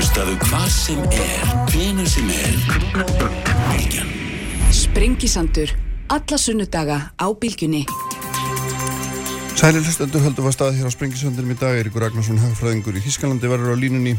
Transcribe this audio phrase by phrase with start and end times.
[0.00, 2.54] Hlustaðu hvað sem er, hvena sem er.
[3.66, 4.06] Bilgjan.
[4.72, 5.74] Sprengisandur.
[6.08, 7.82] Alla sunnudaga á bylgjunni.
[9.60, 13.52] Sælir hlustendur höldum að stað hér á Sprengisöndinum í dag Eiríkur Ragnarsson, hagfræðingur í Hískalandi
[13.52, 14.16] verður á línunni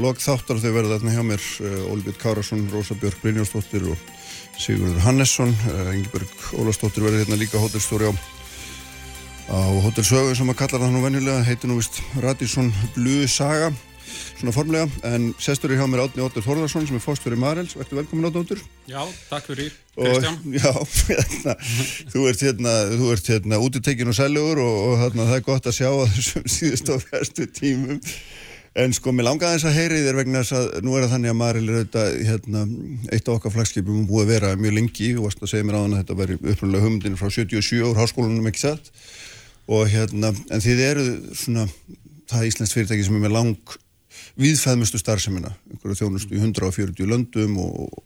[0.00, 4.10] lok þáttar þau verða þarna hjá mér uh, Ólbjörn Kárasson, Rósa Björk Brynjósdóttir og
[4.56, 8.12] Sigurður Hannesson uh, Ingeborg Ólastóttir verður hérna líka hótelstóri á,
[9.52, 13.74] á hótelsögu sem að kalla það nú venjulega heiti nú vist Radisson Blue Saga
[14.38, 17.74] svona formlega, en sestur er hjá mér Átni Óttur Þorðarsson sem er fórstur í Marels.
[17.78, 20.38] Verður velkomin Átni Óttur Já, takk fyrir, Kristján?
[20.58, 20.70] Já,
[21.08, 21.56] hérna,
[22.12, 25.68] þú ert hérna, þú ert hérna útitekkin og sælugur og, og hérna, það er gott
[25.70, 28.00] að sjá að þessum síðust á færstu tímum.
[28.82, 31.32] En sko, mér langaði þess að heyri þér vegna þess að nú er það þannig
[31.32, 32.62] að Marel er auðvitað hérna,
[33.12, 35.10] eitt af okkar flagskipum búið að vera mjög lengi.
[35.18, 38.00] Og varst að segja mér á hann að þetta veri upprunlega humdinn frá 77 úr
[38.00, 38.48] háskólanum
[39.70, 41.04] og hérna, en þið eru
[41.38, 41.66] svona
[42.30, 43.76] það íslenskt fyrirtæki sem er með lang
[44.40, 48.00] viðfæðmustu starfsemina, einhverju þjónustu í 140 löndum og,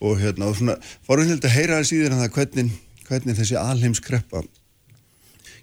[0.00, 2.74] og hérna, og svona, fórum við að heyra aðeins í þér en það hvernig,
[3.08, 4.44] hvernig þessi alheimskreppa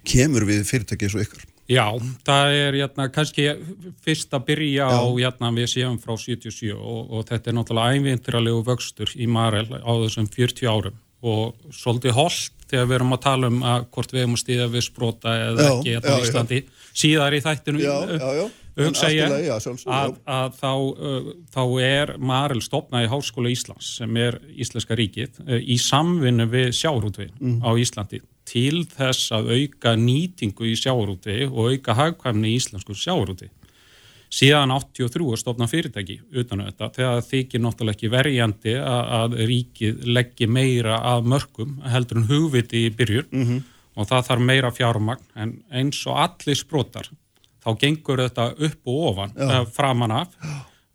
[0.08, 1.48] kemur við fyrirtæki eins og ykkar.
[1.68, 1.84] Já,
[2.23, 3.50] það er hérna, kannski
[4.06, 5.00] fyrst að byrja Já.
[5.03, 9.68] á hérna, við séum frá 77 og, og þetta er náttúrulega ævindiralegu vöxtur í Marel
[9.75, 14.14] á þessum 40 árum og svolítið holdt þegar við erum að tala um að hvort
[14.14, 16.62] við hefum stíðað við sprota eða já, ekki hérna í Íslandi
[16.94, 17.84] síðar í þættinu
[18.78, 24.39] hugsa ég að, að þá, uh, þá er Marel stopnað í Háskóla Íslands sem er
[24.53, 27.61] Íslenska ríkið uh, í samvinnu við sjáurútvið mm.
[27.66, 33.52] á Íslandi til þess að auka nýtingu í sjáurútvið og auka hagkvæmni í íslensku sjáurútvið
[34.34, 39.38] síðan 83 að stopna fyrirtæki utan um þetta þegar þykir náttúrulega ekki verjandi að, að
[39.52, 43.62] ríkið leggji meira að mörgum heldur en hugviti í byrjun mm -hmm.
[43.95, 47.12] og það þarf meira fjármagn en eins og allir sprótar
[47.68, 49.60] þá gengur þetta upp og ofan ja.
[49.76, 50.38] framan af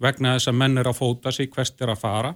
[0.03, 2.33] vegna þess að menn er að fóta sig hvert er að fara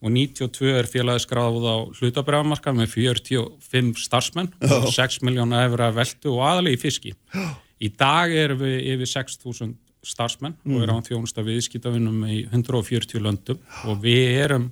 [0.00, 4.76] og 92 er félagið skráð á hlutabrjámarka með 45 starfsmenn Já.
[4.78, 7.12] og 6 miljóna efra veldu og aðali í fiski.
[7.34, 7.50] Já.
[7.80, 10.76] Í dag erum við yfir 6.000 starfsmenn mm.
[10.76, 14.70] og erum á þjónusta viðskiptavinnum í 140 löndum og við erum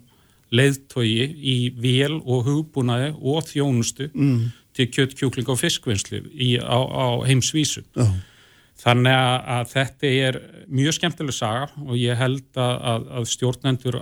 [0.48, 4.40] leiðtogi í vél og hugbúnaði og þjónustu mm.
[4.76, 7.84] til kjött, kjúkling og fiskvinnslu í, á, á heimsvísu.
[8.00, 8.16] Oh.
[8.78, 10.40] Þannig að, að þetta er
[10.70, 13.98] mjög skemmtileg saga og ég held að, að stjórnendur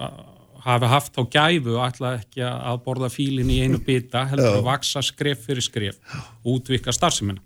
[0.66, 5.02] hafi haft á gæfu ætla ekki að borða fílin í einu bita, heldur að vaksa
[5.04, 7.40] skref fyrir skref og útvika starfseminna.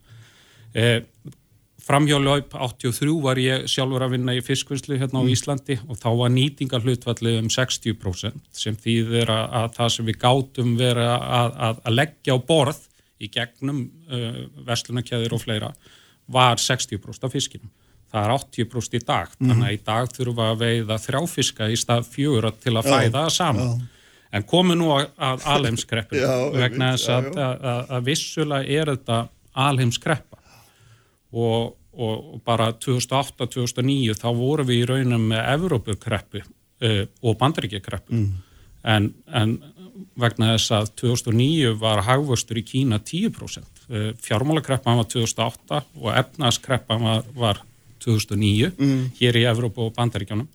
[0.75, 1.03] Eh,
[1.81, 5.31] Framhjálaup 83 var ég sjálfur að vinna í fiskvinnslu hérna á mm.
[5.33, 10.75] Íslandi og þá var nýtingarhlutfallið um 60% sem þýðir að, að það sem við gátum
[10.79, 12.83] vera að, að, að leggja á borð
[13.21, 13.81] í gegnum
[14.13, 15.73] uh, vestlunarkjæðir og fleira
[16.31, 17.71] var 60% af fiskinum.
[18.11, 19.49] Það er 80% í dag, mm.
[19.51, 23.11] þannig að í dag þurfum við að veiða þrjáfiska í stað fjögur til að fæða
[23.17, 23.75] það saman.
[23.75, 23.99] Já.
[24.31, 26.23] En komu nú að alheimskreppu
[26.55, 27.11] vegna þess
[27.91, 29.21] að vissulega er þetta
[29.59, 30.39] alheimskreppa
[31.33, 38.31] og, og bara 2008-2009 þá vorum við í raunum með Evrópukreppu uh, og Bandaríkjakreppu mm.
[38.95, 39.57] en, en
[40.21, 43.80] vegna þess að 2009 var hagvörstur í Kína 10% uh,
[44.23, 47.63] fjármálakreppan var 2008 og efnaðskreppan var, var
[48.01, 49.01] 2009 mm.
[49.19, 50.49] hér í Evrópu og Bandaríkjanum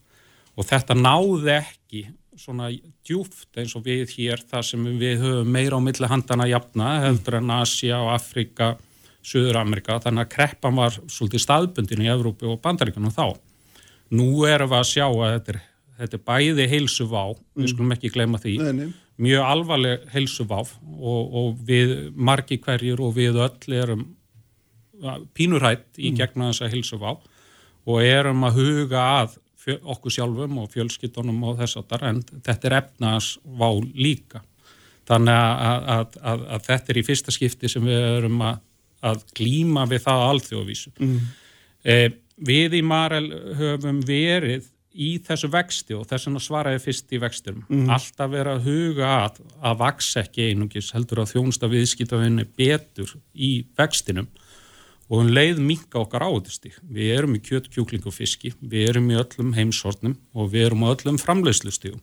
[0.56, 2.06] og þetta náði ekki
[2.40, 2.70] svona
[3.06, 7.40] djúft eins og við hér þar sem við höfum meira á milli handana jafna heldur
[7.40, 8.74] en Asia og Afrika
[9.26, 13.34] Suður Amerika, þannig að kreppan var svolítið staðbundin í Evrópu og Bandaríkanum þá.
[14.14, 15.62] Nú erum við að sjá að þetta er,
[16.02, 17.64] þetta er bæði heilsuvá, mm.
[17.64, 18.92] við skulum ekki gleyma því, nei, nei.
[19.22, 24.06] Mjög alvarleg heilsuvá og, og við margi hverjir og við öll erum
[25.36, 26.20] pínurætt í mm.
[26.20, 27.16] gegna þessa heilsuvá
[27.86, 32.68] og erum að huga að okkur sjálfum og fjölskyttunum og þess að það, en þetta
[32.70, 34.44] er efnaðsvá líka.
[35.10, 38.60] Þannig að, að, að, að þetta er í fyrsta skipti sem við erum að
[39.06, 40.94] að glíma við það alþjóðvísu.
[41.00, 41.18] Mm.
[41.86, 42.08] Eh,
[42.46, 43.28] við í Marel
[43.60, 47.66] höfum verið í þessu vexti og þess vegna svaraði fyrst í vexturum.
[47.68, 47.92] Mm.
[47.96, 53.52] Alltaf vera að huga að að vaks ekki einungis heldur að þjónsta viðskiptafinni betur í
[53.78, 54.30] vextinum
[55.06, 56.80] og hún um leið minka okkar áðurstík.
[56.82, 60.88] Við erum í kjött, kjúkling og fiski, við erum í öllum heimsortnum og við erum
[60.88, 62.02] á öllum framleyslustíðum.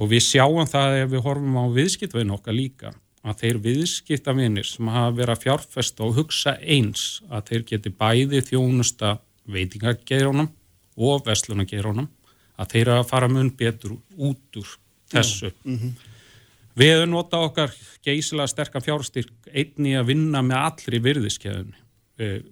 [0.00, 4.88] Og við sjáum það ef við horfum á viðskiptafinn okkar líka að þeir viðskiptavinir sem
[4.90, 9.12] hafa verið að fjárfesta og hugsa eins að þeir geti bæði þjónusta
[9.52, 10.50] veitingageirónum
[10.96, 12.08] og vestlunageirónum
[12.60, 14.72] að þeir að fara mun betur út úr
[15.12, 15.52] þessu.
[15.64, 15.92] Mm -hmm.
[16.78, 17.74] Við notað okkar
[18.04, 21.78] geysilega sterkar fjárstyrk einni að vinna með allri virðiskeiðunni.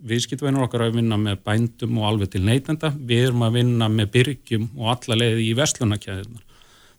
[0.03, 4.09] viðskiptveinur okkar að vinna með bændum og alveg til neytenda, við erum að vinna með
[4.11, 6.43] byrgjum og alla leiði í vestlunarkjæðunar.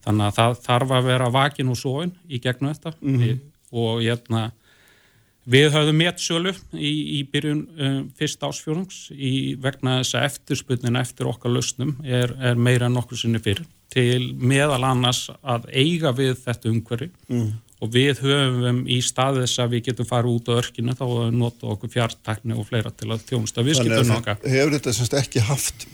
[0.05, 3.39] Þannig að það þarf að vera vakin og sóin í gegnum þetta mm -hmm.
[3.71, 4.51] og hérna,
[5.49, 11.29] við höfum métsölu í, í byrjun um, fyrst ásfjórums í vegna þess að eftirspunnin eftir
[11.31, 16.37] okkar lausnum er, er meira en nokkur sinni fyrir til meðal annars að eiga við
[16.45, 17.51] þetta umhverfi mm
[17.81, 21.31] og við höfum í staðið þess að við getum farið út á örkinu þá að
[21.33, 24.41] nota okkur fjartakni og fleira til að þjónusta viðskiptunum okkar.
[24.45, 25.87] Hefur þetta semst ekki haft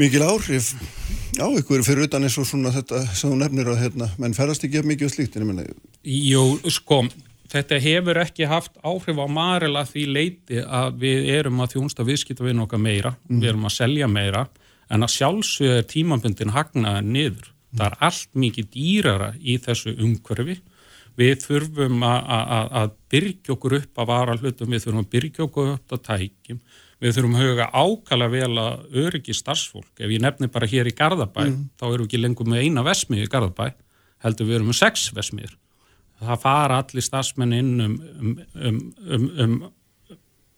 [0.00, 0.70] mikil áhrif
[1.36, 4.64] á ykkur fyrir utan eins og svona þetta sem þú nefnir að hérna, menn ferast
[4.64, 5.66] ekki mikið og slíkt, ég menna...
[6.08, 7.02] Jú, sko,
[7.52, 12.66] þetta hefur ekki haft áhrif á marila því leiti að við erum að þjónusta viðskiptunum
[12.66, 13.40] okkar meira, mm.
[13.40, 14.44] við erum að selja meira,
[14.92, 17.48] en að sjálfsögur tímambundin hagnaða niður.
[17.72, 20.58] Það er allt mikið dýrara í þessu umhverfi.
[21.16, 25.94] Við þurfum að byrja okkur upp að vara hlutum, við þurfum að byrja okkur upp
[25.96, 26.60] að tækjum,
[27.02, 29.90] við þurfum að huga ákala vel að öryggi starfsfólk.
[30.00, 31.58] Ef ég nefnir bara hér í Garðabæ mm.
[31.80, 33.66] þá erum við ekki lengur með eina vesmið í Garðabæ
[34.24, 35.56] heldur við erum með sex vesmiður
[36.26, 38.82] það fara allir starfsmenn inn um, um, um,
[39.16, 39.56] um, um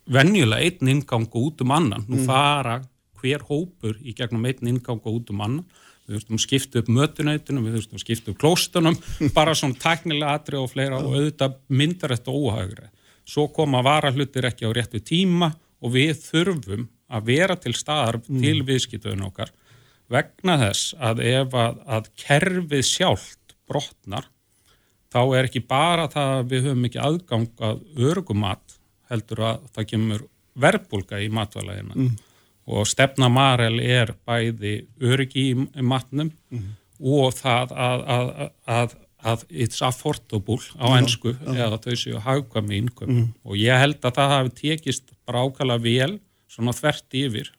[0.05, 2.27] venjulega einn ingang og út um annan, nú mm.
[2.29, 2.79] fara
[3.21, 5.65] hver hópur í gegnum einn ingang og út um annan
[6.05, 8.97] við þurftum að skipta upp mötunætunum, við þurftum að skipta upp klóstunum,
[9.37, 12.89] bara svona tæknilega atri og fleira og auðvitað myndar þetta óhagri.
[13.25, 15.49] Svo koma varahlutir ekki á réttu tíma
[15.81, 18.41] og við þurfum að vera til staðar mm.
[18.43, 19.53] til viðskiptöðun okkar
[20.11, 24.27] vegna þess að ef að, að kerfið sjálft brotnar,
[25.15, 28.79] þá er ekki bara það að við höfum ekki aðgang að örgumat
[29.11, 30.25] heldur að það kemur
[30.65, 31.95] verbulga í matvælægina.
[31.95, 32.11] Mm.
[32.75, 34.75] Og stefna Marel er bæði
[35.05, 36.69] öryggi í matnum mm.
[37.05, 38.31] og það að, að,
[38.75, 38.95] að,
[39.31, 43.27] að it's affordable á ennsku eða þau séu hagkvæmi innköp mm.
[43.45, 46.15] Og ég held að það hafi tekist brákala vel
[46.51, 47.53] svona þvert yfir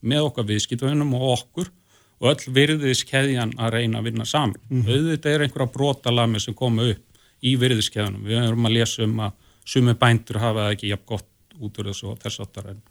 [0.00, 1.70] með okkar viðskiptunum og okkur
[2.18, 4.56] og öll virðiskeðjan að reyna að vinna saman.
[4.68, 4.90] Mm -hmm.
[4.90, 7.04] Auðvitað er einhverja brotalami sem koma upp
[7.42, 8.24] í virðiskeðunum.
[8.24, 9.32] Við erum að lesa um að
[9.64, 11.28] sumi bændur hafa ekki jafn gott
[11.60, 12.82] út úr þessu og þess aftar enn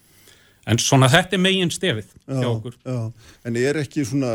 [0.68, 2.98] en svona þetta er megin stefið já, hjá okkur já.
[3.48, 4.34] en er ekki svona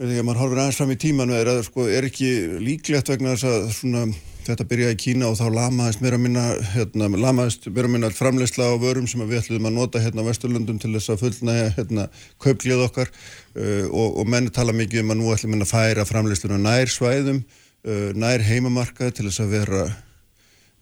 [0.00, 3.48] þegar maður horfir aðeins fram í tímanu er, að, sko, er ekki líklegt vegna þess
[3.48, 4.02] að svona,
[4.46, 6.44] þetta byrjaði í Kína og þá lamaðist mér að minna
[6.74, 10.28] hérna, lamaðist mér að minna framleysla á vörum sem við ætlum að nota hérna á
[10.28, 12.08] Vesturlundum til þess að fullna hérna,
[12.44, 13.12] kauplið okkar.
[13.56, 17.40] Uh, og, og menni tala mikið um að nú ætlum að færa framleysluna nær svæðum
[17.40, 19.86] uh, nær heimamarkað til þess að vera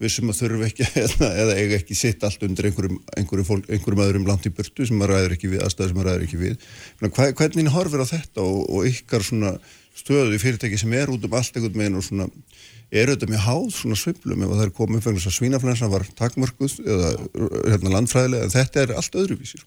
[0.02, 3.70] við sem að þurfum ekki eða, eða eiga ekki sitt allt undir einhverjum, einhverjum, fólk,
[3.70, 6.40] einhverjum öðrum langt í burtu sem maður ræður ekki við, aðstæði sem maður ræður ekki
[6.42, 6.68] við.
[7.38, 9.26] Hvernig horfir á þetta og, og ykkar
[9.94, 12.26] stöðu í fyrirtæki sem er út um allt einhvern veginn og svona,
[12.90, 16.76] er auðvitað mjög háð svona svimlum ef það er komið þess að svínaflensan var takmörkuð
[16.82, 17.14] eða
[17.70, 19.62] hérna, landfræðilega en þetta er allt öðruvísi.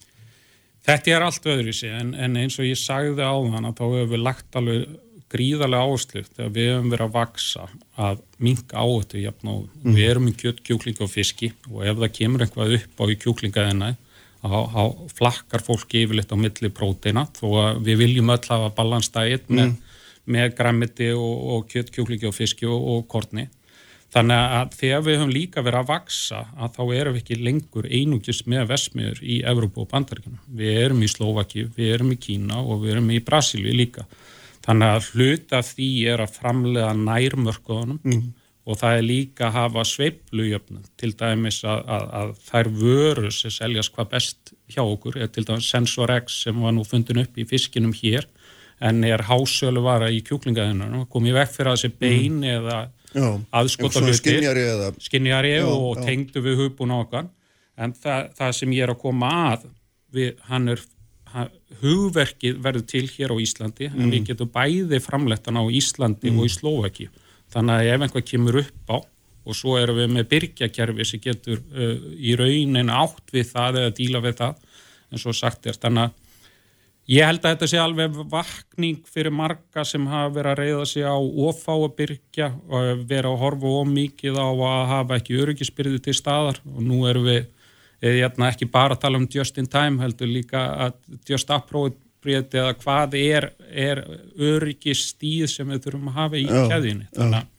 [0.88, 4.12] Þetta er allt öðruvísi en, en eins og ég sagði á þann að þá hefur
[4.14, 4.86] við lagt alveg
[5.32, 7.66] gríðarlega áslug þegar við hefum verið að vaksa
[8.08, 9.96] að minka áhættu jafn og mm.
[9.98, 13.18] við erum í kjött, kjúkling og fiski og ef það kemur eitthvað upp á í
[13.24, 13.92] kjúklingaðina
[14.48, 14.84] þá
[15.18, 19.60] flakkar fólki yfirleitt á milli próteina þó að við viljum öll hafa balansdægit mm.
[19.60, 20.02] með,
[20.38, 23.50] með græmiti og, og kjött, kjúklingi og fiski og, og korni
[24.14, 27.90] þannig að þegar við höfum líka verið að vaksa að þá erum við ekki lengur
[27.92, 32.62] einungis með vesmiður í Evrópu og Bandaríkina við erum í Slovaki, við erum í Kína
[32.64, 34.06] og við erum í Brasilíu líka
[34.68, 38.24] Þannig að hluta því er að framlega nærmörkuðunum mm.
[38.68, 43.54] og það er líka að hafa sveiplujöfnum til dæmis að, að, að þær vöru sem
[43.56, 47.40] seljast hvað best hjá okkur er til dæmis Sensor X sem var nú fundin upp
[47.40, 48.28] í fiskinum hér
[48.84, 52.52] en er hásölu vara í kjúklingaðinu komið vekk fyrir að þessi bein mm.
[52.58, 52.78] eða
[53.56, 54.44] aðskota hlutir
[55.02, 57.32] skinjari og, og tengdu við á okkar
[57.78, 59.68] en það, það sem ég er að koma að
[60.14, 60.84] við, hann er
[61.82, 64.00] hugverkið verður til hér á Íslandi mm.
[64.02, 66.40] en við getum bæði framlettan á Íslandi mm.
[66.40, 67.10] og í Slovaki
[67.54, 68.98] þannig að ef einhvað kemur upp á
[69.48, 73.98] og svo erum við með byrkjakerfi sem getur uh, í raunin átt við það eða
[74.00, 74.64] díla við það
[75.12, 76.24] en svo sagt er þannig að
[77.08, 81.08] ég held að þetta sé alveg vakning fyrir marga sem hafa verið að reyða sig
[81.08, 86.18] á ofá að byrkja og vera að horfa ómikið á að hafa ekki öryggisbyrði til
[86.18, 87.46] staðar og nú erum við
[88.02, 92.74] eða ekki bara að tala um just in time heldur líka að just appropriate eða
[92.82, 94.04] hvað er, er
[94.38, 97.54] öryggi stíð sem við þurfum að hafa í kæðinni þannig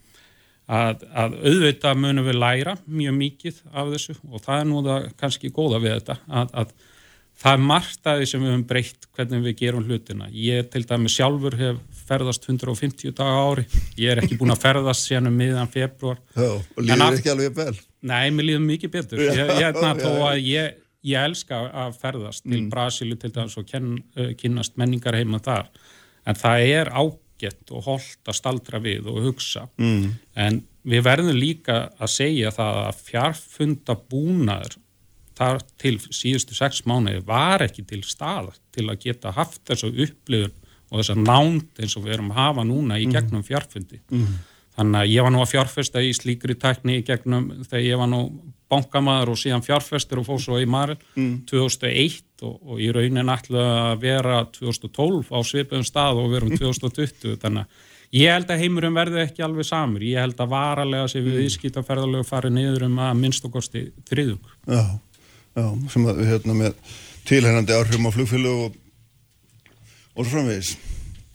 [0.69, 5.11] að, að auðvitað munum við læra mjög mikið af þessu og það er nú það
[5.23, 6.75] kannski góða við þetta að, að
[7.39, 10.29] það er margt að því sem við höfum breytt hvernig við gerum hlutina.
[10.35, 13.65] Ég til dæmi sjálfur hef ferðast 150 daga ári.
[14.01, 16.19] Ég er ekki búin að ferðast síðan um miðan februar.
[16.35, 17.77] Já, og líður ekki alveg vel.
[18.09, 19.23] Nei, mér líður mikið betur.
[19.23, 22.73] Ég, ég, hérna, þó að ég, ég elska að ferðast til Mm.
[22.73, 25.71] Brasilu til dæmis og ken, uh, kynast menningar heima þar.
[26.27, 29.69] En það er ágætt og holdt að staldra við og hugsa.
[29.79, 30.19] Mm.
[30.35, 34.79] En við verðum líka að segja það að fjarfunda búnaður
[35.39, 40.55] þar til síðustu sex mánuði var ekki til staðar til að geta haft þessu upplifun
[40.89, 44.01] og þessa nánd eins og við erum að hafa núna í gegnum fjarfundi.
[44.79, 48.09] Þannig að ég var nú að fjárfesta í slíkri tækni í gegnum þegar ég var
[48.13, 48.23] nú
[48.71, 50.99] bankamaður og síðan fjárfestur og fór svo í Marel
[51.49, 57.39] 2001 og, og í raunin ætla að vera 2012 á svipum stað og verum 2020
[57.43, 61.21] þannig að ég held að heimurinn verði ekki alveg samur, ég held að varalega sé
[61.25, 64.55] við ískýtaferðalögu farið niður um að minnst og kosti þriðung.
[64.69, 64.85] Já,
[65.57, 66.97] já, sem að hérna með
[67.29, 68.79] tilhærandi áhrifum á flugfélag og,
[70.17, 70.75] og framvegis.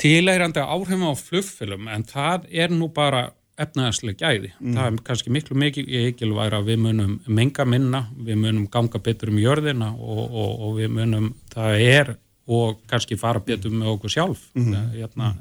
[0.01, 3.29] Tilegrandi áhrifum á flugfélum en það er nú bara
[3.61, 4.51] efnaðarslega gæði.
[4.73, 9.37] Það er kannski miklu ekki að við munum menga minna, við munum ganga betur um
[9.37, 12.13] jörðina og, og, og við munum, það er
[12.49, 14.47] og kannski fara betur með okkur sjálf.
[14.57, 14.73] Mm.
[14.97, 15.35] Hérna,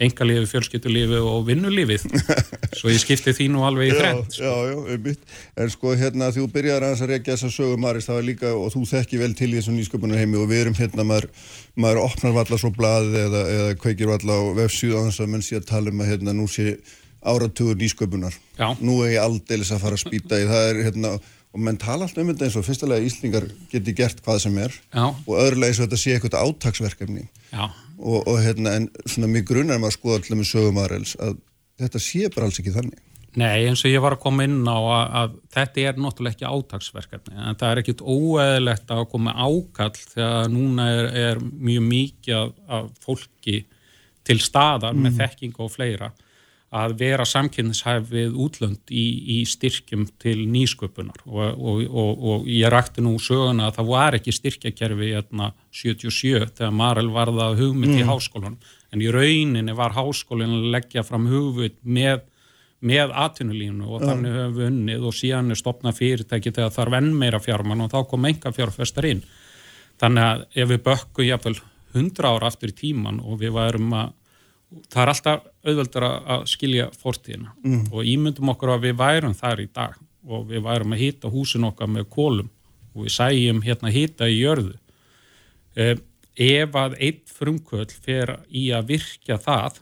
[0.00, 2.06] engalífi, fjölskyttulífi og vinnulífið.
[2.78, 4.38] Svo ég skipti því nú alveg í þrennt.
[4.38, 5.34] Já, já, já, einmitt.
[5.60, 8.86] En sko hérna þú byrjar að rekja þessa sögu Maris, það var líka, og þú
[8.94, 11.28] þekki vel til í þessum nýsköpunar heimi og við erum hérna, maður,
[11.76, 15.68] maður opnar valla svo blaðið eða, eða kveikir valla á þess að menn sé að
[15.70, 16.78] tala um að hérna nú sé
[17.22, 18.34] áratugur nýsköpunar.
[18.58, 18.72] Já.
[18.82, 21.14] Nú er ég aldeilis að fara að spýta í það er hérna,
[21.52, 24.72] og menn tala alltaf um þetta eins og fyrstulega Íslingar geti gert hvað sem er
[24.72, 25.04] Já.
[25.12, 27.66] og öðrulega eins og þetta sé eitthvað átaksverkefni Já.
[27.98, 31.40] Og, og hérna en svona mig grunar maður að skoða allir með sögum Arels að
[31.82, 33.00] þetta sé bara alls ekki þannig.
[33.40, 36.48] Nei, eins og ég var að koma inn á að, að þetta er náttúrulega ekki
[36.52, 42.36] átagsverkefni en það er ekkit óeðlegt að koma ákall þegar núna er, er mjög mikið
[42.36, 43.62] af, af fólki
[44.28, 46.12] til staðar með þekking og fleira
[46.72, 51.20] að vera samkynnishæf við útlönd í, í styrkjum til nýsköpunar.
[51.28, 56.54] Og, og, og, og ég rakti nú söguna að það var ekki styrkjakerfi hérna 77
[56.56, 58.56] þegar Marel varða hugmynd í háskólanum.
[58.92, 62.22] En í rauninni var háskólinn að leggja fram hugmynd með
[62.82, 67.12] með atvinnulífnu og þannig höfum við unnið og síðan er stopnað fyrirtæki þegar þarf enn
[67.14, 69.20] meira fjármann og þá kom enga fjárfestar inn.
[70.02, 71.54] Þannig að ef við bökkum jáfnvel
[71.92, 74.16] 100 ára aftur í tíman og við værum að,
[74.92, 77.84] það er alltaf auðveldur að- skilja fortíðina mm.
[77.92, 79.94] og ímyndum okkur að við værum þar í dag
[80.26, 82.50] og við værum að hýta húsin okkar með kólum
[82.94, 84.74] og við sæjum hérna hýta í jörðu.
[85.76, 85.96] Eh,
[86.36, 89.80] ef að einn frumkvöld fer í að virkja það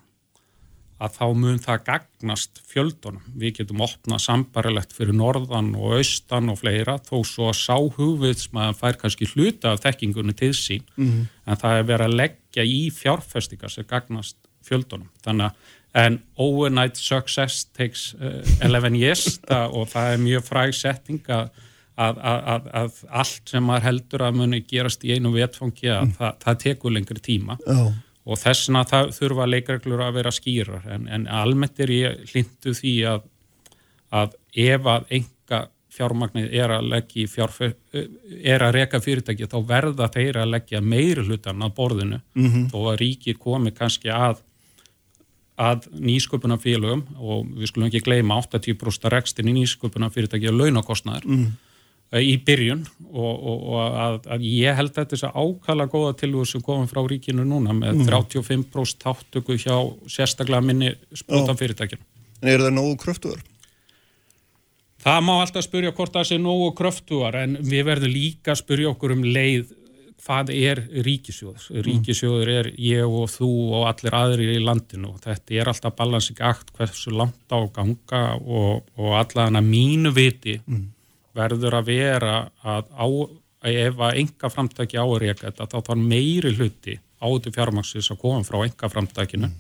[1.01, 3.23] að þá mun það gagnast fjöldunum.
[3.41, 8.77] Við getum opnað sambarilegt fyrir norðan og austan og fleira þó svo að sá hugviðsmaður
[8.77, 11.27] fær kannski hluta af þekkingunni til sín Mhm.
[11.47, 14.37] en það er verið að leggja í fjárfestingar sem gagnast
[14.71, 15.11] fjöldunum.
[15.27, 20.77] Þannig að en overnight success takes uh, 11 years það, og það er mjög fræg
[20.79, 21.49] setting að,
[21.97, 26.39] að, að, að, allt sem maður heldur að muni gerast í einu vetfangi að það,
[26.45, 27.91] það tekur lengri tíma Já.
[28.25, 32.95] og þessna það þurfa leikreglur að vera skýrar en, en almennt er ég hlindu því
[33.11, 33.29] að,
[34.23, 34.39] að
[34.71, 40.07] ef að enga fjármagnið er að leggja í fjárfe, er að reka fyrirtæki þá verða
[40.15, 42.69] þeir að leggja meiri hlutan að borðinu -hmm.
[42.79, 44.39] og að ríki komi kannski að
[45.61, 51.51] að nýsköpunarfélögum og við skulum ekki gleyma 80% rekstin í nýsköpunarfyrirtæki og launakostnaður mm.
[52.23, 56.53] í byrjun og, og, og að, að ég held að þetta er ákala góða tilvöð
[56.53, 59.77] sem komum frá ríkinu núna með 35% þáttöku hjá
[60.09, 62.07] sérstaklega minni sprótafyrirtækinu.
[62.41, 63.45] En eru það nógu kröftuðar?
[65.01, 68.91] Það má alltaf spyrja hvort það sé nógu kröftuar en við verðum líka að spyrja
[68.93, 69.71] okkur um leið
[70.21, 71.67] hvað er ríkisjóður.
[71.87, 76.41] Ríkisjóður er ég og þú og allir aðrir í landinu og þetta er alltaf balansik
[76.45, 80.59] akt hversu langt á ganga og, og allan að mínu viti
[81.37, 83.07] verður að vera að, á,
[83.65, 88.11] að ef að enga framtæki á að reyka þetta þá þarf meiri hluti áður fjármaksins
[88.11, 89.51] að koma frá enga framtækinu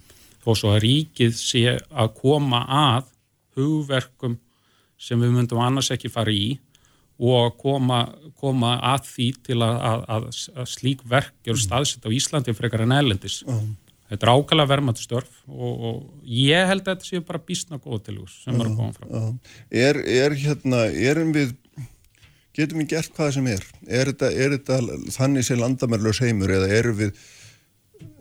[0.40, 3.10] þó svo að ríkið sé að koma að
[3.58, 4.38] hugverkum
[5.00, 6.58] sem við myndum annars ekki fara í
[7.20, 8.00] og koma,
[8.40, 12.96] koma að því til að, að, að, slík verk eru staðsett á Íslandi frekar en
[12.96, 13.42] ellendis.
[14.10, 18.00] Þetta er ákala verðmættu störf og, og ég held að þetta séu bara bísna góð
[18.08, 19.36] til úr sem er að koma fram.
[19.68, 21.52] Er, er hérna, erum við,
[22.56, 23.68] getum við gert hvað sem er?
[23.86, 24.80] Er þetta, er þetta
[25.14, 27.22] þannig sem landamærlaus heimur eða erum við,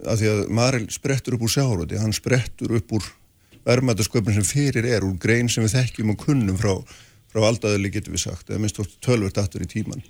[0.06, 3.10] að því að Maril sprettur upp úr sjáróti, hann sprettur upp úr
[3.66, 6.76] verðmættasköpun sem fyrir er, úr grein sem við þekkjum og kunnum frá,
[7.30, 10.02] frá aldaðili getum við sagt, eða minnst tölvört aftur í tíman.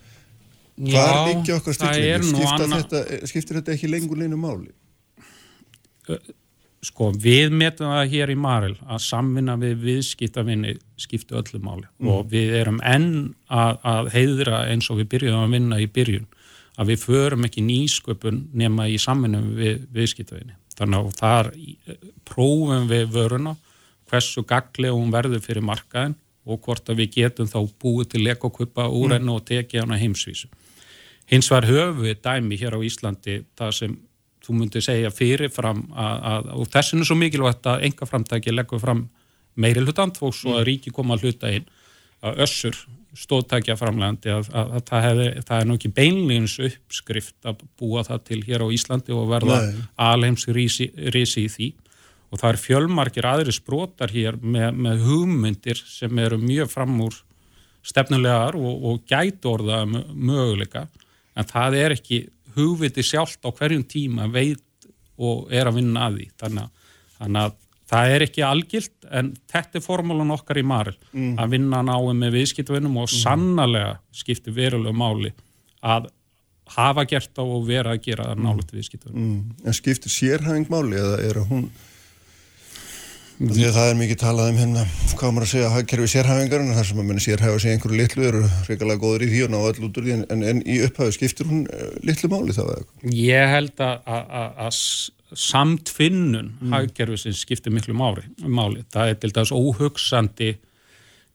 [0.80, 4.72] Okkar það er Skipta annað- þetta, skiptir þetta ekki lengur neinu máli?
[6.86, 12.30] sko við metum það hér í Marel að samvinna við viðskiptavinni skiptu öllu máli og
[12.32, 13.10] við erum enn
[13.52, 16.28] að, að heiðra eins og við byrjuðum að vinna í byrjun
[16.80, 21.52] að við förum ekki nýsköpun nema í samvinna við viðskiptavinni þannig að þar
[22.30, 23.58] prófum við vöruna
[24.10, 26.16] hversu gaglega hún verður fyrir markaðin
[26.50, 30.50] og hvort að við getum þá búið til lekokupa úr hennu og tekið hana heimsvísu.
[31.30, 33.98] Hins var höfu dæmi hér á Íslandi það sem
[34.46, 38.82] þú myndir segja fyrirfram að, að, og þessin er svo mikilvægt að enga framtæki leggur
[38.82, 39.04] fram
[39.60, 41.68] meiri hlutant og svo að ríki koma að hluta inn
[42.26, 42.80] að össur
[43.18, 48.04] stóðtækja framlegandi að, að, að það, hefði, það er nú ekki beinlegins uppskrift að búa
[48.08, 49.60] það til hér á Íslandi og verða
[50.10, 51.70] alheims risi, risi í því
[52.30, 57.16] og það er fjölmarkir aðri sprótar hér með, með hugmyndir sem eru mjög fram úr
[57.86, 60.88] stefnulegar og, og gætu orða möguleika.
[61.38, 62.20] En það er ekki
[62.58, 66.30] hugviti sjálft á hverjum tíma veit og er að vinna að því.
[66.44, 67.58] Þannig að, þannig að
[67.90, 70.96] það er ekki algilt en þetta er formúlan okkar í Marel
[71.42, 75.34] að vinna náum með viðskiptvinnum og sannarlega skiptir verulega máli
[75.82, 76.12] að
[76.76, 79.56] hafa gert á og vera að gera það nálega viðskiptvinnum Mm.
[79.66, 81.70] En skiptir sérhæfing máli eða er að hún
[83.40, 84.82] Því að það er mikið talað um hérna,
[85.16, 88.26] hvað maður að segja, hagkerfi sérhæfingar en það sem að menna sérhæfa sig einhverju litlu
[88.28, 91.16] eru reyngalega góður í því og ná öll út úr því en, en, í upphæðu
[91.16, 92.84] skiptir hún uh, litlu máli þá eða?
[93.16, 96.76] Ég held að, að, að, að s- samtvinnun mm.
[96.76, 98.84] hagkerfisins skiptir miklu máli, máli.
[98.92, 100.52] Það er til dæs óhugsandi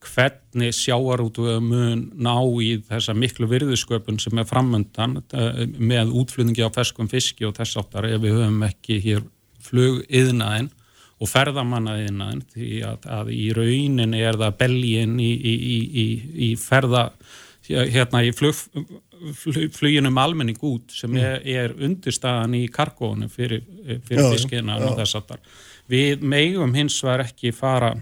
[0.05, 6.69] hvernig sjáarútu mun ná í þessa miklu virðisköpun sem er framöndan eh, með útflutningi á
[6.75, 9.25] ferskum fiski og þess áttar ef við höfum ekki hér
[9.65, 10.69] flugiðnaðin
[11.23, 16.07] og ferðamannaðinaðin því að, að í rauninni er það belgin í, í, í, í,
[16.49, 17.09] í ferða
[17.65, 18.57] hérna í flug,
[19.39, 23.63] flug, fluginum almenning út sem er, er undirstaðan í kargónu fyrir,
[24.05, 25.41] fyrir fiskina og þess aftar.
[25.91, 27.95] Við megum hins vegar ekki fara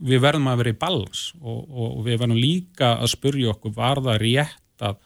[0.00, 4.00] við verðum að vera í balans og, og við verðum líka að spurja okkur var
[4.04, 5.00] það rétt að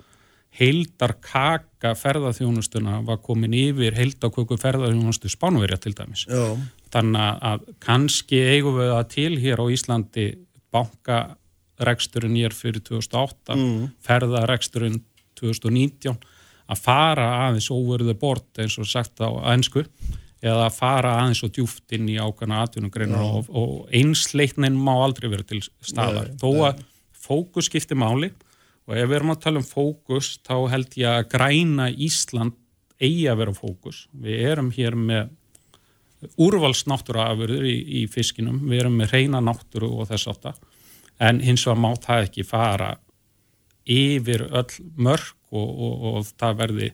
[0.55, 6.29] heildar kaka ferðarþjónustuna var komin yfir heildaköku ferðarþjónustu spánverja til dæmis.
[6.31, 6.55] Já.
[6.95, 10.27] Þannig að kannski eigum við það til hér á Íslandi
[10.75, 13.89] bankareksturinn hér fyrir 2008, mm.
[14.05, 15.01] ferðareksturinn
[15.39, 16.19] 2019
[16.65, 19.85] að fara aðeins over the board eins og sagt á einsku
[20.45, 25.31] eða að fara aðeins og djúft inn í ákvæmna atvinnugreinar og, og einsleitnin má aldrei
[25.33, 26.31] vera til staðar.
[26.31, 26.83] Nei, þó að
[27.25, 28.31] fókus skiptir máli
[28.85, 32.59] og ef við erum að tala um fókus þá held ég að græna Ísland
[33.01, 34.05] eigi að vera fókus.
[34.13, 35.33] Við erum hér með
[36.41, 40.55] úrvalsnáttúruafurður í, í fiskinum, við erum með reyna náttúru og þess átta,
[41.23, 42.95] en hins vegar má það ekki fara
[43.85, 46.91] yfir öll mörg og, og, og það verði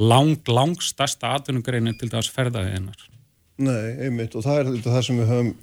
[0.00, 3.06] lang, lang stærsta atvinnugreinin til þess ferðaðiðinnar.
[3.60, 5.54] Nei, einmitt og það er þetta það sem við höfum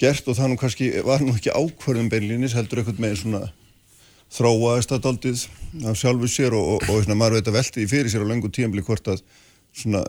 [0.00, 3.42] gert og það nú kannski var nú ekki ákvörðum beinlínis heldur eitthvað með svona
[4.36, 5.44] þróaðist að daldið
[5.86, 8.30] af sjálfu sér og, og, og svona, maður veit að velti því fyrir sér á
[8.30, 9.22] löngu tímbli hvort að
[9.76, 10.02] svona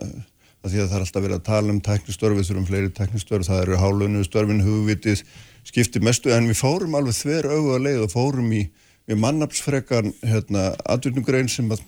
[0.64, 3.62] að því að það er alltaf verið að tala um tæknistörfi þurfum fleiri tæknistörf, það
[3.64, 5.22] eru hálunni störfin, hugvitið,
[5.68, 8.64] skipti mestu en við fórum alveg þver auðvitað leið og fórum í,
[9.08, 11.84] í mannapsfrekan hérna, atvinnugrein sem að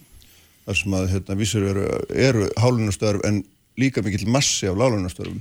[0.67, 3.43] þar sem að hérna, vísur eru, eru hálunastörf en
[3.81, 5.41] líka mikill massi af lálunastörfum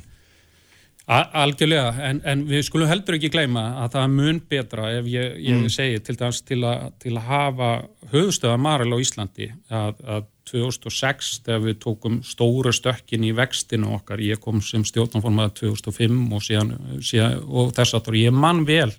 [1.10, 5.40] Algjörlega, en, en við skulum heldur ekki gleyma að það er mun betra ef ég,
[5.42, 5.72] ég mm.
[5.74, 7.70] segi til til, a, til að hafa
[8.12, 14.22] höfustöða Marel á Íslandi að, að 2006 þegar við tókum stóru stökkin í vextinu okkar,
[14.26, 16.74] ég kom sem stjórnformað 2005 og, síðan,
[17.06, 18.92] síðan, og þess aftur, ég man vel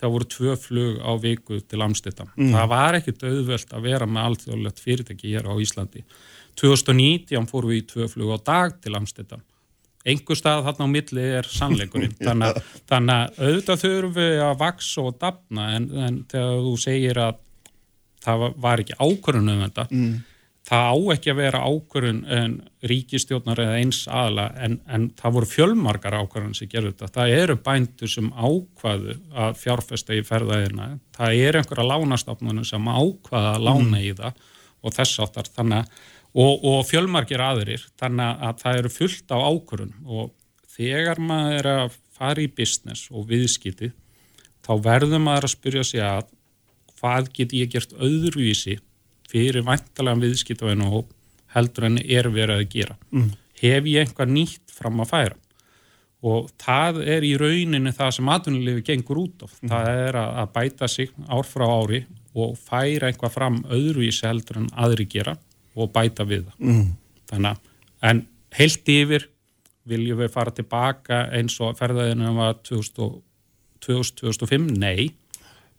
[0.00, 2.28] það voru tvö flug á viku til Amstittam.
[2.36, 6.02] Það var ekki döðvöld að vera með alþjóðlegt fyrirtæki hér á Íslandi.
[6.60, 9.42] 2019 fórum við í tvö flug á dag til Amstittam
[10.04, 14.58] einhver stað þarna á milli er sannleikurinn þannig, að- þannig að auðvitað þurfum við að
[14.60, 17.38] vaksa og dafna en, en þegar þú segir að
[18.26, 20.12] það var- ekki ákvörðun um þetta mm.
[20.64, 22.54] Það á ekki að vera ákvörðun en
[22.88, 27.58] ríkistjórnar eða eins aðla en, en það voru fjölmargar ákvörðun sem gerðu þetta, það eru
[27.66, 34.00] bændur sem ákvaðu að fjárfesta í ferðaðina, það eru einhverja lánastofnunum sem ákvaða að lána
[34.00, 34.42] í það
[34.84, 36.02] og þess áttar þannig að
[36.34, 37.84] og, og fjölmargir aðrir.
[38.00, 40.32] Þannig að það eru fullt á ákvörun og
[40.74, 43.92] þegar maður er að fara í business og viðskipti
[44.64, 46.28] þá verður maður að spyrja sig að
[47.00, 48.78] hvað get ég gert öðruvísi
[49.34, 51.08] fyrir væntalega viðskiptavinu og
[51.54, 53.32] heldur en er verið að gera mm.
[53.60, 55.40] hef ég einhvað nýtt fram að færa
[56.24, 60.88] og það er í rauninni það sem atvinnulefi gengur út af það er að, bæta
[60.88, 65.36] sig ár frá ári og færa eitthvað fram öðruvísi heldur en aðri gera
[65.74, 66.56] og bæta við það.
[66.58, 66.88] Mm.
[67.30, 67.58] Þannig að,
[68.10, 68.18] en
[68.58, 69.22] heilt yfir
[69.88, 74.66] viljum við fara tilbaka eins og ferðaðinu var 2005?
[74.80, 75.04] Nei.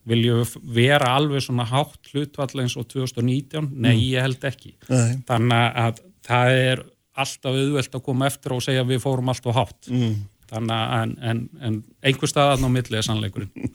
[0.05, 3.71] Viljum við vera alveg svona hátt hlutvall eins og 2019?
[3.81, 4.75] Nei, ég held ekki.
[4.89, 5.15] Nei.
[5.25, 6.83] Þannig að það er
[7.15, 9.89] alltaf auðvelt að koma eftir og segja að við fórum alltaf hátt.
[9.89, 10.13] Mm.
[10.51, 13.73] Þannig að en, en, en einhver staðan á millið er sannleikurinn.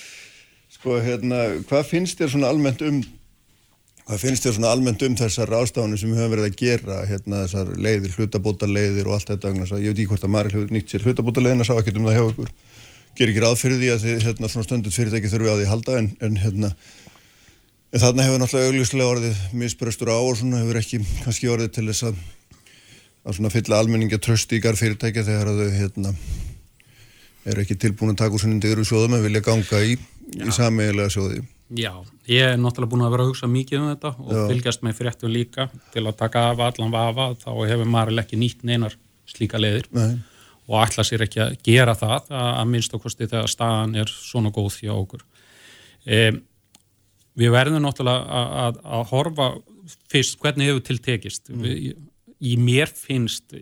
[0.76, 3.04] Sko, hérna, hvað finnst þér svona almennt um
[4.06, 7.40] Hvað finnst þér svona almennt um þessar ástafanir sem við höfum verið að gera, hérna
[7.40, 10.92] þessar leiðir, hlutabóta leiðir og allt þetta, ég veit ekki hvort að maður hefur nýtt
[10.92, 12.52] sér hlutabóta leiðina, sá ekkert um það hjá ykkur,
[13.16, 15.98] ger ekki ráð fyrir því að þið hérna svona stundut fyrirtæki þurfi á því halda
[16.00, 16.72] en, en hérna,
[17.92, 21.86] en þarna hefur náttúrulega augljóslega orðið misbröstur á og svona hefur ekki kannski orðið til
[21.88, 22.20] þess að,
[23.24, 26.14] að svona fylla almenninga tröst í gar fyrirtæki þegar að þau hérna
[27.46, 31.12] eru ekki tilbúin að taka úr svona yndir sjóðum en vilja ganga í, í sameigilega
[31.14, 31.44] sjóði.
[31.74, 31.90] Já,
[32.30, 34.42] ég er náttúrulega búin að vera að hugsa mikið um þetta og Já.
[34.52, 38.62] fylgjast með fréttum líka til að taka af allan vafa þá hefur maður ekki nýtt
[38.66, 38.94] neinar
[39.26, 40.20] slíka leðir Nei.
[40.66, 44.80] Og ætla sér ekki að gera það að minnst okkursti þegar staðan er svona góð
[44.82, 45.22] hjá okkur.
[46.06, 46.20] E,
[47.38, 49.48] við verðum náttúrulega að, að, að horfa
[50.10, 51.50] fyrst hvernig hefur tiltekist.
[51.52, 51.64] Mm.
[51.64, 51.88] Við,
[52.36, 53.54] í mér finnst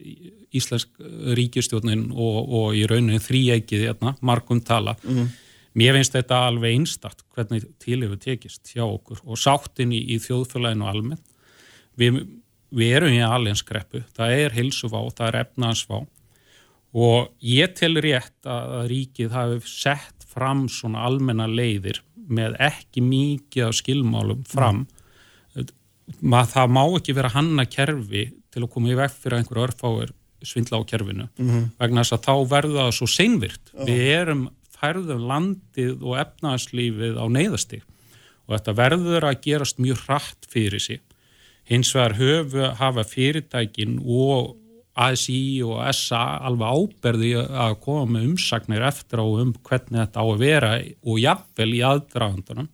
[0.55, 0.91] Íslensk
[1.39, 5.33] ríkistjórnin og, og í rauninni þrýækið hérna, margum tala mm
[5.75, 10.21] Mér finnst þetta alveg einstakt hvernig til hefur tekist hjá okkur og sáttin í, í
[10.23, 11.25] þjóðfélaginu almennt.
[11.99, 12.21] Við,
[12.75, 15.99] við erum í allinskreppu, það er hilsuvá, það er efnaðsvá
[16.95, 23.69] og ég tel rétt að ríkið hafi sett fram svona almenna leiðir með ekki mikið
[23.69, 24.85] af skilmálum fram.
[25.55, 25.71] Mm.
[26.31, 30.13] Það má ekki vera hanna kerfi til að koma í vekk fyrir einhverju örfáir
[30.45, 31.65] svindla á kerfinu mm -hmm.
[31.79, 33.65] vegna þess að þá verður það svo seinvirt.
[33.73, 33.87] Oh.
[33.87, 37.81] Við erum færðum landið og efnagslífið á neyðasti
[38.45, 41.01] og þetta verður að gerast mjög hratt fyrir sig.
[41.65, 44.57] Hins vegar höfu hafa fyrirtækin og
[44.95, 50.27] ASI og SA alveg áberði að koma með umsagnir eftir á um hvernig þetta á
[50.27, 52.69] að vera og jafnvel í aðdragandunum.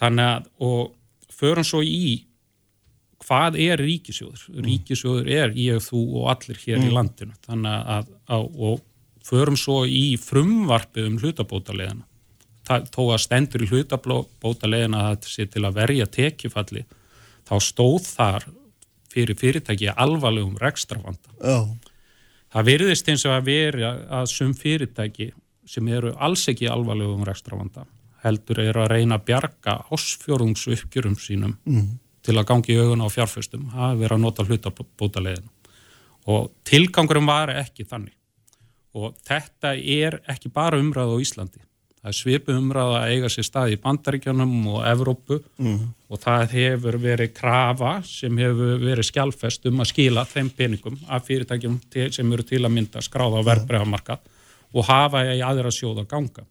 [0.00, 2.22] Þannig að, og förum svo í
[3.20, 4.46] hvað er ríkisjóður?
[4.64, 6.86] Ríkisjóður er ég, þú og allir hér mm.
[6.88, 7.36] í landinu.
[7.44, 8.86] Þannig að, að og
[9.26, 12.06] förum svo í frumvarfið um hlutabótaleðina.
[12.94, 16.86] Tó að stendur í hlutabótaleðina að þetta sé til að verja tekifalli,
[17.44, 18.48] þá stóð þar
[19.10, 21.32] fyrir fyrirtæki alvarlegum rekstrafanda.
[21.40, 21.72] Oh.
[22.50, 25.30] Það virðist eins og að veri að sum fyrirtæki
[25.70, 27.86] sem eru alls ekki alvarlegum rekstrafanda
[28.24, 31.86] heldur eru að reyna að bjarga ásfjörðungsuppgjörum sínum mm.
[32.26, 35.48] til að gangi í augun á fjárföstum að vera að nota hlutabótaleðina.
[36.28, 38.16] Og tilgangurum var ekki þannig
[38.98, 41.62] og þetta er ekki bara umræða á Íslandi
[42.00, 45.80] það er svipu umræða að eiga sér stað í Bandaríkjanum og Evrópu mm.
[46.08, 51.28] og það hefur verið krafa sem hefur verið skjálfest um að skila þeim peningum af
[51.28, 51.76] fyrirtækjum
[52.16, 54.16] sem eru til að mynda skráða á verðbregamarka
[54.72, 56.46] og hafa í aðra sjóða ganga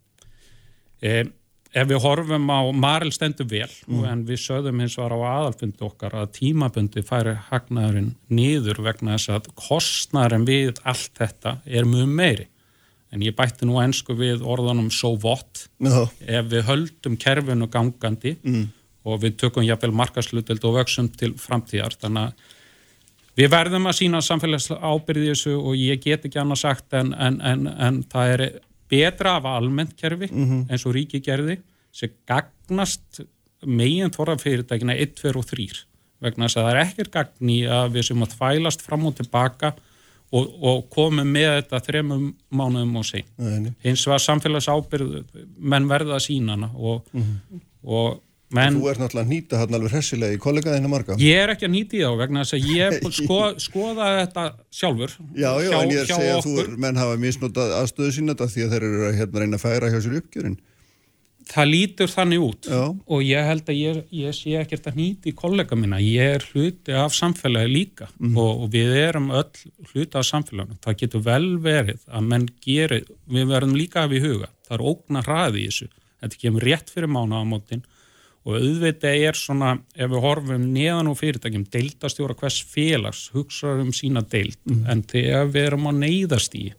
[1.02, 1.26] e,
[1.74, 4.06] ef við horfum á Maril stendur vel mm.
[4.06, 9.34] en við sögðum hins var á aðalfundi okkar að tímabundi færi hagnaðurinn niður vegna þess
[9.40, 12.50] að kostnæðurinn við allt þetta er mjög meiri
[13.14, 16.06] en ég bætti nú ennsku við orðanum so what no.
[16.22, 18.68] ef við höldum kerfinu gangandi mm.
[19.10, 22.56] og við tökum jáfnvel markaslutild og vöksum til framtíðar þannig að
[23.40, 27.40] við verðum að sína samfélagslega ábyrði þessu og ég get ekki annað sagt en, en,
[27.42, 28.46] en, en það er
[28.90, 30.64] betra af almennt kerfi mm -hmm.
[30.70, 31.60] eins og ríki gerði
[31.92, 33.22] sem gagnast
[33.66, 35.68] megin þorrafyrirtækina 1, 2 og 3
[36.24, 39.16] vegna þess að það er ekkert gagn í að við sem að þvælast fram og
[39.16, 39.74] tilbaka
[40.30, 45.22] og, og komum með þetta þremum mánuðum og sein eins og að samfélags ábyrð
[45.58, 47.64] menn verða að sína hana og, mm -hmm.
[47.84, 51.18] og Men, þú ert náttúrulega að nýta hann alveg hressilega í kollegaðinu marga.
[51.22, 55.14] Ég er ekki að nýta í þá vegna þess að ég sko, skoða þetta sjálfur.
[55.36, 58.34] Já, já, hjá, en ég er að segja að þú menn hafa misnótað aðstöðu sína
[58.34, 60.58] þetta því að þeir eru að hérna reyna að færa hjá sér uppgjörinn.
[61.50, 62.82] Það lítur þannig út já.
[62.94, 65.98] og ég held að ég, ég sé ekkert að nýta í kollega mína.
[66.04, 68.36] Ég er hluti af samfélagi líka mm.
[68.38, 70.78] og, og við erum öll hluti af samfélaginu.
[70.84, 74.52] Það getur vel verið að menn gerir, við verðum líka af í huga.
[74.68, 75.90] Það er ógna hraði í þessu.
[76.20, 77.88] Þetta kemur rétt fyrir mánaðamótin
[78.46, 83.96] og auðvitað er svona, ef við horfum neðan á fyrirtækjum, deildastjóra hvers félags hugsaður um
[83.96, 84.86] sína deild mm.
[84.90, 86.70] en þegar við erum á neyðast í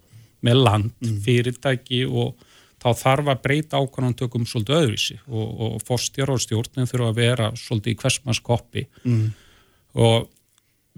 [0.46, 1.18] með land, mm.
[1.26, 2.46] fyrirtæki og
[2.80, 5.18] þá þarf að breyta ákvæmdtökum svolítið öðruvísi.
[5.28, 9.26] Og, og fórstjára og stjórnin þurfa að vera svolítið í hversmannskoppi mm.
[10.06, 10.30] og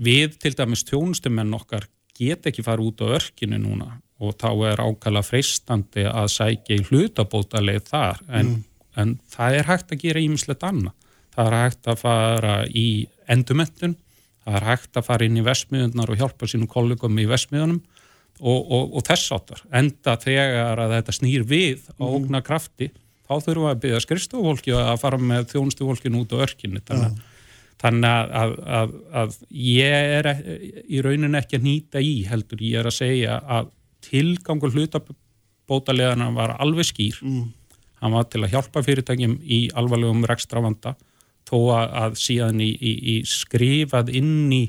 [0.02, 3.96] við til dæmis tjónustumenn okkar get ekki fara út á örkinu núna.
[4.22, 8.22] Og þá er ákala freistandi að sækja í hlutabótaleið þar.
[8.30, 8.60] En mm.
[8.96, 10.94] en það er hægt að gera ímislegt annað.
[11.32, 12.86] Það er hægt að fara í
[13.32, 13.94] endumettun,
[14.44, 17.80] það er hægt að fara inn í vesmiðunar og hjálpa sínum kollegum í vesmiðunum
[18.40, 19.60] og, og, og þess áttar.
[19.72, 22.14] Enda þegar að þetta snýr við á Mhm.
[22.16, 22.90] ógna krafti,
[23.28, 26.80] þá þurfum við að byggja skrifstofólki að fara með þjónustufólkin út á örkinni.
[26.84, 27.20] Þannig,
[27.82, 28.90] þannig að, að,
[29.22, 33.38] að, ég er e- í raunin ekki að nýta í heldur, ég er að segja
[33.42, 33.70] að
[34.02, 37.18] tilgangur hlutabótaleðana var alveg skýr.
[38.02, 40.96] Hann var til að hjálpa fyrirtækjum í alvarlegum rekstravanda
[41.46, 44.62] þó að, að síðan í, í, í skrifað inn í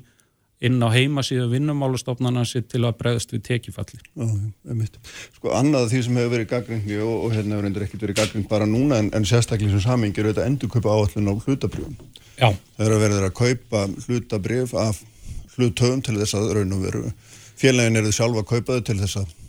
[0.64, 4.00] inn á heimasíðu vinnumálustofnana sér til að bregðast við tekifalli.
[4.16, 4.28] Já,
[4.70, 4.98] einmitt.
[5.36, 8.48] Sko annað því sem hefur verið gaggringi og, og hérna hefur endur ekkert verið gaggring
[8.50, 11.96] bara núna en, en sérstaklega sem samingi er auðvitað endur kaupa áallin á hlutabrjöfum.
[12.40, 15.04] Já, Það eru að verður að kaupa hlutabrjöf af
[15.58, 17.06] hlutöfum til þess að raun og veru.
[17.60, 19.40] Félagin eru sjálfa að kaupa þau til þess að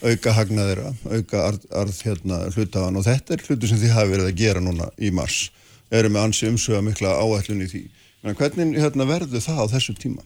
[0.00, 4.30] auka hagnaðira, auka arð, arð hérna hlutafan og þetta er hlutu sem þið hafi verið
[4.30, 5.48] að gera núna í mars.
[5.92, 7.82] Eru með ansi umsöga mikla áallin í því.
[8.24, 10.24] Men hvernig hérna, verður það á þessu tíma?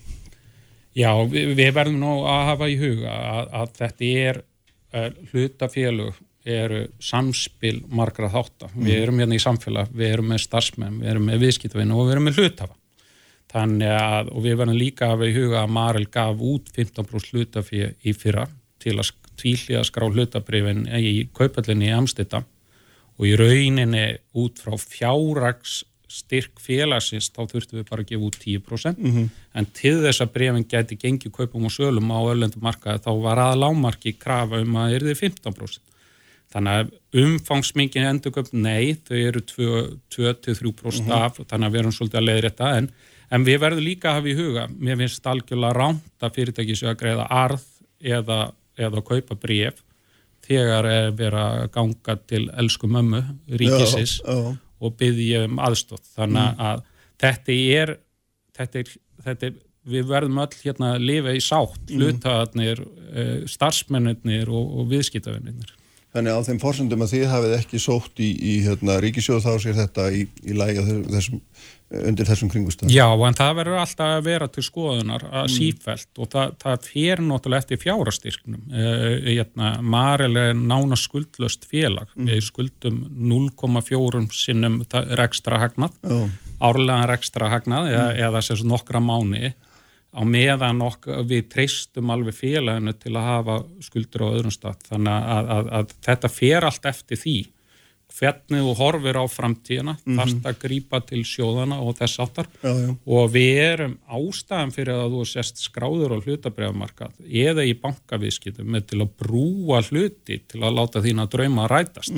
[0.94, 4.40] Já, við, við verðum nú að hafa í huga að, að þetta er
[4.94, 8.72] uh, hlutafélug eru samspil margra þáttar.
[8.76, 12.14] Við erum hérna í samfélag, við erum með starfsmenn, við erum með viðskiptavinn og við
[12.14, 12.76] erum með hlutafa.
[13.54, 17.32] Þannig að, og við verðum líka að hafa í huga að Marel gaf út 15%
[17.32, 18.44] hlutafí í fyrra
[18.82, 22.42] til að tvíli að skrá hlutabrifin í kaupallinni í Amstita
[23.14, 24.06] og í rauninni
[24.42, 25.82] út frá fjárrags
[26.14, 29.00] styrk félagsins þá þurftum við bara að gefa út 10%
[29.58, 33.58] en til þess að brefin gæti gengið kaupum og sölum á öllendum þá var að
[33.64, 35.90] lámarki krafa um að það erði 15%.
[36.54, 39.40] Þannig að umfangsmingin endurköp, nei, þau eru
[40.14, 42.86] 2-3% af, þannig að við erum svolítið að leiða þetta, en,
[43.34, 46.92] en við verðum líka að hafa í huga, mér finnst algjörlega ránt að fyrirtæki séu
[46.92, 47.64] að greiða arð
[47.98, 48.38] eða,
[48.78, 49.82] eða kaupa bref
[50.44, 54.20] þegar er verið að ganga til elsku mömmu ríkisins.
[54.20, 54.54] Já, já.
[54.84, 56.06] Og byggja um aðstótt.
[56.16, 56.82] Þannig að
[57.22, 57.94] þetta er,
[58.58, 58.92] þetta er,
[59.28, 59.56] þetta er,
[59.94, 65.74] við verðum öll hérna að lifa í sátt, hlutaðarnir, uh, starfsmennir og, og viðskiptavinnir.
[66.14, 69.78] Þannig á þeim forsendum að þið hafið ekki sótt í, í hérna, ríkisjóð þá sér
[69.80, 71.40] þetta í, í lægi þessum,
[72.04, 72.92] undir þessum kringustöðum.
[72.94, 77.24] Já, en það verður alltaf að vera til skoðunar að sífælt og það, það fer
[77.26, 78.62] náttúrulega eftir fjárastyrknum.
[78.70, 82.14] Uh, hérna, Marel er nána skuldlöst félag.
[82.14, 83.02] Við skuldum
[83.34, 84.80] 0,4 sinnum
[85.18, 86.20] rekstra hagnað, Já.
[86.62, 89.50] árlega rekstra hagnað eða, eða sagt nokkra mánu
[90.14, 94.86] á meðan ok, við treystum alveg félaginu til að hafa skuldur á öðrum stað.
[94.92, 97.36] Þannig að, að, að þetta fer allt eftir því
[98.14, 102.70] hvernig þú horfir á framtíðina, mm þarft að grípa til sjóðana og þess áttar Já,
[102.70, 102.90] já.
[103.16, 108.86] og við erum ástæðan fyrir að þú sést skráður á hlutabriðamarkað eða í bankavískitum með
[108.92, 112.14] til að brúa hluti til að láta þína drauma rætast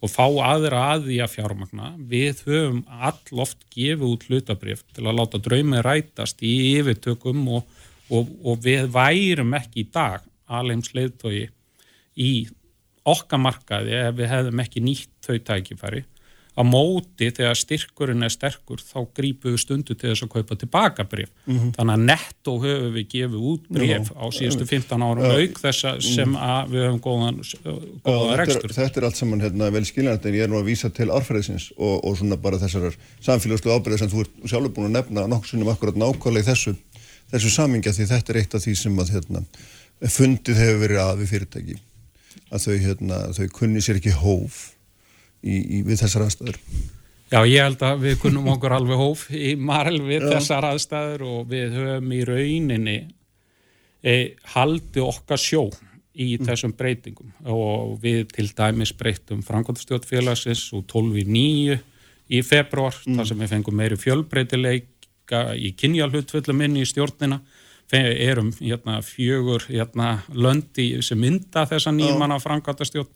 [0.00, 1.90] og fá aðra að því að fjármagna.
[2.10, 7.80] Við höfum all oft gefið út hlutabrif til að láta draumi rætast í yfirtökum og,
[8.08, 11.50] og, og við værum ekki í dag alheims leiðtói
[12.20, 12.32] í
[13.08, 16.02] okkar markaði ef við hefðum ekki nýtt þau tækifæri
[16.58, 21.06] á móti þegar styrkurinn er sterkur þá grípum við stundu til þess að kaupa tilbaka
[21.08, 21.30] bref.
[21.46, 26.34] Þannig að netto höfum við gefið út bref á síðustu 15 árum auk þessa sem
[26.36, 28.70] að við höfum góðan, góðan þetta, rekstur.
[28.70, 31.10] er, þetta er allt saman hérna, vel skiljanandi en ég er nú að vísa til
[31.14, 35.28] árfæriðsins og, og svona bara þessar samfélagslu ábyrðið sem þú ert sjálfur búin að nefna
[35.30, 36.74] nokkur sinnum akkurat nákvæmlega í þessu,
[37.30, 39.44] þessu samingja því þetta er eitt af því sem að hérna,
[40.10, 41.80] fundið hefur verið að við fyrirtæki.
[42.50, 44.62] Að þau, hérna, þau kunni sér ekki hóf
[45.42, 46.58] í, í, við þessar aðstæður.
[47.30, 51.44] Já, ég held að við kunnum okkur alveg hóf í Marel við þessar aðstæður og
[51.52, 52.96] við höfum í rauninni
[54.02, 54.14] e,
[54.54, 55.68] haldi okkar sjó
[56.10, 57.30] í þessum breytingum.
[57.46, 61.78] Og við til dæmis breytum Frankóttastjórnfélagsins og 12 í 9
[62.30, 67.40] í februar, þar sem við fengum meiri fjölbreytileika í kynjalhutföllum inn í stjórnina.
[67.94, 73.10] Erum hérna, fjögur hérna, löndi sem mynda þessa nýmanna Frankóttastjórn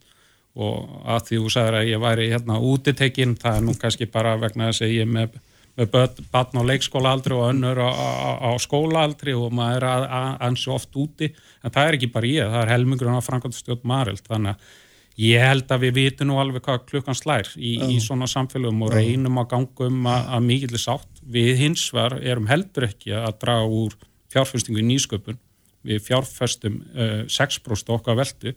[0.55, 4.37] og að því þú sagðir að ég væri hérna útitekinn, það er nú kannski bara
[4.39, 5.35] vegna þess að ég er með,
[5.81, 5.97] með
[6.31, 8.11] barn á leikskólaaldri og önnur á, á,
[8.47, 10.07] á skólaaldri og maður er
[10.47, 14.23] ansi oft úti, en það er ekki bara ég, það er helmingurinn á Frankóttastjórn Marild,
[14.31, 14.81] þannig að
[15.25, 18.95] ég held að við vitum nú alveg hvað klukkan slær í, í svona samfélagum og
[18.95, 21.11] reynum að ganga um að, að mikill sátt.
[21.23, 23.95] Við hins var erum heldur ekki að draga úr
[24.35, 25.39] fjárfestingu í nýsköpun
[25.85, 28.55] við fjárfestum uh, 6% okkar veldu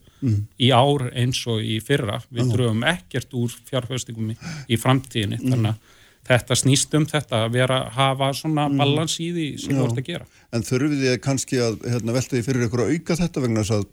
[0.57, 2.21] í ár eins og í fyrra.
[2.29, 4.39] Við dröfum ekkert úr fjárfestingum í,
[4.71, 5.41] í framtíðinni.
[5.43, 5.95] Þannig að
[6.27, 10.01] þetta snýst um þetta að vera að hafa svona balans í því sem þú ert
[10.01, 10.27] að gera.
[10.51, 13.77] En þurfið þið kannski að hérna, velta því fyrir ykkur að auka þetta vegna þess
[13.77, 13.87] að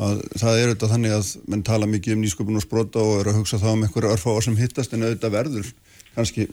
[0.00, 3.32] að það er auðvitað þannig að menn tala mikið um nýsköpun og sprota og eru
[3.32, 5.68] að hugsa þá um einhverja örfáar sem hittast en auðvitað verður
[6.14, 6.46] kannski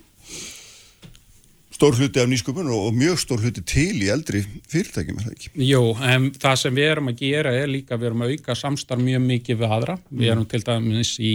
[1.80, 5.52] stór hluti af nýsköpun og, mjög stór hluti til í eldri fyrirtækjum, er það ekki?
[5.64, 9.04] Jú, en það sem við erum að gera er líka, við erum að auka samstarf
[9.06, 9.96] mjög mikið við aðra.
[10.12, 11.34] Við erum til dæmis í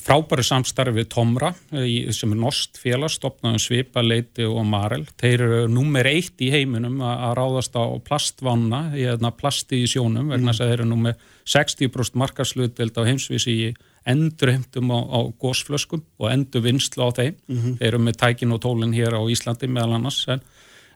[0.00, 5.04] frábæri samstarfi við Tomra í, sem er nost félags, stopnaðum Svipa, Leiti og Marel.
[5.20, 10.54] Þeir eru nummer eitt í heiminum að, ráðast á plastvanna, eða plasti í sjónum vegna
[10.54, 13.70] þess að þeir eru nummer 60% markaslutvild á heimsvísi í
[14.08, 17.36] endurheimtum á, á gósflöskum og endur vinslu á þeim.
[17.76, 20.40] Þeir eru með tækin og tólinn hér á Íslandi meðal annars en,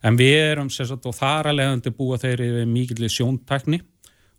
[0.03, 3.83] en við erum sérsagt og þar að leiðandi búa þeir yfir mikilvæg sjóntækni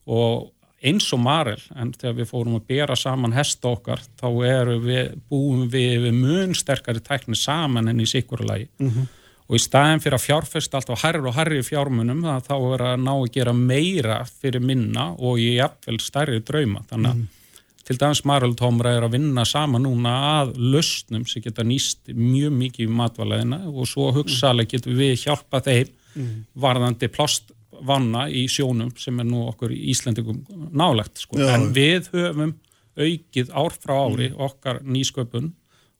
[0.07, 0.49] og
[0.83, 4.27] eins og Marel, en þegar við fórum að bera saman hesta okkar, þá
[4.83, 9.07] við, búum við við mun sterkari tækni saman enn í sikurulagi Mhm.
[9.49, 13.13] og í staðin fyrir að fjárfesta alltaf hærri og hærri fjármunum, þá er að ná
[13.15, 17.27] að gera meira fyrir minna og í jafnvel stærri drauma, þannig að
[17.87, 22.51] til dæmis Marel Tómra er að vinna saman núna að lausnum sem geta nýst mjög
[22.51, 25.87] mikið í matvælaðina og svo hugsaðlega getum við hjálpa þeim
[26.59, 27.07] varðandi
[27.77, 31.37] plastvanna í sjónum sem er nú okkur í Íslandingum nálagt sko.
[31.39, 32.55] En við höfum
[32.97, 35.53] aukið ár frá ári okkar nýsköpun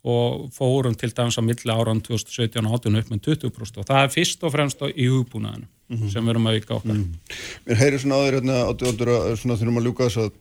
[0.08, 4.04] og fórum til dæmis á milli áran 2017 og 18 upp með 20% og það
[4.04, 7.02] er fyrst og fremst í hugbúnaðinu sem við erum að auka okkar.
[7.68, 10.36] Mér heyri svona áður hérna að þurfum að ljúka þess að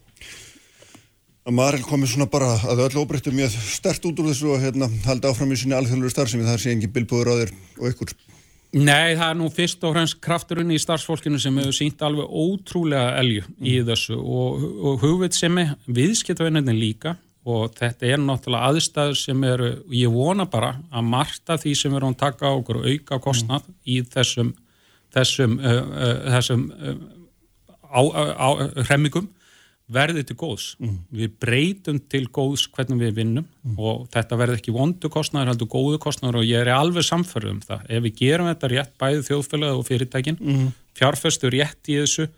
[1.47, 4.89] að Marel komi svona bara að öll óbreyttu mjög stert út úr þessu og hérna
[5.05, 6.47] haldi áfram í sinni alþjóðlegu starfsemi.
[6.47, 8.15] Það sé engin bilbúður á þér og ykkur
[8.75, 13.15] Nei, það er nú fyrst og fremst krafturinn í starfsfólkinu sem hefur sínt alveg ótrúlega
[13.21, 17.15] elju í þessu og, og hugvitsemi, viðskiptavinninni líka
[17.47, 22.17] og þetta er náttúrulega aðstæður sem eru, ég vona bara að marta því sem erum
[22.17, 24.51] að taka okkur auka kostnað í þessum
[25.15, 26.97] þessum, uh, uh, þessum uh,
[27.87, 28.01] á,
[28.35, 28.49] á,
[28.89, 29.31] hremmingum
[29.87, 30.77] verði til góðs.
[31.15, 33.47] Við breytum til góðs hvernig við vinnum
[33.79, 37.61] og þetta verði ekki vondu kostnæður, heldur góðu kostnæður og ég er alveg samfærið um
[37.61, 37.85] það.
[37.89, 42.29] Ef við gerum þetta rétt, bæði þjóðfélagið og fyrirtækin, fjárfestu rétt í þessu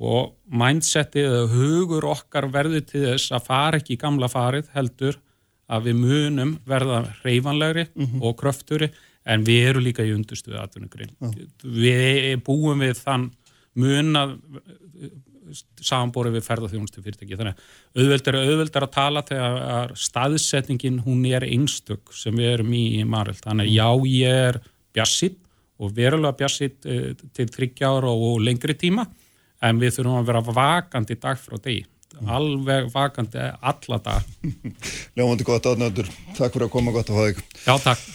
[0.00, 5.18] og mindsetið eða hugur okkar verði til þess að fara ekki í gamla farið heldur
[5.70, 7.86] að við munum verða reyfanlegri
[8.20, 8.90] og kröfturi
[9.24, 11.12] en við erum líka í undustuðu atvinnugrein.
[11.62, 13.30] Við búum við þann
[13.78, 14.38] munað
[15.84, 17.38] samanborið við ferðarþjónustu fyrirtæki.
[17.38, 22.74] Þannig að auðveldar er auðveldar að tala þegar staðsetningin hún er einstök sem við erum
[22.76, 23.36] í í Marel.
[23.38, 24.60] Þannig að já, ég er
[24.96, 25.38] bjassitt
[25.80, 29.06] og verulega bjassitt uh, til þryggjára og lengri tíma
[29.64, 31.84] en við þurfum að vera vakandi dag frá degi.
[32.26, 34.32] Alveg vakandi alla dag.
[35.16, 38.08] Ljómandi gott átnöndur, takk fyrir að koma gott að fá þig Já, takk.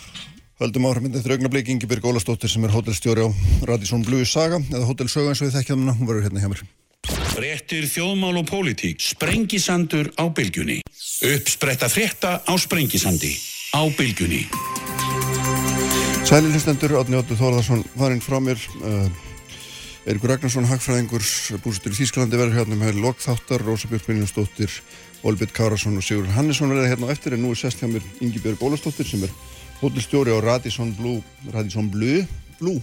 [0.55, 3.29] Höldum áhrifin eftir augnablik Ingeborg Ólastóttir sem er hótelstjóri á
[3.67, 6.61] Radisson Blue Saga eða Hótel Sögu eins og við þekkjum hún verður hérna hjá mér
[7.35, 9.01] Fréttir þjóðmál og pólitík.
[9.03, 10.79] Sprengisandur á bylgjunni.
[11.25, 13.33] Uppspretta frétta á Sprengisandi.
[13.75, 14.45] Á bylgjunni.
[16.25, 19.05] Sæli hlustendur, Átni Óttu Þórðarsson varinn frá mér uh,
[20.05, 21.23] Eirikur Ragnarsson, hagfræðingur
[21.61, 24.73] bústur í Þýskalandi verður hérna með lokþáttar Rósa Björk Brynjarsdóttir,
[25.25, 28.05] Olbjörn Kárasson og Sigur Hannesson verður hérna á eftir en nú er sest hjá mér
[28.21, 29.33] Ingebjörg Ólastóttir sem er
[29.81, 31.21] hótelstjóri á Radisson Blue
[31.53, 32.25] Radisson Blue
[32.59, 32.81] Blue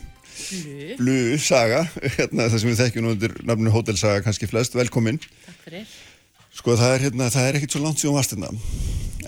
[0.99, 1.38] Blue.
[1.42, 1.85] Saga,
[2.18, 5.21] hérna það sem við þekkjum nú undir nafnu Hótelsaga kannski flest, velkomin.
[5.47, 5.95] Takk fyrir.
[6.53, 8.53] Sko það er hérna, það er ekkit svo langt síðan varst hérna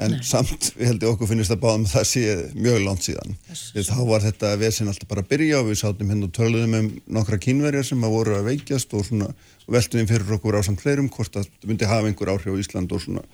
[0.02, 2.22] en samt, ég held ég okkur finnist að báðum að það sé
[2.56, 3.34] mjög langt síðan.
[3.46, 6.76] Því þá var þetta vesen alltaf bara að byrja og við sátum hérna og töluðum
[6.78, 6.88] um
[7.18, 9.30] nokkra kínverjar sem að voru að veikjast og svona
[9.70, 12.94] veltum fyrir okkur á samt fleirum hvort að það myndi hafa einhver áhrif á Ísland
[12.94, 13.24] og svona.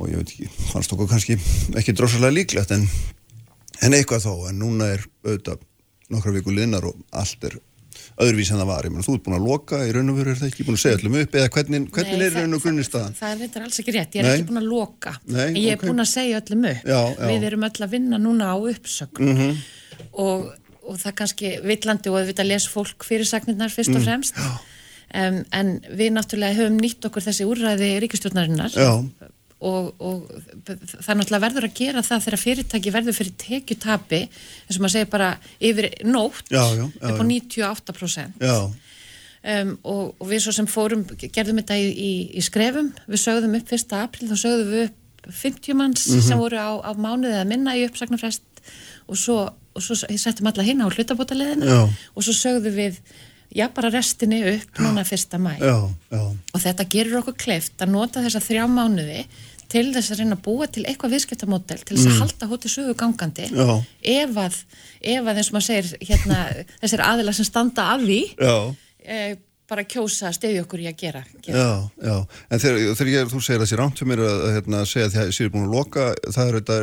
[0.00, 1.38] Og ég veit ekki, fannst okkur kannski
[1.78, 2.88] ekki drossalega líklegt en,
[3.84, 5.62] en eitthvað þó, en núna er auðvitað
[6.12, 7.58] nokkra viku liðnar og allt er
[8.22, 10.32] öðruvís en það var, ég meina þú ert búin að loka í raun og veru
[10.32, 12.64] er það ekki búin að segja öllum upp eða hvernig, hvernig Nei, er raun og
[12.64, 13.14] grunni staðan?
[13.16, 14.32] Það, það er reyndar alls ekki rétt, ég er Nei.
[14.36, 15.12] ekki búin að loka.
[15.26, 15.84] Nei, en ég er ok.
[15.88, 16.82] búin að segja öllum upp.
[16.92, 17.26] Já, já.
[17.32, 19.30] Við erum öll að vinna núna á uppsögn.
[19.32, 19.56] Mhm.
[20.12, 20.46] og,
[20.82, 24.42] og það er kannski villandi og auðvitað les fólk fyrirsagnirnar fyrst Mm, og fremst.
[25.12, 29.04] Um, en við náttúrulega höfum nýtt okkur þessi úrræði ríkistjórnarinnar Já,
[29.62, 30.24] og, og
[30.66, 34.94] það er náttúrulega verður að gera það þegar fyrirtæki verður fyrir tekjutapi eins og maður
[34.96, 35.28] segir bara
[35.70, 37.28] yfir nótt Já, já, já, upp á já.
[37.30, 38.56] 98% já,
[39.62, 43.56] um, og, og við svo sem fórum gerðum þetta í, í, í skrefum við sögðum
[43.60, 43.96] upp 1.
[44.02, 44.98] april þá sögðum við upp
[45.42, 46.22] 50 manns Mhm.
[46.26, 48.42] sem voru á, á mánuðið að minna í uppsagnarfrest
[49.06, 49.36] og svo,
[49.74, 51.82] og svo settum alla hinn á hlutabótaleðina Já.
[52.16, 52.98] og svo sögðum við
[53.52, 55.36] já bara restinni upp núna 1.
[55.38, 55.76] mæ já,
[56.10, 56.20] já,
[56.54, 59.26] og þetta gerur okkur kleift að nota þessa þrjá mánuði
[59.72, 62.96] til þess að reyna að búa til eitthvað viðskiptamódel til þess að halda hótið sögu
[63.00, 63.62] gangandi Mm.
[63.62, 63.72] Já.
[64.18, 64.58] ef að,
[65.14, 66.42] ef að eins og maður segir hérna,
[66.82, 68.54] þessir aðilar sem standa af því já,
[69.06, 69.22] e,
[69.72, 71.62] bara kjósa að stefja okkur í að gera, gera.
[71.62, 71.70] Já,
[72.04, 72.16] já,
[72.52, 74.80] en þegar, þegar ég, þú segir að það sé rámt fyrir mér að, að hérna,
[74.90, 76.78] segja að það sé búin að loka, það er þetta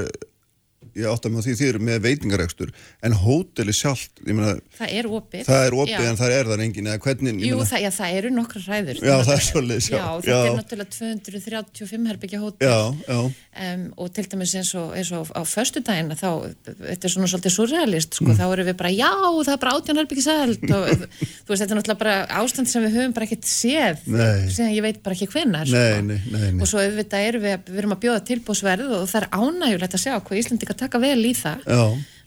[0.99, 2.73] ég átta mig á því því eru með veitingarekstur
[3.05, 5.45] en hóteli sjálft meina, það er opið.
[5.47, 8.31] Það er opið en það er það engin eða hvernig Jú, það, já, það eru
[8.35, 10.39] nokkra ræður Já, það er svolítið Já, þetta já.
[10.39, 13.29] er náttúrulega 235 herbyggja hótel.
[13.59, 16.29] Um, og til dæmis eins og, eins og á förstu daginn þá,
[16.63, 18.37] þetta er svona svolítið surrealist sko, mm.
[18.39, 20.63] þá eru við bara, já, það er bara átján herbyggja sælt.
[20.69, 20.87] Og
[21.43, 24.05] þú veist, þetta er náttúrulega bara ástand sem við höfum bara ekkert séð
[24.53, 26.17] sem ég veit bara ekki hvenar sko.
[26.59, 30.03] og svo auðvitað erum við, við erum að bjóða tilbúsverð og það er ánægulegt að
[30.05, 31.69] sjá hvað Íslandi taka vel í það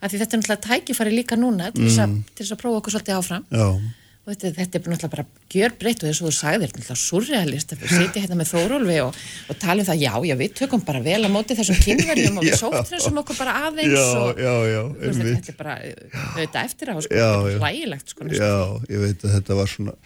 [0.02, 2.54] af því þetta er náttúrulega tækifæri líka núna til þess mm.
[2.54, 3.44] að prófa okkur svolítið áfram.
[3.54, 3.66] Já.
[4.22, 6.82] og þetta, þetta er náttúrulega bara gjör breytt og þess að þú sagðir, þetta er
[6.82, 10.52] náttúrulega surrealist að sitja hérna með Þórólfi og, og tala um það já, já, við
[10.58, 14.42] tökum bara vel að móti þessum kynverjum og við sóttrensum okkur bara aðeins já, og
[14.42, 15.76] já, já, veist, þetta er bara
[16.38, 18.54] þetta eftir á, sko, þetta er hlægilegt sko, Já,
[18.94, 19.98] ég veit að þetta var svona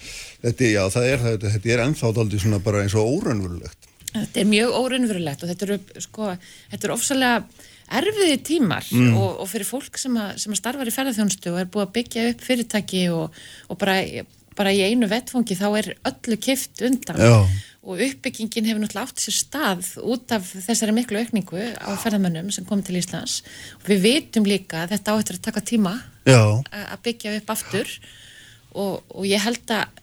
[0.44, 3.88] þetta, já, það er, þetta, þetta er ennþátt svona bara eins og óraunverulegt.
[4.16, 6.28] Þetta er mjög óraunverulegt og þetta eru, sko,
[6.72, 9.14] þetta er ofsalega erfiði tímar mm.
[9.18, 11.94] og, og fyrir fólk sem að, sem að starfa í ferðarþjónustu og er búið að
[11.98, 13.38] byggja upp fyrirtæki og,
[13.70, 13.96] og bara,
[14.58, 17.36] bara í einu vettfungi þá er öllu kift undan Já.
[17.86, 22.66] og uppbyggingin hefur náttúrulega átt sér stað út af þessari miklu aukningu á ferðarmönnum sem
[22.66, 23.42] kom til Íslands
[23.78, 25.94] og við vitum líka að þetta áttur að taka tíma
[26.26, 27.96] að byggja upp aftur
[28.74, 30.02] og, og ég held að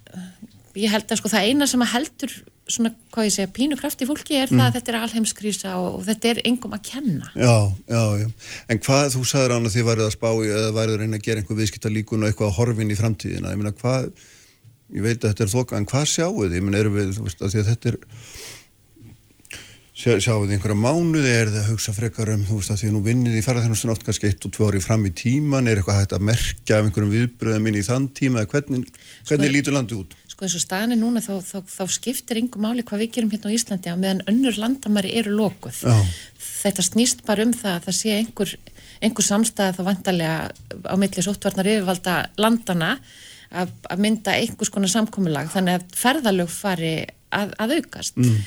[0.79, 2.35] ég held að sko það eina sem að heldur
[2.69, 4.59] svona, hvað ég segja, pínu kraft í fólki er mm.
[4.59, 7.31] það að þetta er alheimskrísa og, og þetta er engum að kenna.
[7.35, 7.55] Já,
[7.91, 8.29] já, já.
[8.71, 11.27] En hvað, þú sagður án að þið værið að spá eða værið að reyna að
[11.27, 13.53] gera einhver viðskipta líkun og eitthvað að horfin í framtíðina.
[13.53, 14.09] Ég meina, hvað,
[14.95, 16.57] ég veit að þetta er þoka, en hvað sjáu þið?
[16.59, 17.99] Ég meina, eru við, þú veist, að því að þetta er,
[19.93, 22.89] sjá, sjáu þið einhverja mánuði, er það að hugsa frekar um, þú veist, að því
[22.89, 25.79] að nú vinnið í ferðarþjónustun oft kannski eitt og tvö ári fram í tíman, er
[25.79, 28.89] eitthvað hægt að merkja af einhverjum viðbröðum inn í þann tíma, hvernig,
[29.29, 30.17] hvernig sko, lítur landið út?
[30.43, 33.51] Sko eins og staðinni núna þá, þá, þá skiptir yngur máli hvað við gerum hérna
[33.51, 35.95] á Íslandi á meðan önnur landamæri eru lokuð Já.
[36.39, 38.55] þetta snýst bara um það að það sé einhver,
[39.01, 40.37] einhver samstæða þá vantarlega
[40.89, 42.91] á milli sóttvarnar yfirvalda landana
[43.53, 46.95] að, að mynda einhvers konar samkominlag þannig að ferðalög fari
[47.31, 48.41] að, að aukast mm.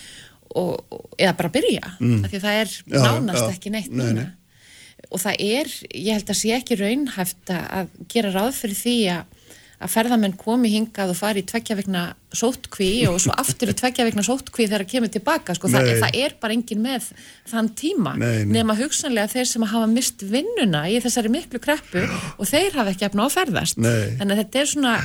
[0.60, 2.18] og, eða bara byrja mm.
[2.26, 5.08] af því það er já, nánast já, ekki neitt núna nei, nei.
[5.08, 9.32] og það er, ég held að sé ekki raunhæft að gera ráð fyrir því að
[9.76, 12.04] að ferðamenn komi hingað og fari í tveggjavegna
[12.36, 16.36] sóttkví og svo aftur í tveggjavegna sóttkví þegar það kemur tilbaka sko, það, það er
[16.40, 17.10] bara engin með
[17.50, 18.54] þann tíma nei, nei.
[18.58, 22.06] nema hugsanlega þeir sem hafa mist vinnuna í þessari miklu kreppu
[22.40, 24.96] og þeir hafa ekki efna áferðast þannig að þetta er svona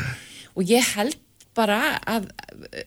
[0.56, 1.20] og ég held
[1.58, 2.30] bara að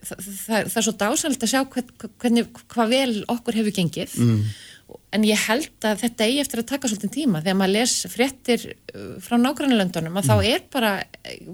[0.00, 1.90] það, það, það er svo dásanlegt að sjá hvern,
[2.22, 4.14] hvernig, hvað vel okkur hefur gengið.
[4.16, 4.54] Mm
[5.14, 7.42] en ég held að þetta eigi eftir að taka svolítið tíma.
[7.44, 10.30] Þegar maður les fréttir uh, frá nágrannlöndunum að mm.
[10.30, 10.92] þá er bara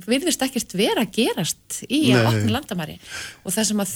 [0.08, 2.96] virðist ekkert vera gerast í að opna landamæri.
[3.44, 3.94] Og það sem að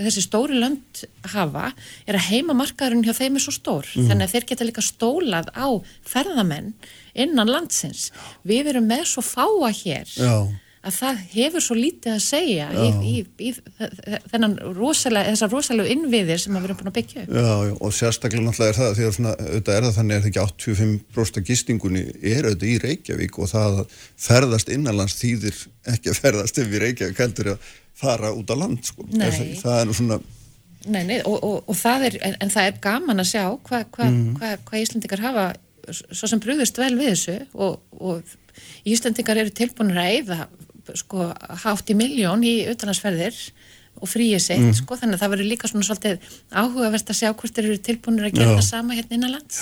[0.00, 1.04] þessi stóri lönd
[1.34, 1.70] hafa
[2.08, 3.92] er að heimamarkaðurinn hjá þeim er svo stór.
[3.94, 4.10] Mm.
[4.10, 5.68] þannig að þeir geta líka stólað á
[6.08, 6.74] ferðamenn
[7.14, 8.10] innan landsins.
[8.42, 10.08] Við erum með svo fáa hér.
[10.16, 13.14] Já að það hefur svo lítið að segja í, í,
[13.48, 13.52] í,
[14.32, 17.32] þennan rosalega, þessar rosalega innviðir sem við erum búin að byggja upp.
[17.34, 20.24] Já, já, og sérstaklega náttúrulega er það, því að svona, auðvitað er það þannig að
[20.24, 23.82] það ekki 85% gistingunni er auðvitað í Reykjavík og það
[24.28, 25.60] ferðast innanlands þýðir
[25.94, 27.74] ekki að ferðast ef við Reykjavík heldur að
[28.04, 29.06] fara út á land, sko.
[29.10, 29.28] Nei.
[29.30, 30.22] Það, það er nú svona...
[30.84, 33.86] Nei, nei, og, og, og það er, en, en það er gaman að sjá hvað
[33.94, 34.34] hva, mm.
[34.36, 35.46] hva, hva Íslandikar hafa
[35.92, 38.34] svo sem brúðist vel við þessu og, og
[38.88, 40.38] Íslandikar eru tilbúinur að eyða
[41.00, 41.30] sko
[41.64, 43.40] hátt í miljón í auðvitaðnarsferðir
[43.94, 44.74] og fríið sitt, mm.
[44.80, 48.26] sko, þannig að það verður líka svona svolítið áhugavert að sjá hvort þeir eru tilbúinir
[48.28, 48.56] að gera Já.
[48.58, 49.60] það sama hérna innanlands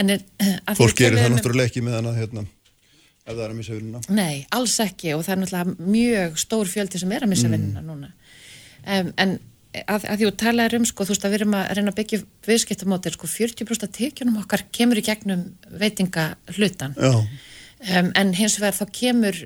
[0.00, 3.58] en eh, að Fólk gerir það náttúrulega ekki með hana hérna ef það er að
[3.58, 7.32] missa vinnuna Nei, alls ekki og það er náttúrulega mjög stór fjöldi sem er að
[7.34, 7.56] missa mm.
[7.56, 9.36] vinnuna núna um, en
[9.84, 11.92] að, að því að tala er um, sko, þú veist að við erum að reyna
[11.92, 15.44] að byggja viðskiptamótil, sko, 40% af tekjunum okkar kemur í gegnum
[15.82, 19.44] veitinga hlutan um, en hins vegar þá kemur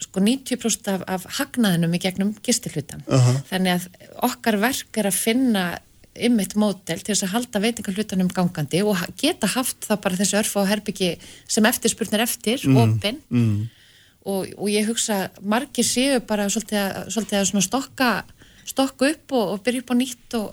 [0.00, 3.02] sko 90% af, af hagnaðinum í gegnum gistilhutan.
[3.06, 3.40] Uh -huh.
[3.50, 3.88] Þannig að
[4.30, 5.64] okkar verk er að finna
[6.18, 10.62] ymmit mótel til þess að halda veitingarhlutanum gangandi og geta haft það bara þessu örfa
[10.62, 11.10] og herbyggi
[11.48, 12.80] sem eftirspurnir eftir, mm.
[12.82, 13.60] opinn mm.
[14.24, 18.10] og, og ég hugsa margir séu bara svolítið að, svolítið að stokka,
[18.72, 20.50] stokka upp og, og byrja upp á nýtt og,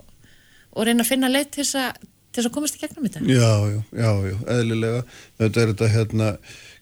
[0.78, 3.26] og reyna að finna leið til þess að, til þess að komast í gegnum þetta.
[3.26, 5.04] Já, já, já, já, eðlilega.
[5.42, 6.32] Þetta er þetta hérna,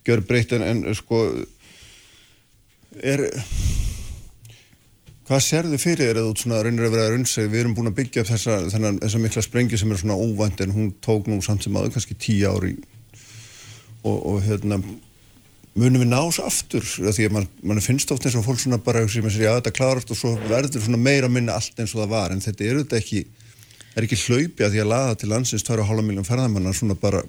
[0.06, 1.24] gjör breytt en, en sko
[3.04, 3.26] er
[5.26, 7.98] hvað serðu fyrir þér að þú svona reynir að vera raunseg, við erum búin að
[8.00, 11.40] byggja upp þessa, þennan, þessa mikla sprengi sem er svona óvænt en hún tók nú
[11.46, 12.76] samt sem aður kannski tíu ári
[14.06, 14.80] og, og hérna
[15.76, 19.02] munum við nás aftur því að mann man finnst oft eins og fólk svona bara
[19.12, 22.14] sem segja að þetta klarast og svo verður svona meira minna allt eins og það
[22.14, 23.26] var en þetta er þetta ekki
[23.96, 27.26] er ekki hlaupi að því að laða til landsins 2,5 miljón ferðamanna svona bara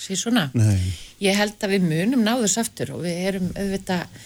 [0.00, 0.46] Sér svona?
[0.56, 0.94] Nei.
[1.20, 4.22] Ég held að við munum náðus aftur og við erum auðvitað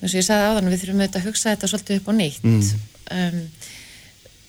[0.00, 2.46] eins og ég sagði áðan við þurfum auðvitað að hugsa þetta svolítið upp á nýtt
[2.46, 2.70] mm.
[3.16, 3.42] um,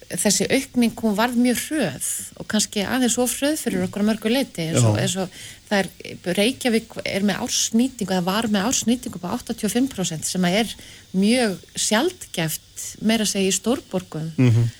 [0.07, 2.07] þessi aukning hún varð mjög hröð
[2.39, 5.33] og kannski aðeins of hröð fyrir okkur að mörgu leiti eins og, eins og
[5.67, 10.73] það er Reykjavík er með ársnýtingu eða var með ársnýtingu på 85% sem að er
[11.17, 14.71] mjög sjaldgæft meira segja í stórborgum mm -hmm.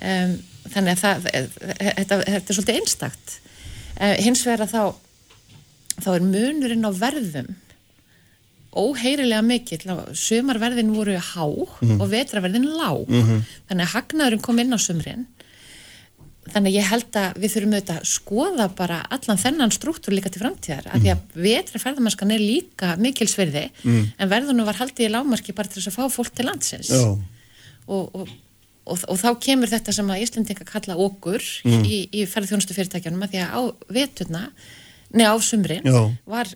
[0.00, 0.34] um,
[0.72, 3.36] þannig að það, þetta, þetta er svolítið einstakt
[4.00, 4.84] uh, hins vegar að þá
[6.00, 7.52] þá er munurinn á verðum
[8.70, 9.82] óheirilega mikill
[10.14, 11.98] sömarverðin voru há mm.
[11.98, 13.44] og vetraverðin lág mm -hmm.
[13.68, 15.26] þannig að hagnaðurinn kom inn á sömrin
[16.50, 20.30] þannig að ég held að við þurfum auðvitað að skoða bara allan þennan struktúr líka
[20.32, 20.92] til framtíðar mm.
[20.92, 21.42] af því að mhm.
[21.46, 24.04] vetraferðamennskan er líka mikilsverði mm.
[24.18, 27.22] en verðunum var haldið í lágmarki bara til þess að fá fólk til landsins og,
[27.86, 31.82] og, og, og þá kemur þetta sem að Íslandinga kalla okkur mm.
[31.84, 33.60] í, í ferðþjónustu fyrirtækjanum að því að á
[33.98, 34.44] veturna
[35.10, 35.86] neða á sömrin
[36.28, 36.50] var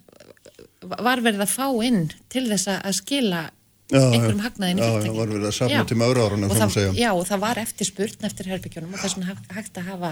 [0.93, 3.43] var verið að fá inn til þess að skila
[3.93, 5.11] já, einhverjum hagnaðin í fyrirtækinu.
[5.11, 6.95] Já, var verið að safna til maður árunum, þannig að segja.
[7.01, 9.27] Já, og það var eftir spurn eftir herbygjónum og þess vegna
[9.59, 10.11] hægt að hafa,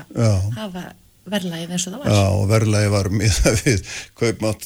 [0.58, 0.84] hafa
[1.32, 2.08] verðlægið eins og það var.
[2.12, 3.78] Já, og verðlægið var miða við
[4.18, 4.62] kaupmátt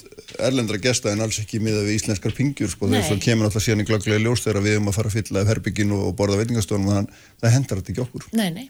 [0.47, 3.83] erlendra gesta en alls ekki miða við íslenskar pingjur, sko, þess að kemur alltaf síðan
[3.85, 6.49] í glögglega ljós þegar við erum að fara að fylla af herbygginu og borða að
[7.37, 8.23] það hendar þetta ekki okkur.
[8.33, 8.67] Nei, nei,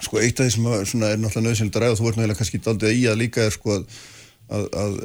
[0.00, 2.62] Sko eitt af því sem er náttúrulega nöðsynlegt að ræða og þú ert náttúrulega kannski
[2.72, 4.00] aldrei í að líka er sko að,
[4.48, 4.98] að, að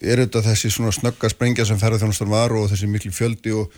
[0.00, 3.72] er þetta þessi svona snögga sprengja sem ferðarþjónastar var og þessi miklu fjöldi og,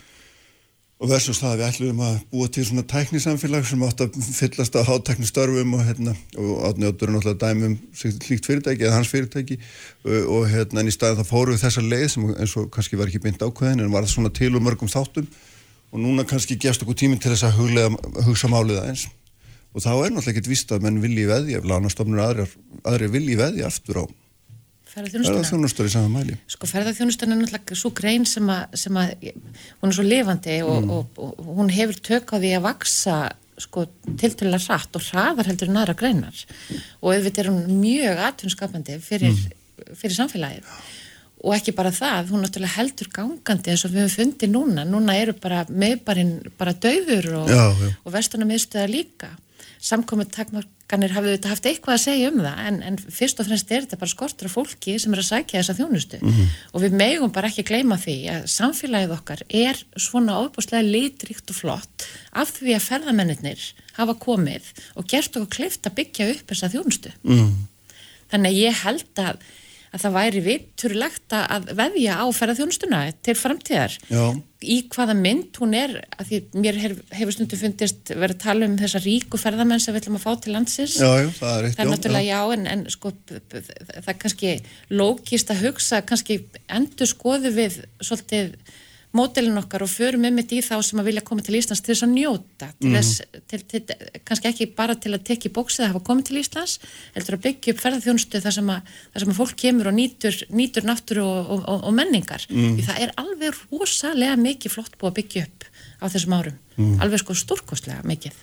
[1.03, 4.77] og versus það að við ætlum að búa til svona tæknisamfélag sem átt að fyllast
[4.79, 9.57] á hátæknistörfum og hérna og átnjóttur er náttúrulega dæmum hlíkt fyrirtæki eða hans fyrirtæki
[10.05, 13.11] og, hérna en í staðin það fóru við þessa leið sem eins og kannski var
[13.11, 15.27] ekki bynd ákveðin en var það svona til og mörgum þáttum.
[15.93, 17.91] Og núna kannski gefst okkur tíminn til þess að huglega,
[18.25, 19.03] hugsa málið aðeins
[19.73, 22.53] og þá er náttúrulega ekkert vist að menn vilji veðja lánastofnur aðrir,
[22.85, 24.05] aðrir vilji veðja aftur á
[24.93, 29.13] ferðarþjónustur í saman mæli sko ferðarþjónustur er náttúrulega svo grein sem að, sem að
[29.81, 30.91] hún er svo lifandi og, mm.
[30.93, 33.17] og, og, og hún hefur tök á því að vaksa
[33.63, 33.85] sko
[34.19, 36.83] tilturlega hratt og hraðar heldur en aðra greinar mm.
[37.01, 39.95] og auðvitað er hún mjög atvinnskapandi fyrir, mm.
[39.97, 40.69] fyrir samfélagið
[41.43, 45.15] og ekki bara það, hún náttúrulega heldur gangandi eins og við höfum fundið núna núna
[45.19, 49.33] eru bara meðbarinn bara döfur og, og vesturna miðstöða líka
[49.83, 53.71] samkomið takmarkanir hafið þetta haft eitthvað að segja um það en, en fyrst og fremst
[53.71, 56.53] er þetta bara skortur af fólki sem er að sækja þessa þjónustu mm -hmm.
[56.73, 61.59] og við megum bara ekki gleyma því að samfélagið okkar er svona óbúslega litrikt og
[61.59, 63.65] flott af því að ferðamennir
[63.97, 67.51] hafa komið og gert okkur kleift að byggja upp þessa þjónustu mm -hmm.
[68.31, 69.43] þannig að ég held að
[69.93, 74.23] að það væri vitturlegt að veðja á ferðarþjónustuna til framtíðar Já.
[74.63, 78.69] Í hvaða mynd hún er að því mér hef, hefur stundu fundist verið að tala
[78.69, 80.95] um þessa ríku ferðarmenn sem við ætlum að fá til landsins.
[80.99, 84.53] Já, já, það er, það er náttúrulega já, já en, en sko það er kannski
[84.93, 86.39] lókist að hugsa kannski
[86.79, 88.55] endur skoðu við svolítið
[89.13, 91.93] mótelin okkar og förum um þetta í þá sem að vilja koma til Íslands til
[91.93, 92.95] þess að njóta til mm.
[92.97, 93.81] þess, til, til,
[94.25, 96.75] kannski ekki bara til að tekja í bóksið að hafa komið til Íslands
[97.13, 100.39] heldur að byggja upp ferðarþjónustu þar sem að, þar sem að fólk kemur og nýtur,
[100.49, 102.77] nýtur náttúru og, og, og, og menningar mm.
[102.79, 105.67] því það er alveg rosalega mikið flott búið að byggja upp
[106.01, 106.95] á þessum árum mm.
[107.05, 108.39] alveg sko stórkostlega mikið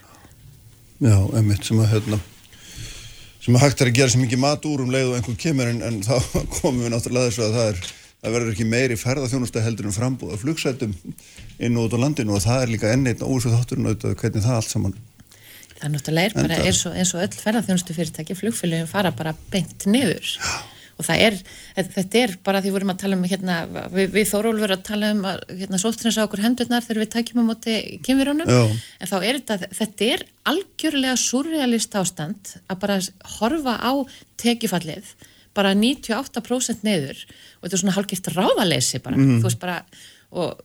[1.01, 2.21] Já, emitt sem að hérna
[3.41, 5.71] sem að hægt er að gera sem mikið mat úr um leið og einhvern kemur
[5.73, 6.15] en, en þá
[6.61, 7.89] komum við náttúrulega þess að það er
[8.21, 10.97] það verður ekki meiri ferðarþjónusta heldur en frambúða flugsætum
[11.61, 14.75] inn út á landinu og það er líka enneitn ósvöð þátturinn auðvitað hvernig það allt
[14.75, 14.99] saman
[15.81, 19.33] Það er náttúrulega er bara eins og, eins og öll ferðarþjónustu fyrirtæki flugfélagin fara bara
[19.53, 20.35] beint niður.
[21.01, 21.37] Og það er,
[21.79, 23.55] þetta er bara því vorum að tala um hérna,
[23.89, 27.41] við, við Þórólfur að tala um að hérna sóttrins á okkur hendurnar þegar við tækjum
[27.41, 33.01] á móti kynverunum en þá er þetta, þetta er algjörlega surrealist ástand að bara
[33.39, 33.93] horfa á
[34.45, 35.15] tekifallið
[35.57, 39.39] bara 98% neður og þetta er svona hálfgeitt ráðalesi bara, mm.
[39.41, 39.79] þú veist bara
[40.31, 40.61] og,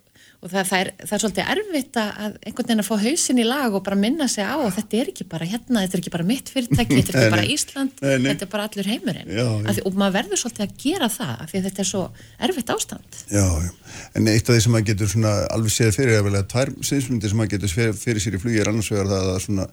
[0.45, 3.45] og það, það, er, það er svolítið erfitt að einhvern veginn að fá hausin í
[3.47, 6.13] lag og bara minna sig á og þetta er ekki bara hérna, þetta er ekki
[6.13, 9.33] bara mitt fyrirtæki, þetta er ekki bara Ísland þetta er bara allur heimurinn.
[9.33, 9.47] Já.
[9.65, 12.03] Því, og maður verður svolítið að gera það af því að þetta er svo
[12.47, 13.19] erfitt ástand.
[13.33, 13.71] Já, já,
[14.19, 16.73] en eitt af því sem maður getur svona alveg séð fyrir, eða vel að tvær
[16.91, 19.67] sinnsmyndir sem maður getur fyrir, fyrir sér í flugi er annars vegar það að svona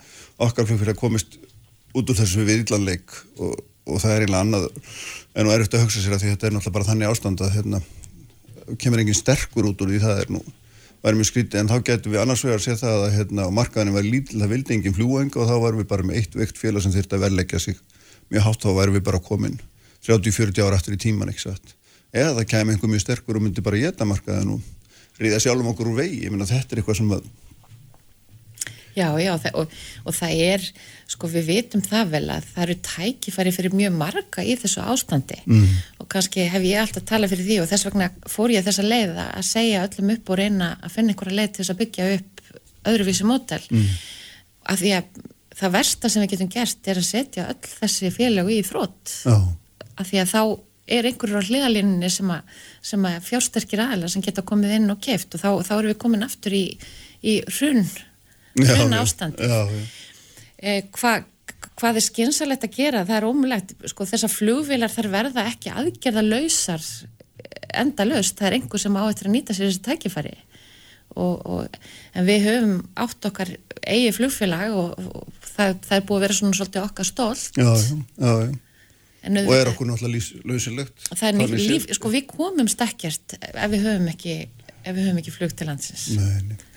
[0.48, 1.36] okkar flugfélag komist
[1.92, 4.66] út úr þessu viðlanleik og og það er eiginlega annað
[5.32, 7.54] en nú er eftir að hugsa sér að þetta er náttúrulega bara þannig ástand að
[7.56, 7.80] hérna,
[8.78, 10.42] kemur engin sterkur út úr því það er nú
[11.02, 11.58] væri mjög skrítið.
[11.60, 14.52] En þá getum við annars vegar að sé það að hérna, markaðin var lítill, það
[14.54, 17.24] vildi engin fljúeng og þá varum við bara með eitt veikt félag sem þurfti að
[17.26, 17.80] verleggja sig
[18.30, 19.58] mjög hátt þá væri við bara komin
[20.06, 21.32] 30-40 ára aftur í tíman,
[22.12, 24.60] eða það kemur einhver mjög sterkur og myndi bara geta markaðið nú
[25.22, 27.28] ríða sjálfum okkur úr vegi, ég meina þetta er eitthvað sem að
[28.92, 29.70] Já, já, og,
[30.04, 30.64] og það er,
[31.08, 35.38] sko við vitum það vel að það eru tækifæri fyrir mjög marga í þessu ástandi
[35.46, 35.78] mm.
[36.02, 39.14] og kannski hef ég alltaf talað fyrir því og þess vegna fór ég þessa leið
[39.24, 42.44] að segja öllum upp og reyna að finna einhverja leið til þess að byggja upp
[42.92, 43.88] öðruvísi mótel mm.
[44.74, 45.22] að því að
[45.62, 49.48] það versta sem við getum gert er að setja öll þessi félög í þrótt oh.
[49.96, 50.42] að því að þá
[50.92, 52.56] er einhverjur á hliðalínunni sem að,
[52.98, 56.26] að fjársterkir aðla sem geta komið inn og keft og þá, þá erum við komin
[56.26, 56.64] aftur í,
[57.22, 57.86] í hrunn
[58.58, 59.50] hrun ástandi.
[60.62, 61.28] Eh, hvað
[61.78, 66.22] hvað er skynsalegt að gera, það er ómulegt sko þessar flugvilar þar verða ekki aðgerða
[66.26, 66.84] lausar
[67.72, 70.34] enda laust, það er einhver sem á eftir að nýta sér þessi tækifæri.
[71.12, 71.78] Og, og,
[72.16, 73.50] en við höfum átt okkar
[73.82, 77.68] eigi flugfélag og, og það, það er búið að vera svona svolítið okkar stólt já,
[78.16, 79.42] já, já.
[79.42, 81.04] og er okkur náttúrulega lausilegt?
[81.10, 85.20] Það er nýtt líf, sko við komum stekkjast ef við höfum ekki ef við höfum
[85.20, 86.06] ekki flug til landsins.
[86.16, 86.71] Nei, Nei,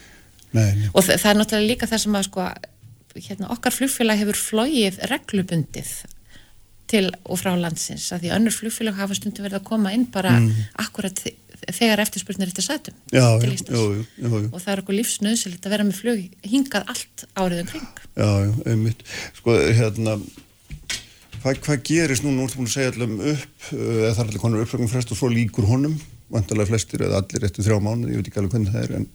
[0.55, 0.89] nei.
[0.91, 2.49] og það, er náttúrulega líka það sem að sko,
[3.15, 5.95] hérna, okkar flugfélag hefur flóið reglubundið
[6.91, 10.35] til og frá landsins að því önnur flugfélag hafa stundu verið að koma inn bara
[10.37, 10.69] mm.
[10.83, 11.21] akkurat
[11.73, 13.81] þegar eftirspurnir eftir sætum já, já,
[14.21, 18.01] já, og það er okkur lífsnöðsilegt að vera með flug hingað allt áriðum kring.
[18.15, 18.29] Já,
[18.69, 19.01] einmitt.
[19.39, 20.17] Sko, hérna
[21.45, 24.27] hvað, hvað gerist nú, nú ertu búin að segja allum upp uh, eða það er
[24.27, 25.97] allir konar uppflögum frest og svo líkur honum
[26.33, 29.09] vantarlega flestir eða allir eftir þrjá mánu, ég veit ekki alveg hvernig það er en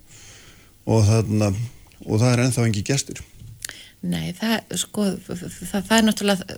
[0.90, 1.50] og, þarna,
[2.06, 3.22] og það er ennþá engi gestur
[4.00, 5.42] Nei, það, sko, það,
[5.74, 6.54] það er náttúrulega,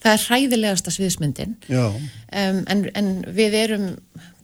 [0.00, 3.90] það er hræðilegasta sviðismyndin, um, en, en við erum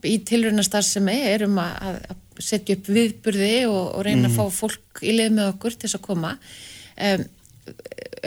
[0.05, 4.29] í tilrunastar sem erum að, að setja upp viðburði og, og reyna mm.
[4.29, 6.35] að fá fólk í leið með okkur til þess að koma.
[7.01, 7.25] Um,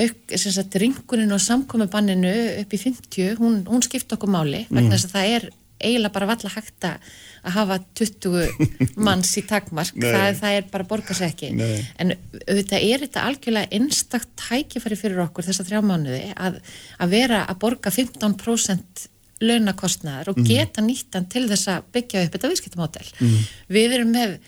[0.03, 2.35] auk, sem sagt, ringunin og samkomibanninu
[2.65, 4.95] upp í 50, hún, hún skipta okkur máli, vegna mm.
[4.97, 5.13] þess mm.
[5.13, 5.49] að það er
[5.79, 8.71] eiginlega bara valla hægt að hafa 20
[9.07, 11.79] manns í takmark það, það er bara að borga sér ekki Nei.
[12.03, 16.61] en auðvitað er þetta algjörlega einstakt tækifæri fyrir okkur þessa þrjá mánuði að,
[16.99, 19.09] að vera að borga 15%
[19.39, 20.49] launakostnaðar og mhm.
[20.51, 23.43] geta nýttan til þess að byggja upp þetta viðskiptamódel mm.
[23.71, 24.39] við erum með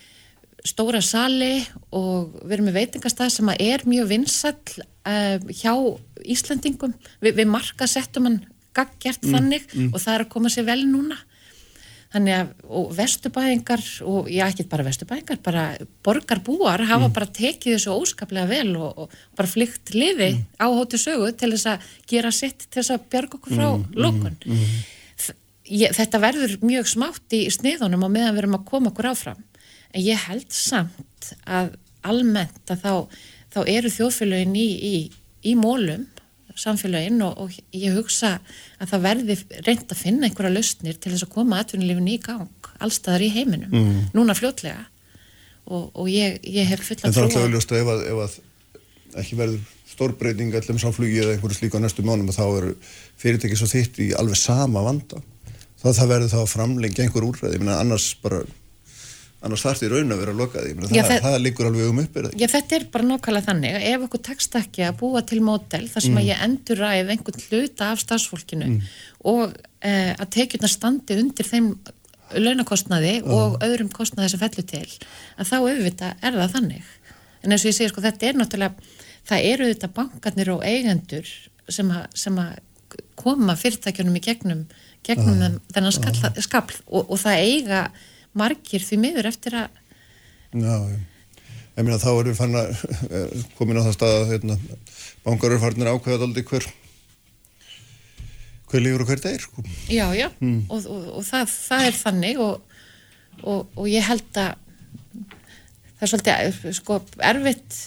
[0.67, 1.61] stóra sali
[1.97, 5.73] og við erum með veitingastað sem er mjög vinsall uh, hjá
[6.21, 8.41] Íslandingum Vi, við marka settum hann
[8.77, 9.91] gaggjart mm, þannig mm.
[9.93, 11.19] og það er að koma sér vel núna
[12.11, 15.65] þannig að, og vestubæðingar og já, ekki bara vestubæðingar bara
[16.07, 17.15] borgarbúar hafa mm.
[17.15, 20.47] bara tekið þessu óskaplega vel og, og bara flykt liði mm.
[20.59, 23.85] á hóttu sögu til þess að gera sitt til þess að bjarga okkur frá mm,
[23.85, 24.41] mm, lókun
[25.71, 29.45] þetta verður mjög smátt í sniðunum og meðan við erum að koma okkur áfram
[29.95, 32.93] en ég held samt að almennt að þá,
[33.55, 34.95] þá eru þjóðfélagin í, í,
[35.47, 36.09] í mólum
[36.61, 38.37] samfélaginn og, og ég hugsa
[38.79, 39.37] að það verði
[39.67, 43.73] reynd að finna einhverja lausnir til þess að koma aðtunulífin í gang allstaðar í heiminum,
[43.73, 43.99] mm.
[44.17, 44.87] núna fljótlega.
[45.71, 49.21] Og, og ég, ég hef fulla En það er alltaf auðvitað ef, að, ef að
[49.21, 52.73] ekki verður stórbreyting allir sáflugi eða einhverju slíka á næstu mánum og þá eru
[53.21, 55.21] fyrirtæki svo þitt í alveg sama vanda.
[55.81, 58.43] Þá það verður þá að framlengja einhver úrræði, annars bara
[59.41, 62.47] annars þarf því raun að vera lokaði það, það, það liggur alveg um upp Já
[62.53, 66.13] þetta er bara nokkala þannig ef okkur tekst ekki að búa til mótel þar sem
[66.13, 66.21] mm.
[66.21, 68.91] að ég endur ræð einhvern hluta af stafsfólkinu mm.
[69.33, 71.73] og eh, að tekjurna standi undir þeim
[72.37, 73.33] launakostnaði uh.
[73.37, 76.93] og öðrum kostnaði sem fellur til að þá auðvita er það þannig
[77.41, 78.93] en eins og ég segir sko þetta er náttúrulega
[79.31, 81.33] það eru þetta bankarnir og eigendur
[81.71, 82.59] sem að, sem að
[83.21, 84.65] koma fyrirtækjunum í gegnum,
[85.07, 85.59] gegnum uh.
[85.73, 87.85] þennan skapl og, og það eiga
[88.39, 89.79] margir því miður eftir að
[90.51, 90.75] Já,
[91.79, 92.71] ég meina þá erum við fann að
[93.59, 94.57] komin á það stað að hérna,
[95.27, 96.67] bankar eru farinir ákveðað aldrei hver
[98.71, 99.65] hver lífur og hver þeir sko.
[99.91, 100.67] Já, já, hmm.
[100.71, 102.83] og, og, og það, það er þannig og,
[103.51, 104.53] og ég held að
[106.01, 107.01] það er svolítið sko
[107.31, 107.79] erfitt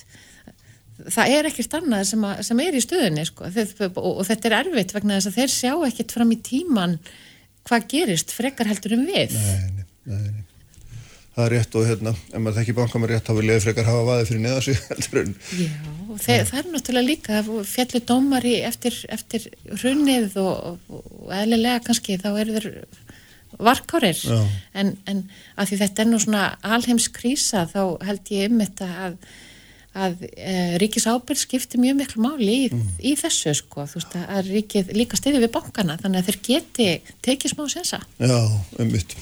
[1.04, 3.48] það er ekkert annað sem, að, sem er í stöðunni sko.
[3.48, 7.00] og þetta er erfitt vegna þess að þeir sjá ekkert fram í tíman
[7.68, 10.44] hvað gerist frekar heldur um við Nei, nei Nei,
[11.36, 13.90] það er rétt og hérna, ef maður þekki banka með rétt þá vil ég frekar
[13.90, 14.82] hafa vaðið fyrir neða sig
[15.64, 15.72] Já,
[16.26, 22.30] þeir, það er náttúrulega líka fjallir dómari eftir, eftir hrunnið og, og eðlilega kannski þá
[22.34, 22.70] eru þeir
[23.64, 24.20] varkárir.
[24.74, 25.26] En, en
[25.62, 29.18] að því þetta er nú svona alheimskrísa þá held ég um þetta að
[29.94, 32.96] að e, ríkis ábyrg skiptir mjög miklu máli í, mm.
[32.98, 36.88] í þessu sko, þú veist að ríkið líka stiði við bankana þannig að þeir geti
[37.26, 38.40] tekið smá sensa Já,
[38.82, 39.14] um mitt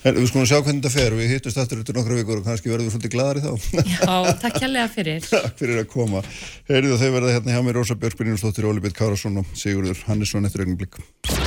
[0.00, 2.46] En við skulum sjá hvernig þetta fer, við hittust aftur út í nokkru vikur og
[2.46, 3.50] kannski verðum við svolítið gladari þá.
[3.84, 5.26] Já, takk kærlega fyrir.
[5.34, 6.22] Takk fyrir að koma.
[6.70, 10.48] Heyrðu þau verða hérna hjá mér Rósa Björk, Brynjúsdóttir, Óli Bitt Kárasson og Sigurður Hannesson
[10.48, 11.02] eftir augnum blikk.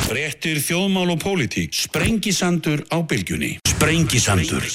[0.06, 1.74] Frettir þjóðmál og pólitík.
[1.74, 3.56] Sprengisandur á bylgjunni.
[3.74, 4.70] Sprengisandur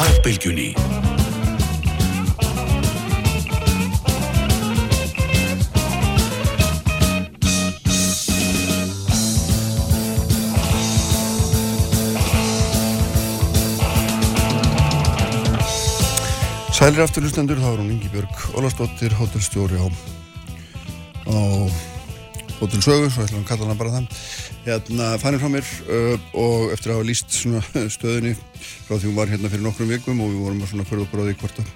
[0.00, 0.72] á bylgjunni.
[16.82, 19.86] Sælir afturlustendur, þá er hún Ingi Björg Ólastóttir, hótelstjóri á,
[21.30, 21.38] á
[22.58, 24.24] Hótel Sögu, svo ætlum við að kalla hana bara það.
[24.64, 27.36] Hérna, fannir frá mér uh, og eftir að hafa líst
[27.94, 28.32] stöðinni
[28.88, 31.36] frá því hún var hérna fyrir nokkrum vikum og við vorum að svona förða bróði
[31.38, 31.70] hvort að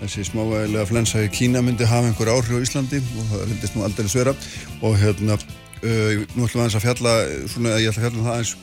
[0.00, 3.86] þessi smávægilega flensa í Kína myndi hafa einhver áhrif á Íslandi og það vildist nú
[3.86, 4.34] aldrei svera
[4.82, 7.14] og hérna, uh, nú ætlum við aðeins að fjalla,
[7.54, 8.56] svona, ég ætla að fjalla um það aðeins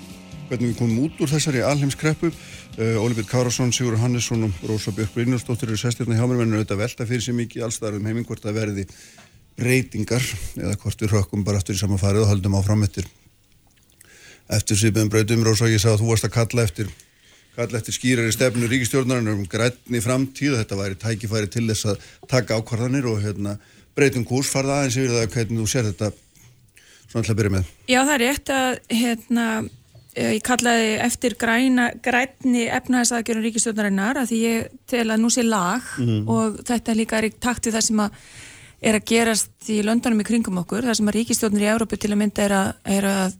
[0.47, 2.35] hvernig við komum út úr þessari alheimskreppu
[2.77, 6.43] Óli Björn Kárasson, Sigur Hannesson og Rósa Björk Brynjarsdóttir eru sestirna hjá mér.
[6.43, 8.83] En auðvitað velta fyrir sig mikið allstaðar um heiming hvort það verði
[9.57, 10.21] breytingar
[10.59, 13.07] eða hvort við rökkum bara aftur í sama farið og höldum áfram eftir
[14.53, 16.91] eftir síðan breytum Rósa ég sagði að þú varst að kalla eftir
[17.57, 22.61] kalla eftir skýrari stefnu ríkistjórnar um grænni framtíð þetta væri tækifæri til þess að taka
[22.61, 23.55] ákvarðanir og hérna,
[23.97, 26.11] breytum kurs farða aðeins yfir það hvernig þú sér þetta.
[27.07, 27.73] Svona að byrja með.
[27.89, 29.86] Já það er rétt að hérna Eh,
[30.17, 35.83] ég kallaði eftir græna, grænni efnæðisaðgjörun ríkistjóðnarinnar að því ég tel að nú sé lag
[36.01, 36.21] mm.
[36.31, 38.21] og þetta líka er í takt við það sem að
[38.77, 42.11] er að gerast í löndunum í kringum okkur, það sem að ríkistjóðnir í Európu til
[42.13, 43.37] að mynda er að, er að,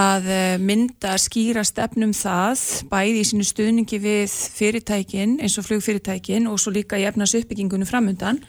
[0.00, 5.68] að eh, mynda að skýra stefnum það, bæði í sínu stuðningi við fyrirtækin eins og
[5.68, 8.42] flugfyrirtækin og svo líka í efnæðs uppbyggingunum framöndan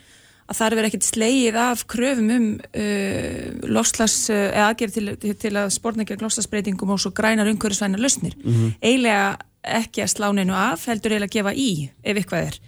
[0.52, 5.34] að það er verið ekkert sleið af kröfum um uh, lofslags, uh, eða aðgerð til,
[5.40, 8.36] til, að spórna ekki að lofslagsbreytingum og svo grænar umhverjusvæna lausnir.
[8.42, 8.74] Mm -hmm.
[8.82, 12.60] Eilega ekki að slá neinu af, heldur eiginlega að gefa í ef eitthvað er.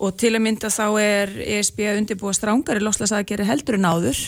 [0.00, 4.20] Og til að mynda þá er ESB að undirbúa strángari lofslagsaðgerði heldur en áður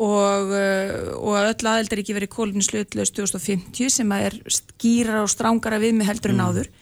[0.00, 5.22] og, uh, og að öll aðeldar ekki verið kólumni slutlaust 2050 sem að er skýrar
[5.22, 6.46] og strángara við með heldur en mhm.
[6.46, 6.66] áður.
[6.66, 6.79] Mm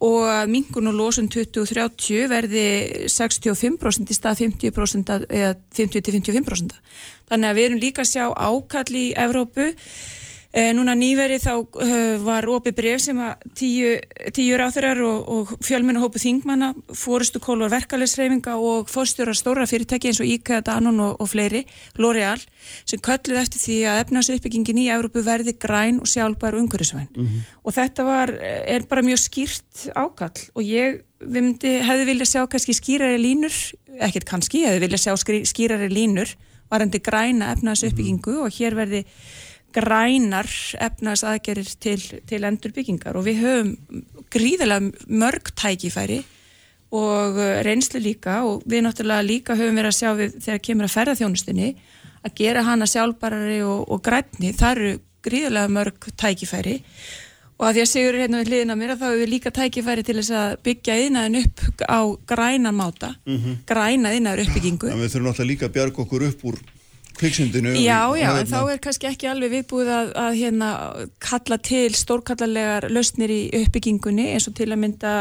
[0.00, 2.64] og mingun og losun 2030 verði
[3.12, 6.78] 65% í stað 50% eða 50-55%.
[7.28, 9.68] Þannig að við erum líka að sjá ákall í Evrópu
[10.50, 13.92] núna nýverið þá uh, var opið bref sem að tíu,
[14.34, 20.18] tíu ráþurar og, og fjölmennu hópu þingmanna, fórustu kólvar verkefælisreifinga og fórstjórar stóra fyrirtæki eins
[20.18, 21.62] og IKEA, Danone og, og fleiri,
[22.02, 22.42] L'Oreal,
[22.82, 27.08] sem kölluð eftir því að efnasuppbyggingin í Európu verði græn og sjálfbær og umhverjusvæn.
[27.14, 27.46] Mm -hmm.
[27.62, 32.74] Og þetta var, er bara mjög skýrt ákall og ég myndi, hefði viljað sjá kannski
[32.74, 33.54] skýrari línur,
[34.00, 35.14] ekkert kannski, hefði viljað sjá
[35.46, 36.34] skýrari línur
[36.70, 38.44] varandi græna efnasuppbyggingu mm -hmm.
[38.44, 39.04] og hér verði
[39.74, 40.50] grænar
[40.80, 43.72] efnas aðgerir til, til endurbyggingar og við höfum
[44.30, 46.20] gríðilega mörg tækifæri
[46.90, 50.88] og uh, reynslu líka og við náttúrulega líka höfum verið að sjá við þegar kemur
[50.88, 51.70] að ferða þjónustinni
[52.20, 54.94] að gera hana sjálfbarari og, og grænni, það eru
[55.24, 56.80] gríðilega mörg tækifæri
[57.60, 60.04] og að því að segur hérna við hliðina mér að þá hefur við líka tækifæri
[60.08, 62.00] til þess að byggja yðnaðin upp á
[62.32, 63.56] græna máta, mm -hmm.
[63.68, 64.88] græna yðnaður uppbyggingu.
[64.88, 66.60] En við þurfum náttúrulega líka að bjarga okkur upp úr
[67.20, 70.70] kviksundinu Já, já, en þá er kannski ekki alveg viðbúið að, að hérna,
[71.22, 75.14] kalla til stórkallarlegar lausnir í uppbyggingunni eins og til að mynda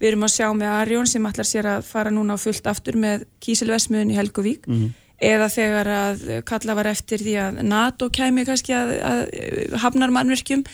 [0.00, 2.98] við erum að sjá með Arjón sem ætlar sér að fara núna á fullt aftur
[3.00, 4.96] með Kísilvesmiðun í Helgovík mm -hmm.
[5.32, 10.64] eða þegar að kalla var eftir því að NATO kæmi kannski að, að hafnar mannverkjum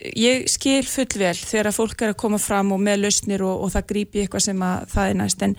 [0.00, 3.72] ég skil fullvel þegar að fólk er að koma fram og með lausnir og, og
[3.72, 5.44] það grípi eitthvað sem að það er næst.
[5.46, 5.56] En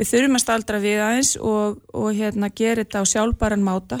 [0.00, 3.98] við þurfum að staldra við aðeins og, og hérna gera þetta á sjálfbæran máta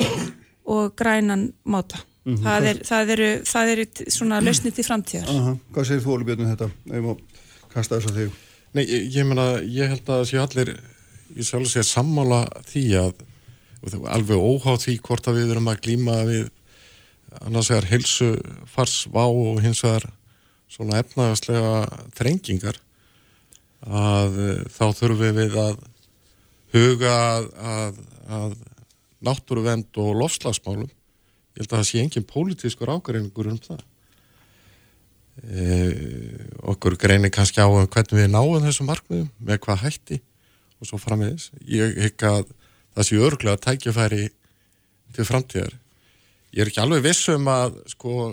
[0.74, 2.00] og grænan máta.
[2.24, 2.44] Mm -hmm.
[2.44, 5.28] það, er, það, eru, það eru svona lausnið til framtíðar.
[5.32, 5.56] Aha.
[5.72, 6.70] Hvað segir þú Óli Björn um þetta?
[6.90, 7.20] Ef maður
[7.72, 8.38] kasta þess að þig.
[8.72, 10.74] Nei, ég, ég menna, ég held að séu allir,
[11.36, 13.24] ég sjálf sé að sammála því að
[14.12, 16.50] alveg óhátt því hvort að við erum að glýma við
[17.40, 18.30] annars vegar helsu
[18.68, 20.10] farsvá og hins vegar
[20.70, 22.78] svona efnaðarslega þrengingar
[23.86, 25.78] að eh, þá þurfum við að
[26.74, 28.00] huga að, að,
[28.38, 28.56] að
[29.26, 33.82] náttúruvend og lofslagsmálum ég held að það sé engin pólitískur ágreiningur um það.
[35.40, 35.64] E,
[36.72, 40.20] okkur greinir kannski á um hvernig við náum þessu markmiðum með hvað hætti
[40.80, 42.52] og svo frammiðis ég hekk að
[42.96, 44.24] það sé örglega tækjafæri
[45.16, 45.74] til framtíðar.
[46.54, 48.32] Ég er ekki alveg vissum að sko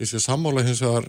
[0.00, 1.06] ég sé sammála hins vegar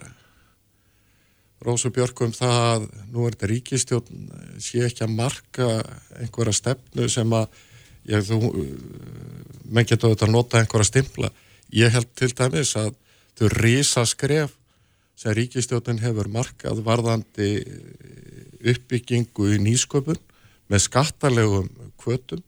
[1.66, 4.28] Rósu Björgum það að nú er þetta ríkistjón
[4.62, 5.70] sé ekki að marka
[6.20, 7.48] einhverja stefnu sem að
[8.06, 8.38] ég, þú,
[9.66, 11.32] menn getur auðvitað að nota einhverja stimpla.
[11.74, 12.92] Ég held til dæmis að
[13.36, 14.54] þau risa skref
[15.18, 17.50] sem ríkistjónin hefur markað varðandi
[18.66, 20.20] uppbyggingu í nýsköpun
[20.70, 22.42] með skattalegum kvötum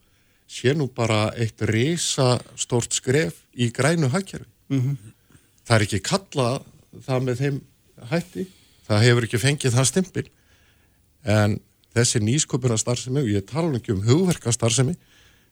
[0.49, 4.49] sé nú bara eitt risa stort skref í grænu hagkerfi.
[4.69, 4.97] Mm -hmm.
[5.65, 6.63] Það er ekki kallað
[7.05, 7.61] það með þeim
[8.11, 8.47] hætti,
[8.89, 10.27] það hefur ekki fengið það stimpil,
[11.29, 11.59] en
[11.97, 14.97] þessi nýsköpuna starfsemi, og ég tala ekki um hugverka starfsemi,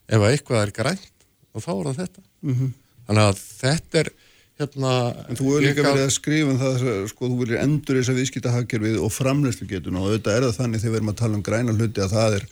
[0.07, 1.27] ef eitthvað er grænt,
[1.57, 2.27] og þá er það þetta.
[2.43, 2.75] Mm -hmm.
[3.07, 4.13] Þannig að þetta er,
[4.61, 4.93] hérna...
[5.29, 8.21] En þú hefur líka verið að skrifa um það, sko, þú viljið endur þess að
[8.21, 11.37] viðskita hagkerfið og framleyslu getuna og auðvitað er það þannig þegar við erum að tala
[11.37, 12.47] um græna hluti að það er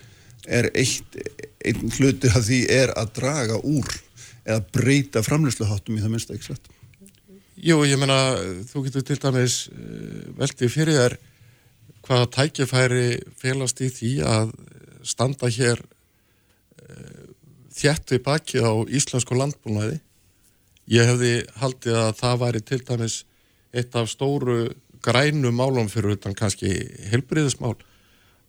[0.46, 1.18] er eitt,
[1.64, 3.88] einn hluti að því er að draga úr
[4.44, 6.72] eða breyta framleysluháttum í það minnst ekki sett.
[7.54, 8.34] Jú, ég menna,
[8.66, 11.12] þú getur til dæmis uh, veldið fyrir þér
[12.04, 13.04] hvaða tækifæri
[13.38, 14.50] félast í því að
[15.06, 17.28] standa hér uh,
[17.70, 20.00] þjætt við bakið á íslensku landbúnaði.
[20.90, 23.20] Ég hefði haldið að það væri til dæmis
[23.70, 24.58] eitt af stóru
[25.04, 26.74] grænu málum fyrir utan kannski
[27.12, 27.76] helbriðismál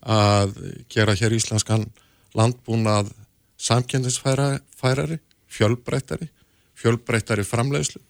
[0.02, 0.58] að
[0.90, 1.86] gera hér íslenskan
[2.36, 3.14] landbúnað
[3.62, 6.28] samkendisfærari, fjölbreytari,
[6.76, 8.02] fjölbreytari framleiðslu.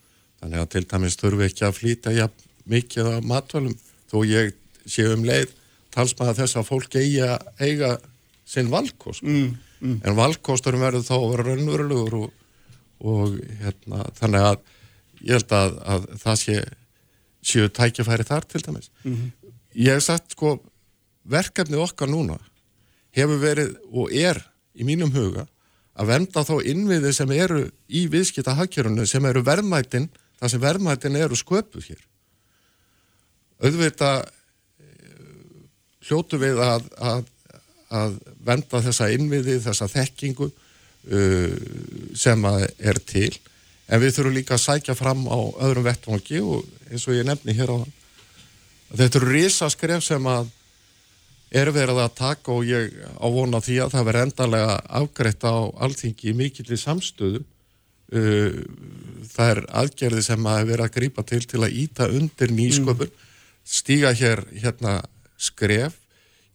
[0.42, 2.30] Þannig að til dæmis þurfi ekki að flýta ja,
[2.70, 3.76] mikið af matvælum
[4.12, 4.56] þó ég
[4.86, 5.54] sé um leið
[5.96, 7.96] talsmaða þess að fólk eiga, eiga
[8.46, 9.24] sinn valkost.
[9.26, 10.00] Mm, mm.
[10.04, 12.34] En valkosturum verður þá að vera raunverulegur og,
[13.06, 14.58] og hérna, þannig að
[15.22, 16.58] ég held að, að það sé
[17.46, 18.92] séu tækifæri þar til dæmis.
[19.04, 19.54] Mm -hmm.
[19.76, 20.58] Ég hef sagt sko
[21.24, 22.38] verkefnið okkar núna
[23.16, 24.42] hefur verið og er
[24.76, 25.48] í mínum huga
[25.96, 30.10] að venda þá innviði sem eru í viðskipta hagkjörunum sem eru verðmættin,
[30.40, 32.04] það sem verðmættin eru sköpuð hér.
[33.64, 35.16] Auðvita eh,
[36.08, 37.30] hljótu við að, að,
[37.90, 41.56] að venda þessa innviði, þessa þekkingu uh,
[42.18, 43.32] sem er til,
[43.88, 47.56] en við þurfum líka að sækja fram á öðrum vettvangi og eins og ég nefni
[47.58, 47.96] hér á þann.
[48.96, 50.52] Þetta eru risaskref sem að
[51.56, 55.56] er verið að taka og ég ávona því að það verður endalega afgreitt á
[55.86, 57.44] allþingi í mikillir samstöðu
[58.14, 58.62] uh,
[59.32, 63.30] það er aðgerði sem að vera að grýpa til til að íta undir nýsköpun mm.
[63.66, 65.00] stíga hér hérna
[65.38, 65.98] skref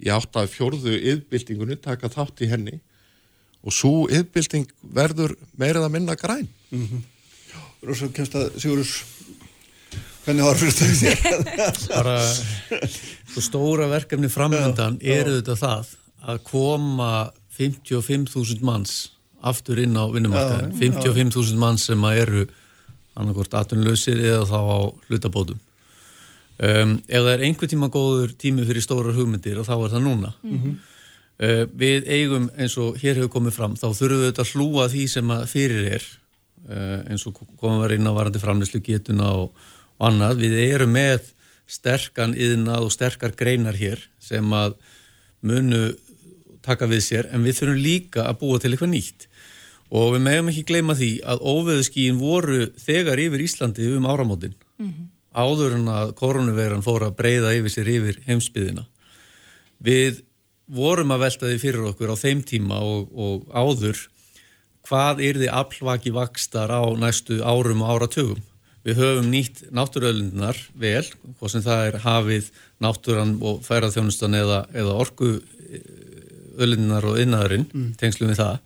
[0.00, 2.80] í átt að fjórðu yðbildingunni taka þátt í henni
[3.60, 7.08] og svo yðbilding verður meirið að minna græn mm -hmm.
[7.80, 9.04] Rósa, kemst að Sigurus
[10.24, 11.86] Hvernig horfur þetta þér?
[11.88, 12.16] Bara
[13.32, 15.94] svo stóra verkefni framöndan eru þetta það
[16.28, 18.94] að koma 55.000 manns
[19.40, 22.46] aftur inn á vinnumarkaðin 55.000 manns sem eru
[23.18, 24.78] annarkort atunlausir eða þá á
[25.08, 25.58] hlutabótum.
[26.60, 30.04] Um, ef það er einhver tíma góður tími fyrir stóra hugmyndir og þá er það
[30.04, 30.32] núna.
[30.44, 30.74] Mm -hmm.
[31.40, 35.08] uh, við eigum eins og hér hefur komið fram þá þurfum við að hlúa því
[35.08, 36.04] sem að fyrir er
[36.68, 39.52] uh, eins og komum við inn á varandi framleyslu getuna og
[40.00, 40.40] og annað.
[40.44, 41.32] Við erum með
[41.70, 44.76] sterkan yðnað og sterkar greinar hér sem að
[45.46, 45.90] munu
[46.64, 49.28] taka við sér en við þurfum líka að búa til eitthvað nýtt
[49.90, 54.86] og við meðum ekki gleyma því að óveðuskíin voru þegar yfir Íslandi um áramótin mm
[54.86, 55.08] -hmm.
[55.34, 58.86] áður en að koronaviran fór að breyða yfir sér yfir heimsbyðina.
[59.82, 60.22] Við
[60.66, 63.98] vorum að velta því fyrir okkur á þeim tíma og, og áður
[64.86, 68.42] hvað er því aflvaki vakstar á næstu árum og áratögum
[68.80, 71.04] Við höfum nýtt náttúruöðlindunar vel,
[71.36, 72.46] hvað sem það er hafið,
[72.80, 77.90] náttúran og færaþjónustan eða, eða orkuöðlindunar og innæðurinn, mm.
[78.00, 78.56] tengslum við það.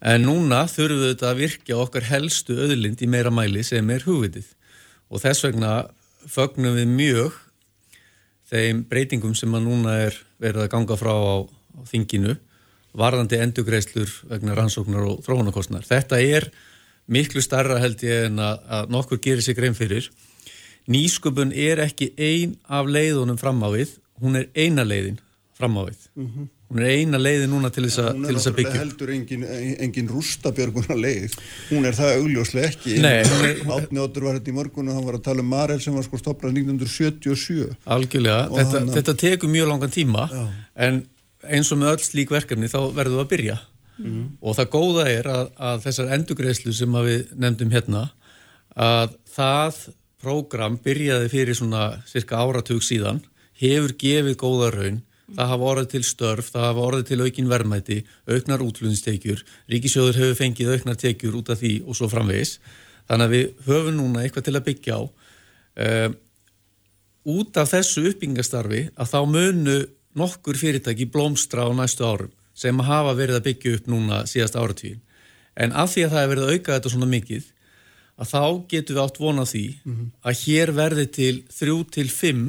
[0.00, 4.06] En núna þurfum við þetta að virkja okkar helstu öðlind í meira mæli sem er
[4.06, 4.46] hugvitið.
[5.12, 5.72] Og þess vegna
[6.30, 7.36] fögnum við mjög
[8.50, 12.34] þeim breytingum sem að núna er verið að ganga frá á, á þinginu,
[12.96, 15.84] varðandi endugreislur vegna rannsóknar og þróunarkostnar.
[15.86, 16.48] Þetta er
[17.10, 20.08] miklu starra held ég en að, að nokkur gerir sig grein fyrir.
[20.90, 25.20] Nýsköpun er ekki ein af leiðunum fram á við, hún er eina leiðin
[25.54, 26.08] fram á við.
[26.16, 26.48] Mm -hmm.
[26.70, 28.20] Hún er eina leiðin núna til þess að byggja.
[28.20, 29.46] Hún er náttúrulega heldur engin,
[29.82, 31.34] engin rústabjörguna leið.
[31.72, 32.98] Hún er það augljóslega ekki.
[33.02, 33.24] Nei.
[33.74, 36.20] Átnjóttur var þetta í morgun og hann var að tala um Marel sem var sko
[36.20, 37.72] stoppað 1977.
[37.90, 38.44] Algjörlega.
[38.54, 38.94] Þetta, hana...
[39.00, 40.44] þetta tekur mjög langan tíma Já.
[40.86, 41.02] en
[41.48, 43.58] eins og með öll slík verkefni þá verður það að byrja
[44.00, 48.06] mm og það góða er að, að þessar endugreislu sem við nefndum hérna
[48.72, 49.80] að það
[50.20, 53.20] prógram byrjaði fyrir svona cirka áratug síðan
[53.60, 55.00] hefur gefið góða raun
[55.36, 57.98] það hafa orðið til störf, það hafa orðið til aukin verðmæti,
[58.30, 62.56] auknar útlunnstekjur ríkisjóður hefur fengið auknar tekjur út af því og svo framvegis
[63.10, 66.18] þannig að við höfum núna eitthvað til að byggja á um,
[67.30, 69.78] út af þessu uppbyggingastarfi að þá munu
[70.16, 75.00] nokkur fyrirtæki blómstra á næstu árum sem hafa verið að byggja upp núna síðast áratvíðin.
[75.60, 77.46] En af því að það hefur verið að auka þetta svona mikið,
[78.20, 80.08] að þá getum við átt vonað því -hmm.
[80.28, 82.44] að hér verði til þrjú til fimm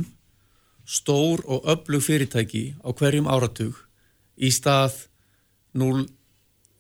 [0.92, 3.78] stór og öflug fyrirtæki á hverjum áratug
[4.42, 5.08] í stað
[5.78, 6.04] 0,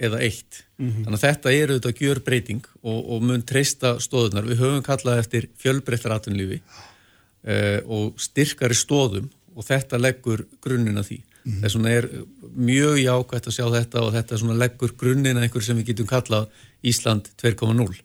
[0.01, 0.64] eða eitt.
[0.78, 1.03] Mm -hmm.
[1.05, 4.47] Þannig að þetta er auðvitað gjör breyting og, og mun treysta stóðunar.
[4.49, 11.22] Við höfum kallað eftir fjölbreyttar atvinnlífi uh, og styrkari stóðum og þetta leggur grunnina því.
[11.22, 11.62] Mm -hmm.
[11.62, 12.09] Þess vegna er
[12.55, 16.47] mjög jákvægt að sjá þetta og þetta leggur grunnina einhver sem við getum kallað
[16.84, 17.95] Ísland 2.0.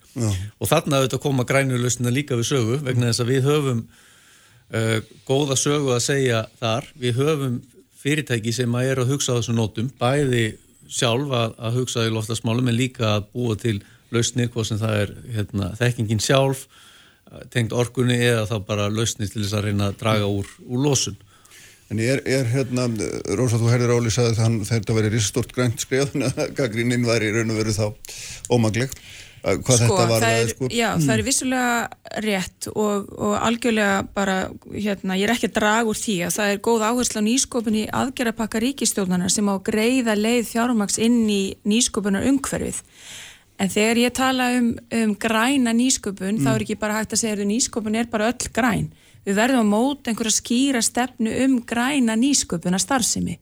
[0.61, 3.89] Og þarna auðvitað koma grænuleusina líka við sögu vegna þess að við höfum
[4.75, 4.99] uh,
[5.29, 6.89] góða sögu að segja þar.
[7.01, 7.59] Við höfum
[8.01, 10.47] fyrirtæki sem að er að hugsa á þessum nótum, bæði
[10.87, 13.79] sjálf að, að hugsa í loftasmálum en líka að búa til
[14.15, 16.67] lausnir hvað sem það er hérna, þekkingin sjálf
[17.51, 21.17] tengt orkunni eða þá bara lausnir til þess að reyna að draga úr, úr losun
[21.87, 22.89] En ég er, er hérna,
[23.39, 27.53] Rósa þú herðir Óli sagði að þetta væri risstort grænt skriðun að gaggríninn væri raun
[27.55, 27.85] og veru þá
[28.51, 28.97] ómagleg
[29.43, 30.69] hvað sko, þetta var það er, sko.
[30.73, 31.05] Já, mm.
[31.05, 34.37] það er vissulega rétt og, og algjörlega bara,
[34.75, 37.79] hérna, ég er ekki að draga úr því að það er góð áherslu á nýskopun
[37.79, 42.83] í aðgerðarpakka ríkistjóðnana sem á greiða leið fjármaks inn í nýskopunar umhverfið.
[43.57, 46.45] En þegar ég tala um, um græna nýsköpun, mm.
[46.45, 48.91] þá er ekki bara hægt að segja að nýsköpun er bara öll græn.
[49.27, 53.41] Við verðum að móta einhverja skýra stefnu um græna nýsköpun að starfsemi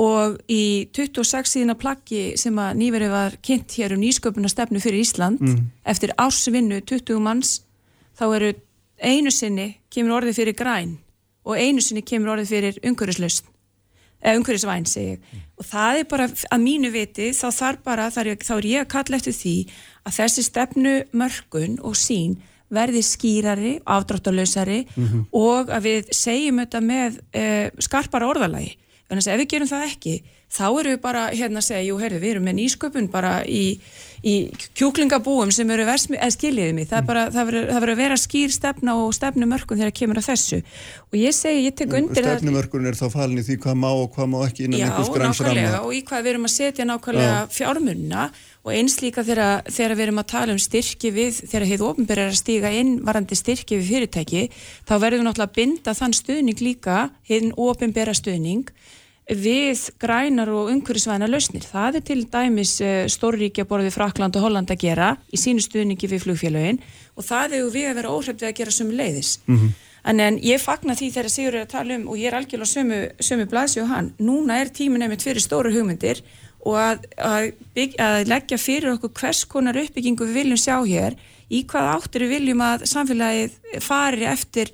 [0.00, 5.40] og í 26 síðan plaggi sem að nýverið var kynnt hér um nýsköpunastefnu fyrir Ísland
[5.42, 5.70] mm.
[5.84, 7.60] eftir ársvinnu 20 manns
[8.16, 8.52] þá eru
[9.02, 10.96] einu sinni kemur orðið fyrir græn
[11.44, 13.50] og einu sinni kemur orðið fyrir umhverjuslaust
[14.22, 15.42] eða umhverjusvæn segi ég mm.
[15.58, 18.84] og það er bara að mínu viti þá þarf bara, þá er, þá er ég
[18.86, 19.56] að kalla eftir því
[20.06, 22.38] að þessi stefnu mörgun og sín
[22.72, 25.24] verði skýrari, afdráttalösari mm -hmm.
[25.36, 28.78] og að við segjum þetta með eh, skarpara orðalagi
[29.12, 30.12] Þannig að ef við gerum það ekki,
[30.52, 33.64] þá eru við bara hérna að segja, jú, heyrðu, við erum með nýsköpun bara í,
[34.24, 34.34] í
[34.76, 38.94] kjúklingabúum sem eru versmi, eða skiljiðið mig, það, bara, það verður að vera skýr stefna
[39.00, 40.60] og stefnumörkun þegar kemur að þessu.
[41.12, 42.38] Og ég segi, ég tek undir það...
[42.38, 45.42] Stefnumörkun er þá falin í því hvað má og hvað má ekki innan einhvers græns
[45.44, 45.52] ramma.
[45.52, 48.26] Já, nákvæmlega, og í hvað við erum að setja nákvæmlega fjármunna
[48.62, 52.22] og eins líka þegar, þegar við erum að tala um styrki við, þegar þið ofnbæri
[52.22, 54.42] er að stíga inn varandi styrki við fyrirtæki,
[54.86, 58.70] þá verður við náttúrulega að binda þann stuðning líka, hinn ofnbæra stuðning
[59.38, 61.64] við grænar og umhverfisvæna lausnir.
[61.66, 66.10] Það er til dæmis uh, stórríkja borðið Frakland og Holland að gera í sínu stuðningi
[66.10, 66.82] við flugfélagin
[67.16, 69.38] og það hefur við að vera óhrefðið að gera sömu leiðis.
[69.46, 69.72] Mm -hmm.
[70.02, 73.10] En ég fagnar því þegar Sigur er að tala um og ég er algjörlega sömu,
[73.22, 74.12] sömu blæsi og hann.
[74.18, 76.22] Núna er tímin einmitt fyrir stóru hugmyndir
[76.66, 81.16] og að, að, bygg, að leggja fyrir okkur hvers konar uppbyggingu við viljum sjá hér
[81.50, 84.72] í hvað áttur við viljum að samfélagið fari eftir,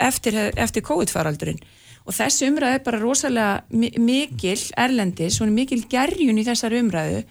[0.00, 1.60] eftir, eftir COVID-faraldurinn
[2.06, 3.64] og þessi umræðu er bara rosalega
[3.98, 7.24] mikil erlendi, svona mikil gerjun í þessar umræðu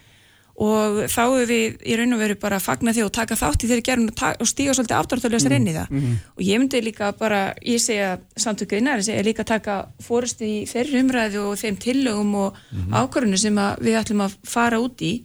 [0.56, 3.66] og þá er við í raun og veru bara að fagna því og taka þátt
[3.66, 5.58] í þeirri gerjun og, og stíga svolítið afdráttalösar mm.
[5.58, 6.20] inn í það mm -hmm.
[6.36, 10.64] og ég myndi líka bara, ég segja samtöku innar, ég segja líka taka fórust í
[10.64, 12.94] þeirri umræðu og þeim tillögum og mm -hmm.
[12.96, 15.24] ákvörðinu sem við ætlum að fara út í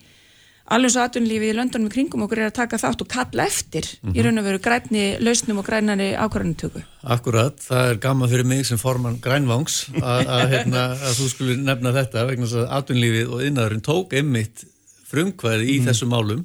[0.71, 4.11] alveg svo aðunlífið í löndunum kringum okkur er að taka þátt og kalla eftir mm
[4.11, 4.14] -hmm.
[4.14, 4.27] í mhm.
[4.27, 6.83] raun og veru græni lausnum og grænari ákvarðanutöku.
[7.03, 12.27] Akkurat, það er gaman fyrir mig sem forman grænvangs að hérna, þú skulle nefna þetta
[12.27, 14.64] vegna þess að aðunlífið og innæðurinn tók einmitt
[15.11, 15.87] frumkvæði í mm.
[15.87, 16.45] þessum málum.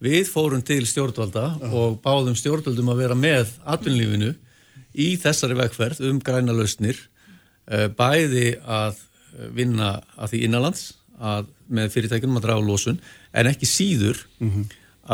[0.00, 1.74] Við fórum til stjórnvalda uh.
[1.74, 4.34] og báðum stjórnvaldum að vera með aðunlífinu
[4.94, 6.98] í þessari vegferð um græna lausnir
[7.66, 9.00] eh, bæði að
[9.54, 12.98] vinna að því innanlands að með fyrirtækjum að draga lósun
[13.32, 14.64] en ekki síður mm -hmm.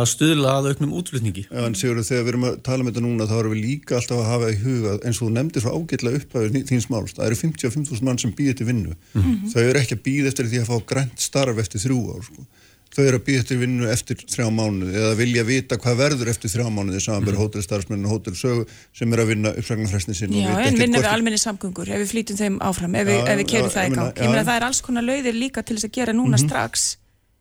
[0.00, 1.44] að stuðla að auknum útflutningi.
[1.50, 3.96] Já, en Sigurður, þegar við erum að tala um þetta núna þá erum við líka
[3.96, 7.26] alltaf að hafa í huga eins og þú nefndir svo ágætlega upphæður þín smáls, það
[7.26, 8.96] eru 55.000 mann sem býðir til vinnu.
[9.14, 9.52] Mm -hmm.
[9.52, 12.46] Þau eru ekki að býða eftir því að fá grænt starf eftir þrjú ár, sko.
[12.90, 16.50] Þau eru að býða eftir vinnu eftir þrjá mánuði eða vilja vita hvað verður eftir
[16.50, 17.42] þrjá mánuði samanverð mm.
[17.44, 18.64] hótelstarfsmenn og hótelsögu
[18.98, 20.34] sem eru að vinna uppsagnarfræstin sín.
[20.34, 23.70] Já, en vinna við almenni samgöngur ef við flýtum þeim áfram, ef við, við kerum
[23.70, 24.10] það í gang.
[24.18, 26.50] Ég meina það er alls konar lauðir líka til þess að gera núna mm -hmm.
[26.50, 26.88] strax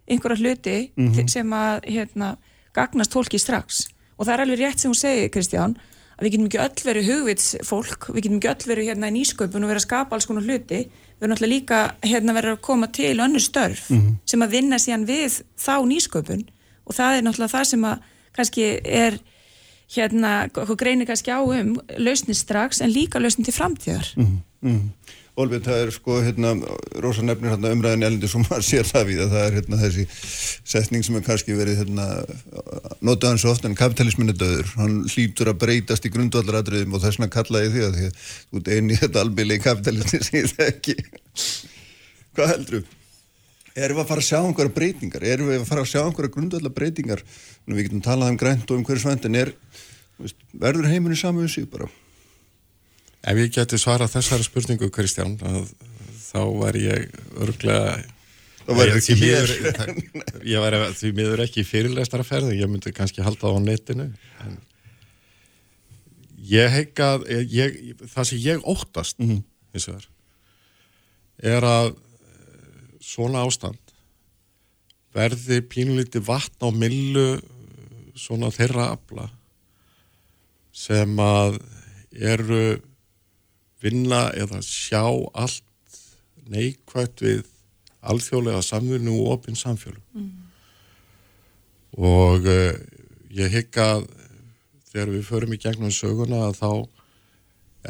[0.09, 1.27] einhverja hluti mm -hmm.
[1.27, 2.37] sem að hérna,
[2.73, 3.87] gagnast fólki strax
[4.17, 5.75] og það er alveg rétt sem hún segi Kristján
[6.19, 9.15] að við getum ekki öll verið hugvits fólk við getum ekki öll verið hérna í
[9.15, 12.61] nýsköpun og verið að skapa alls konar hluti við erum alltaf líka hérna verið að
[12.67, 14.15] koma til önnur störf mm -hmm.
[14.25, 16.43] sem að vinna síðan við þá nýsköpun
[16.85, 17.97] og það er náttúrulega það sem að
[18.35, 19.19] kannski er
[19.95, 24.79] hérna, hvað greinir kannski á um lausnir strax en líka lausnir til framtíðar mm -hmm.
[25.39, 26.51] Olvið, það er sko, hérna,
[27.03, 30.05] rosa nefnir hérna, umræðin elindi sem maður sér það við að það er hérna þessi
[30.73, 32.07] setning sem er kannski verið hérna,
[33.05, 37.21] notaðan svo oft en kapitalismin er döður, hann hlýtur að breytast í grundvallaradriðum og þess
[37.21, 40.71] vegna kallaði því að því að þú ert eini þetta albili í kapitalismin sem það
[40.73, 40.97] ekki
[42.35, 42.87] hvað heldur
[43.79, 45.23] erum við að fara að sjá einhverja breytingar?
[45.23, 47.23] Erum við að fara að sjá einhverja grundvallar breytingar
[47.69, 49.53] við getum talað um grænt og um hverju svend en er,
[50.51, 51.89] verður sig bara
[53.19, 57.09] Ef ég geti svarað þessari spurningu Kristján þá var ég
[57.39, 57.99] örglega
[58.69, 59.51] Það væri ekki mér.
[60.53, 64.05] Ég væri því miður ekki fyrirlestaraferðu, ég myndi kannski halda það á netinu.
[64.45, 64.59] En
[66.51, 67.07] ég heika,
[67.49, 67.79] ég,
[68.13, 69.41] það sem ég óttast, mm
[69.73, 70.05] -hmm.
[71.41, 71.95] er að
[73.01, 73.95] svona ástand
[75.15, 77.41] verði pínlíti vatn á millu
[78.13, 79.29] svona þeirra afla
[80.75, 81.57] sem að
[82.13, 82.81] eru
[83.83, 85.03] vinna eða sjá
[85.33, 85.65] allt
[86.49, 87.43] neikvægt við
[87.99, 90.29] alþjóðlega samfunnu og opinn samfjölu mm.
[91.99, 92.73] og uh,
[93.35, 93.89] ég hygga
[94.89, 96.71] þegar við förum í gegnum söguna að þá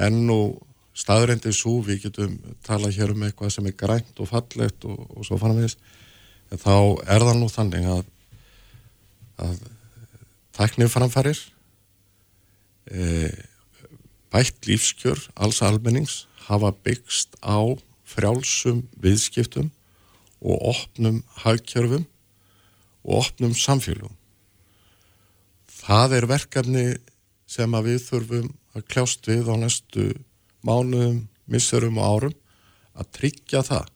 [0.07, 0.57] enn og
[0.99, 2.35] staðrændið svo við getum
[2.65, 5.79] talað hér um eitthvað sem er grænt og fallegt og, og svo fannumist
[6.49, 6.73] en þá
[7.05, 8.07] er það nú þannig að
[9.39, 9.59] að
[10.57, 11.39] tæknið framfærir
[12.91, 13.29] e,
[14.33, 17.59] bætt lífskjör alls almennings hafa byggst á
[18.09, 19.71] frjálsum viðskiptum
[20.41, 22.05] og opnum hagkjörfum
[23.03, 24.15] og opnum samfélagum.
[25.69, 26.85] Það er verkefni
[27.49, 30.05] sem við þurfum að kljást við á næstu
[30.65, 32.35] mánuðum, missurum og árum
[32.99, 33.89] að tryggja það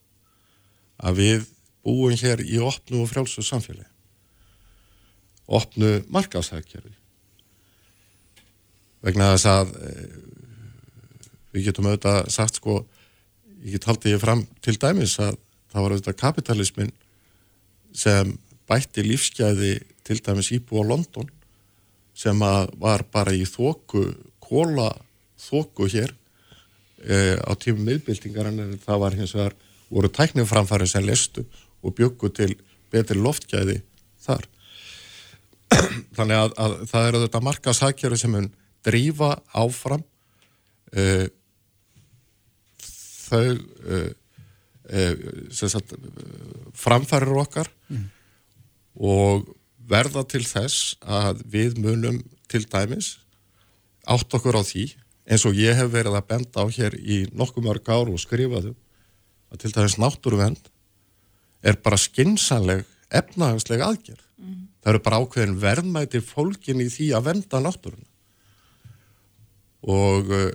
[1.04, 1.46] að við
[1.84, 3.90] búum hér í opnu og frjálsu samfélagi.
[5.44, 6.94] Opnu markashagkjörfi.
[9.04, 9.90] Vegna þess að e,
[11.54, 12.82] við getum auðvitað sagt sko,
[13.62, 15.38] ég get haldið ég fram til dæmis að
[15.72, 16.92] það var auðvitað kapitalismin
[17.94, 18.34] sem
[18.68, 19.74] bætti lífsgæði
[20.04, 21.30] til dæmis íbú á London
[22.14, 24.06] sem var bara í þóku,
[24.42, 24.90] kóla
[25.40, 26.12] þóku hér
[27.02, 29.56] e, á tímum miðbildingar en það var hins vegar
[29.90, 31.44] voru tækniframfæri sem lestu
[31.84, 32.54] og byggu til
[32.92, 33.80] betri loftgæði
[34.24, 34.46] þar.
[36.16, 38.50] Þannig að, að það eru þetta marka sakjari sem mun
[38.86, 40.04] drífa áfram
[40.94, 41.28] e,
[43.24, 44.12] þau
[44.84, 45.16] Eh,
[45.48, 45.94] sagt,
[46.76, 48.02] framfærir okkar mm.
[49.00, 49.46] og
[49.88, 52.18] verða til þess að við munum
[52.52, 53.14] til dæmis
[54.04, 54.90] átt okkur á því
[55.24, 58.74] eins og ég hef verið að benda á hér í nokkuð mörg ár og skrifaðu
[59.54, 60.68] að til dæmis náttúruvend
[61.64, 64.20] er bara skinsanleg efnahagsleg aðgerð.
[64.36, 64.66] Mm.
[64.84, 68.10] Það eru bara ákveðin verðmæti fólkin í því að venda náttúruna
[69.88, 70.52] og uh,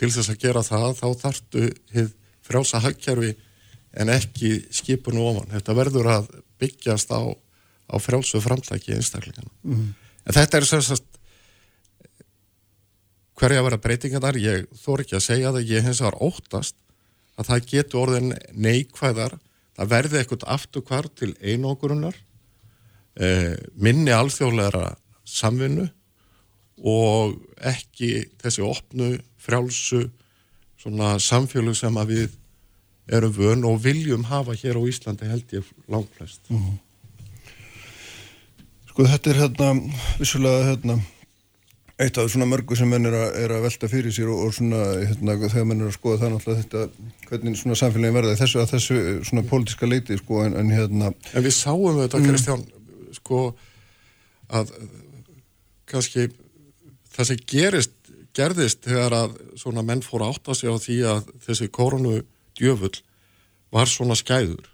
[0.00, 1.68] til þess að gera það þá þartu
[2.46, 3.34] frjása hagkjærfi
[4.00, 5.50] en ekki skipun og ofan.
[5.52, 6.28] Þetta verður að
[6.62, 9.52] byggjast á, á frjálsu framtæki einstaklingarna.
[9.66, 9.90] Mm.
[10.24, 11.06] En þetta er sérstast
[13.40, 16.76] hverja að vera breytingar ég þór ekki að segja það, ég hins vegar óttast
[17.40, 19.38] að það getur orðin neikvæðar,
[19.78, 22.18] það verði eitthvað afturkvar til einókurunar
[23.16, 24.90] eh, minni alþjóðleira
[25.24, 25.86] samvinnu
[26.90, 27.38] og
[27.70, 30.04] ekki þessi opnu frjálsu
[30.80, 32.36] svona samfélag sem að við
[33.10, 36.78] erum vön og viljum hafa hér á Íslandi held ég langflest mm -hmm.
[38.90, 39.68] Sko þetta er hérna
[40.18, 41.00] vissulega hérna
[42.00, 44.54] eitt af svona mörgu sem menn er að, er að velta fyrir sér og, og
[44.54, 46.88] svona hérna þegar menn er að skoða það náttúrulega þetta
[47.28, 51.44] hvernig svona samfélagin verða þessu að þessu svona pólitíska leiti sko en, en hérna En
[51.44, 52.28] við sáum þetta mm.
[52.30, 52.64] Kristján
[53.12, 53.42] sko
[54.48, 54.72] að
[55.90, 56.28] kannski
[57.10, 57.99] það sem gerist
[58.40, 62.16] gerðist þegar að svona menn fór að segja á því að þessi koronu
[62.58, 62.96] djöfull
[63.70, 64.66] var svona skæður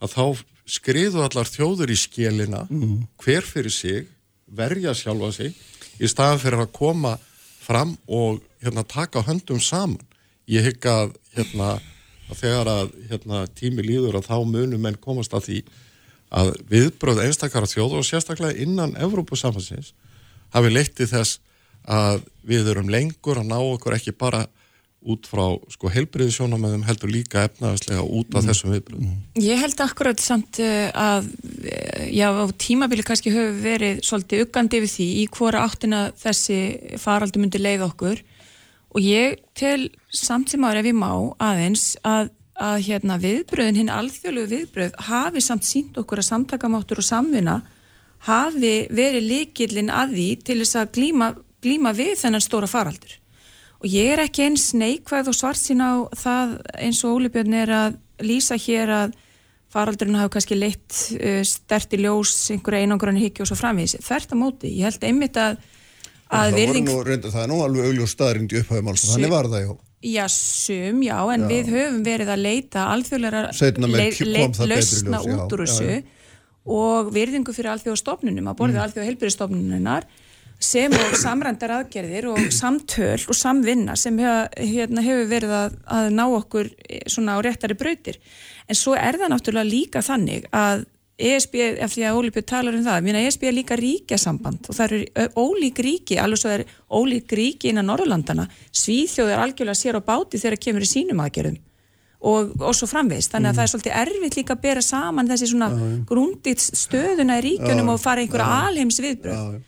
[0.00, 0.24] að þá
[0.70, 3.02] skriðu allar þjóður í skjelina mm.
[3.20, 4.08] hver fyrir sig
[4.46, 5.56] verja sjálfa sig
[6.00, 7.16] í staðan fyrir að koma
[7.60, 10.00] fram og hérna, taka höndum saman
[10.50, 11.76] ég hygg að, hérna,
[12.30, 15.60] að þegar að hérna, tími líður að þá munum menn komast að því
[16.30, 19.92] að viðbröð einstakara þjóður og sérstaklega innan Evrópusamhansins
[20.54, 21.38] hafi leittið þess
[21.88, 24.46] að við erum lengur að ná okkur ekki bara
[25.00, 28.48] út frá sko heilbriðisjónamöðum heldur líka efnaðslega út af mm.
[28.50, 29.06] þessum viðbröðum.
[29.06, 29.44] Mm.
[29.46, 31.30] Ég held akkurat samt eh, að
[31.64, 36.60] eh, já, á tímabili kannski höfum verið svolítið uggandi við því í hvora áttina þessi
[37.00, 38.20] faraldu myndi leið okkur
[38.90, 41.10] og ég tel samt sem ára ef ég má
[41.40, 47.08] aðeins að, að hérna viðbröðin, hinn alþjóðlegu viðbröð hafi samt sínt okkur að samtakamáttur og
[47.08, 47.60] samvinna
[48.26, 51.30] hafi verið líkillin að því til þess að glíma,
[51.64, 53.16] glíma við þennan stóra faraldur.
[53.80, 57.56] Og ég er ekki eins neikvæð og svart sín á það eins og Óli Björn
[57.56, 59.18] er að lýsa hér að
[59.70, 64.34] faraldurinn hafa kannski leitt uh, stert í ljós einhverja einangrann higgja og svo framvís þvert
[64.34, 65.60] að móti, ég held einmitt að,
[66.34, 66.90] að virðing...
[67.06, 69.70] reynda, það er nú alveg augljós staðrind í upphæfum alls, þannig var það já.
[70.00, 71.48] Já, sum, já, en já.
[71.50, 73.40] við höfum verið að leita alþjóðlega
[74.70, 75.98] lausna út úr þessu
[76.70, 78.84] og virðingu fyrir alþjóðastofnunum að borðið mm.
[78.86, 80.08] alþjóða helbyrjastofnununar
[80.60, 86.08] sem og samrændar aðgerðir og samtöl og samvinna sem hef, hérna, hefur verið að, að
[86.16, 86.70] ná okkur
[87.08, 88.20] svona á réttari brautir.
[88.68, 90.84] En svo er það náttúrulega líka þannig að
[91.20, 94.94] ESB, eftir að Ólípið talar um það, mér að ESB er líka ríkjasamband og það
[94.94, 100.02] eru ólík ríki, alveg svo er ólík ríki innan Norrlandana, Svíþjóð er algjörlega sér á
[100.04, 101.58] báti þegar kemur í sínum aðgerðum
[102.20, 103.58] og, og svo framvegist, þannig að mm.
[103.58, 105.68] það er svolítið erfitt líka að bera saman þessi svona
[106.08, 109.60] grúndit stöðuna í ríkjunum og fara einhverja alheims viðbröð.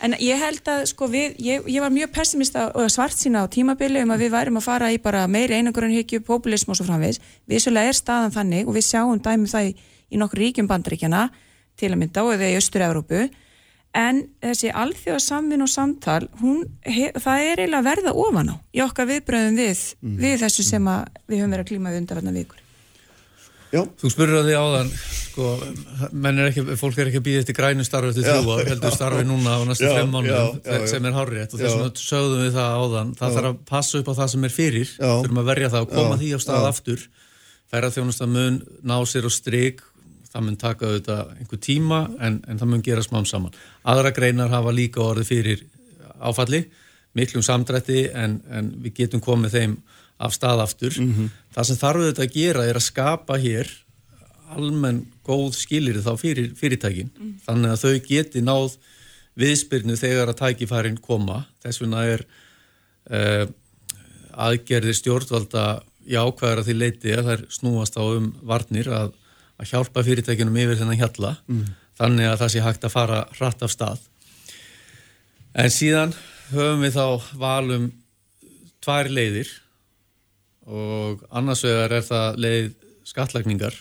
[0.00, 3.52] En ég held að sko við, ég, ég var mjög pessimista og svart sína á
[3.52, 7.20] tímabili um að við værim að fara í bara meiri einangurinn populism og svo framvegis.
[7.46, 9.74] Vissulega er staðan þannig og við sjáum dæmi það í
[10.10, 11.28] í nokkur ríkjum bandaríkjana
[11.78, 13.28] til að mynda og eða í Östur-Európu
[13.96, 19.08] en þessi alþjóðasamvinn og samtal, hún, hef, það er eiginlega verða ofan á í okkar
[19.10, 20.18] viðbröðum við, mm.
[20.20, 20.90] við þessu sem
[21.26, 22.60] við höfum verið að klíma við undarverðna vikur.
[23.70, 23.84] Já.
[24.02, 25.50] Þú spurur að því áðan, sko,
[26.10, 29.26] er ekki, fólk er ekki að býða eftir grænu starfi eftir þrjú ár, heldur starfi
[29.28, 33.12] núna á næstu fem mánu sem er hárétt og þess vegna sögðum við það áðan,
[33.20, 35.94] það þarf að passa upp á það sem er fyrir, þurfum að verja það og
[35.94, 37.06] koma því á stað aftur,
[37.70, 38.58] færa þjónust að mun
[38.90, 39.84] ná sér og stryk
[40.30, 43.54] það mun taka auðvitað einhver tíma en, en það mun gera smám saman.
[43.90, 45.64] Aðra greinar hafa líka orði fyrir
[46.22, 46.64] áfalli,
[47.18, 49.78] miklum samdrætti en, en við getum komið þeim
[50.20, 50.96] af staðaftur.
[51.00, 51.28] Mm -hmm.
[51.54, 53.70] Það sem þarf auðvitað að gera er að skapa hér
[54.50, 57.10] almenn góð skilir þá fyrir fyrirtækin.
[57.16, 57.34] Mm.
[57.46, 58.76] Þannig að þau geti náð
[59.38, 61.46] viðspyrnu þegar að tækifærin koma.
[61.62, 62.24] Þess vegna er
[63.10, 63.46] uh,
[64.34, 69.14] aðgerði stjórnvalda jákvæðar að því leiti að þær snúast á um varnir að
[69.60, 71.64] að hjálpa fyrirtækinum yfir þennan hjalla mm.
[72.00, 74.06] þannig að það sé hægt að fara hratt af stað
[75.60, 76.14] en síðan
[76.50, 77.88] höfum við þá valum
[78.80, 79.50] tvær leiðir
[80.66, 82.68] og annars vegar er það leið
[83.08, 83.76] skattlagningar.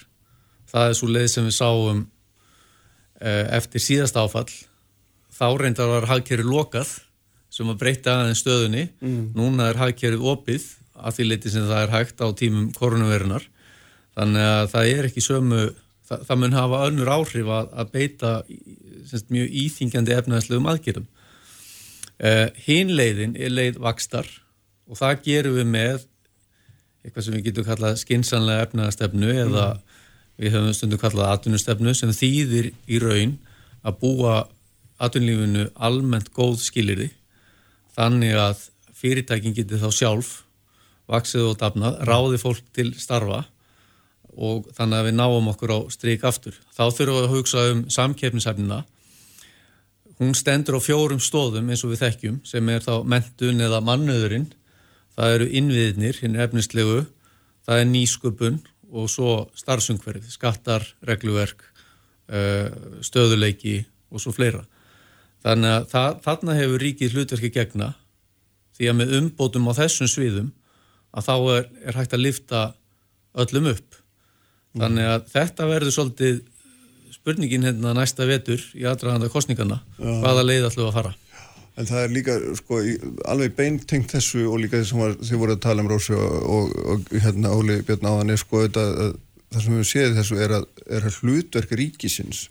[0.70, 2.02] Það er svo leið sem við sáum
[3.22, 4.50] eh, eftir síðast áfall.
[5.34, 6.98] Þá reyndar var hagkerri lokað
[7.50, 8.90] sem að breyta aðeins stöðunni.
[9.02, 9.32] Mm.
[9.38, 10.68] núna er hagkerrið opið
[11.00, 13.46] að því leiti sem það er hægt á tímum koronavirunar
[14.18, 15.62] þannig að það er ekki sömu
[16.10, 18.34] það, það mun hafa önnur áhrif að, að beita
[19.10, 24.30] semst, mjög íþingjandi efnaðslegum aðgjörum uh, hinn leiðin er leið vakstar
[24.90, 26.08] og það gerum við með
[27.04, 29.42] eitthvað sem við getum kallað skinsanlega efnaðastefnu mm.
[29.46, 29.68] eða
[30.40, 33.38] við höfum stundum kallað atvinnustefnu sem þýðir í raun
[33.84, 34.36] að búa
[35.00, 37.10] atvinnlífinu almennt góð skilirði
[37.96, 38.68] þannig að
[39.00, 40.32] fyrirtækin getur þá sjálf
[41.10, 43.44] vaksið og dafnað, ráði fólk til starfa
[44.40, 46.56] og þannig að við náum okkur á stryk aftur.
[46.76, 48.80] Þá þurfum við að hugsa um samkeppnisæfnina.
[50.20, 54.50] Hún stendur á fjórum stóðum eins og við þekkjum sem er þá mentun eða mannöðurinn.
[55.20, 57.02] Það eru innviðnir, hinn efnislegu,
[57.68, 58.60] það er nýsköpun
[58.90, 61.66] og svo starfsungverð, skattar, regluverk,
[62.32, 62.72] eh,
[63.04, 64.64] stöðuleiki og svo fleira.
[65.44, 67.94] Þannig að það, þarna hefur ríkið hlutverki gegna
[68.80, 70.54] því að með umbótum á þessum sviðum
[71.12, 72.62] að þá er, er hægt að lifta
[73.40, 74.00] öllum upp
[74.78, 76.42] þannig að þetta verður svolítið
[77.14, 80.12] spurningin hérna næsta vetur í aðdraðanda kostningarna, Já.
[80.22, 81.16] hvaða leið ætlum að fara
[81.80, 82.82] En það er líka sko,
[83.32, 86.78] alveg beintengt þessu og líka þess að þið voru að tala um Rósi og, og,
[86.92, 88.86] og hérna Óli Björn áðan er sko þetta,
[89.54, 92.46] það sem við séum þessu er að, er að hlutverk ríkisins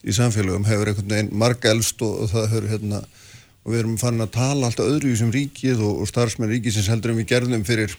[0.00, 3.96] í samfélagum hefur einhvern veginn marga elst og, og það hefur hérna og við erum
[4.00, 7.66] fann að tala alltaf öðru í sem ríkið og starfsmenn ríkisins heldur en við gerðum
[7.68, 7.98] fyrir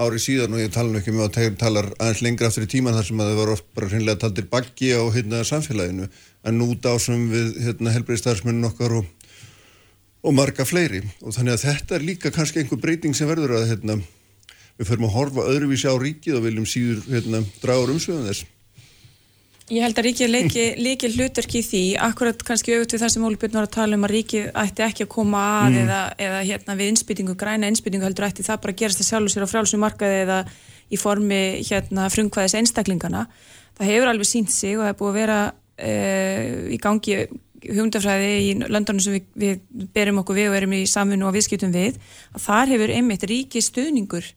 [0.00, 2.96] árið síðan og ég tala nú ekki með að tala aðeins lengra aftur í tíman
[2.96, 6.08] þar sem að það var oft bara hreinlega taldir baggi á hérna, samfélaginu.
[6.46, 9.08] En nú dásum við hérna, helbreyðstarfsmennin okkar og,
[10.20, 13.68] og marga fleiri og þannig að þetta er líka kannski einhver breyting sem verður að
[13.72, 13.98] hérna,
[14.78, 18.48] við förum að horfa öðruvísi á ríkið og viljum síður hérna, draga umsöðum þess
[19.70, 23.26] Ég held að ríkið leiki, leiki hlutverki í því, akkurat kannski auðvitað við það sem
[23.28, 25.78] Óli Björn var að tala um að ríkið ætti ekki að koma að mm.
[25.84, 29.34] eða, eða hérna, við innspýtingu, græna innspýtingu heldur ætti það bara að gerast það sjálfur
[29.34, 30.40] sér á frjálsum markaði eða
[30.90, 33.22] í formi hérna, frumkvæðis einstaklingana.
[33.78, 35.38] Það hefur alveg sínt sig og það er búið að vera
[35.78, 35.94] e,
[36.74, 37.20] í gangi
[37.68, 41.72] hugundafræði í löndunum sem við, við berum okkur við og erum í samfunnu og viðskiptum
[41.74, 41.98] við,
[42.34, 44.28] að þar hefur einmitt ríkið stuðningur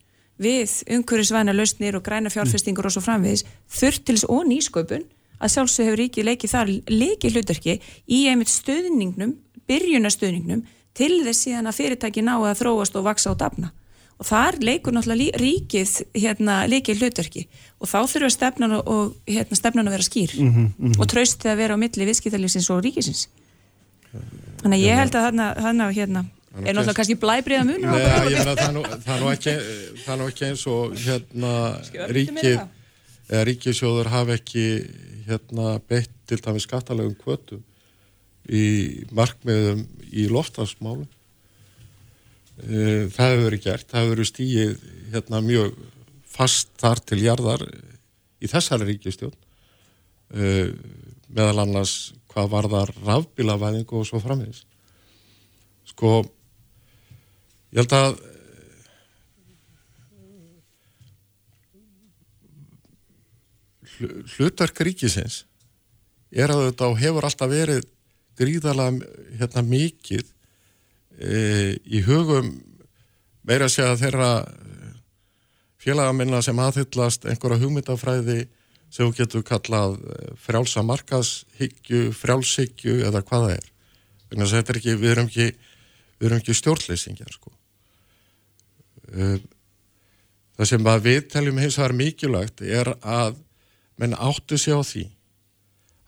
[0.44, 5.06] við umhverjusvæna lausnir og græna fjárfestingur og svo framviðis þurftils og nýsköpun.
[5.44, 7.78] Að sjálfsög hefur ríkið leikið þar leikið hlutarki
[8.08, 9.38] í einmitt stöðningnum,
[9.68, 10.66] byrjunastöðningnum
[10.98, 13.74] til þess síðan að fyrirtæki ná að þróast og vaksa á dafna
[14.24, 17.44] og þar leikur náttúrulega ríkið hérna, leikið hlutarki
[17.84, 20.36] og þá þurfa stefnan og hérna, stefnan að vera skýr.
[20.38, 21.00] Mm -hmm, mm -hmm.
[21.00, 23.28] og traustið að vera á milli viðskiptalífsins og ríkisins.
[24.64, 25.26] Þannig að ég held að
[25.60, 26.26] þarna hérna
[26.62, 28.68] er náttúrulega kannski blæbriða mun Nei, ja, það
[30.14, 31.54] er nú ekki eins og hérna
[32.14, 32.60] ríkið
[33.30, 34.66] eða ríkisjóður hafi ekki
[35.28, 37.64] hérna beitt til dæmi skattalegum kvötum
[38.50, 41.08] í markmiðum í loftasmálu
[42.58, 43.88] það hefur verið gert.
[43.90, 45.78] Það hefur verið stíið hérna mjög
[46.34, 47.66] fast þar til jarðar
[48.44, 49.34] í þessari ríkistjón
[51.34, 54.64] meðal annars hvað var það rafbílavæðingu og svo framins
[55.94, 56.24] sko
[57.74, 58.22] ég held að
[64.34, 65.44] hlutverk ríkisins
[66.34, 67.86] er að þetta hefur alltaf verið
[68.40, 69.06] gríðalega
[69.38, 70.33] hérna, mikið
[71.20, 72.52] e, í hugum
[73.44, 74.32] meira að segja þeirra
[75.84, 78.46] félagaminna sem aðhyllast einhverja hugmyndafræði
[78.94, 83.70] sem þú getur kallað e, frjálsa markashyggju, frjálshyggju eða hvaða er.
[84.34, 85.50] Er ekki, við erum ekki,
[86.24, 87.52] ekki stjórnleysingjar sko.
[89.14, 89.34] E,
[90.58, 93.42] það sem við teljum hins vegar mikilvægt er að
[94.02, 95.04] menn áttu sig á því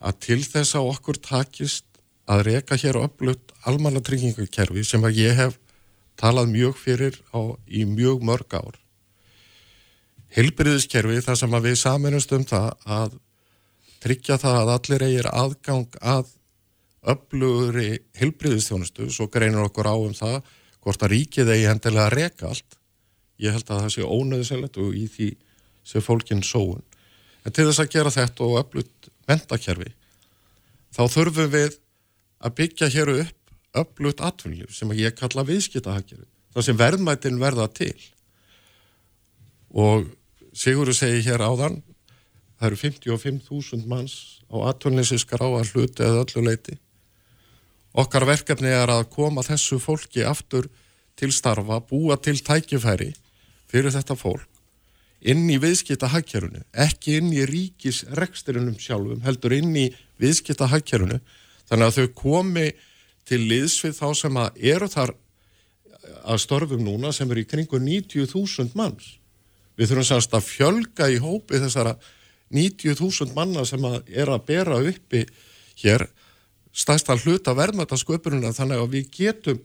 [0.06, 1.86] að til þess að okkur takist
[2.26, 5.60] að reyka hér upplutt almanna tryggingakerfi sem að ég hef
[6.20, 8.80] talað mjög fyrir á, í mjög mörg ár.
[10.36, 13.20] Hilbriðiskerfi þar sem að við saminumst um það að
[14.04, 16.34] tryggja það að allir eigir aðgang að
[17.06, 20.40] uppluguri hilbriðistjónustu, svo greinur okkur á um það
[20.82, 22.78] hvort að ríkið eigi hendilega að reyka allt.
[23.42, 25.30] Ég held að það sé ónöðiselegt og í því
[25.86, 26.84] sé fólkinn sóun.
[27.46, 29.92] En til þess að gera þetta og upplut mentakerfi,
[30.94, 31.78] þá þurfum við
[32.46, 33.42] að byggja hér upp
[33.76, 37.96] upplut atvinnlíf sem ég kalla viðskiptahagkerfi, þar sem verðmættin verða til.
[39.76, 40.08] Og
[40.56, 41.82] Sigurður segi hér áðan,
[42.56, 44.16] það eru 55.000 manns
[44.48, 46.78] á atvinnlýsiskar á að hluti eða öllu leiti.
[47.96, 50.70] Okkar verkefni er að koma þessu fólki aftur
[51.20, 53.12] til starfa, búa til tækifæri
[53.68, 54.52] fyrir þetta fólk
[55.26, 59.88] inn í viðskipta hagkerfunu, ekki inn í ríkisreksturinnum sjálfum, heldur inn í
[60.22, 61.18] viðskipta hagkerfunu,
[61.70, 62.66] þannig að þau komi
[63.26, 65.16] til liðsvið þá sem að eru þar
[66.26, 69.16] að störfum núna sem eru í kringu 90.000 manns.
[69.76, 71.96] Við þurfum sannst að fjölga í hópi þessara
[72.54, 75.26] 90.000 manna sem að er að bera uppi
[75.82, 76.08] hér
[76.76, 79.62] stæðst að hluta verðmættasköpununa þannig að við getum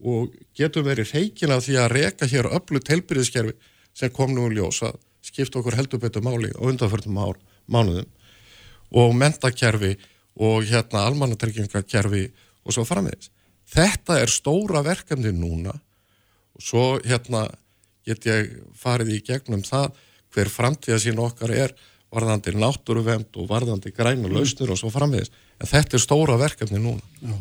[0.00, 3.56] og getum verið reygin af því að reka hér öllu telbyrðiskerfi
[3.96, 7.36] sem kom nú í ljós að skipta okkur heldur betur máli á undanförnum
[7.70, 8.08] mánuðum
[8.90, 9.96] og mentakerfi
[10.38, 12.24] og hérna almannatryggingakerfi
[12.64, 13.30] og svo framvegis.
[13.70, 17.46] Þetta er stóra verkefni núna og svo hérna
[18.06, 19.94] get ég farið í gegnum það
[20.34, 21.74] hver framtíða sín okkar er
[22.10, 25.30] varðandi náttúruvend og varðandi græna lausnur og svo framvegis.
[25.60, 27.02] En þetta er stóra verkefni núna.
[27.22, 27.34] Já.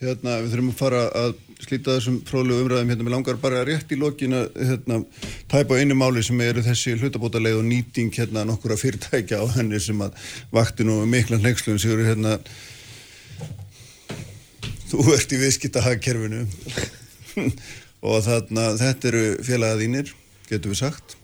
[0.00, 3.90] Hérna, við þurfum að fara að slíta þessum fróðlegu umræðum, hérna, við langar bara rétt
[3.92, 5.02] í lokinu hérna,
[5.52, 10.00] tæpa einu máli sem eru þessi hlutabótaleið og nýting hérna nokkura fyrirtækja á henni sem
[10.00, 10.16] að
[10.56, 12.38] vakti nú miklan hlengslun sigur hérna.
[14.88, 16.46] Þú ert í viðskiptahagkerfinu.
[18.00, 20.14] Og þarna þetta eru félagaðínir,
[20.48, 21.18] getur við sagt.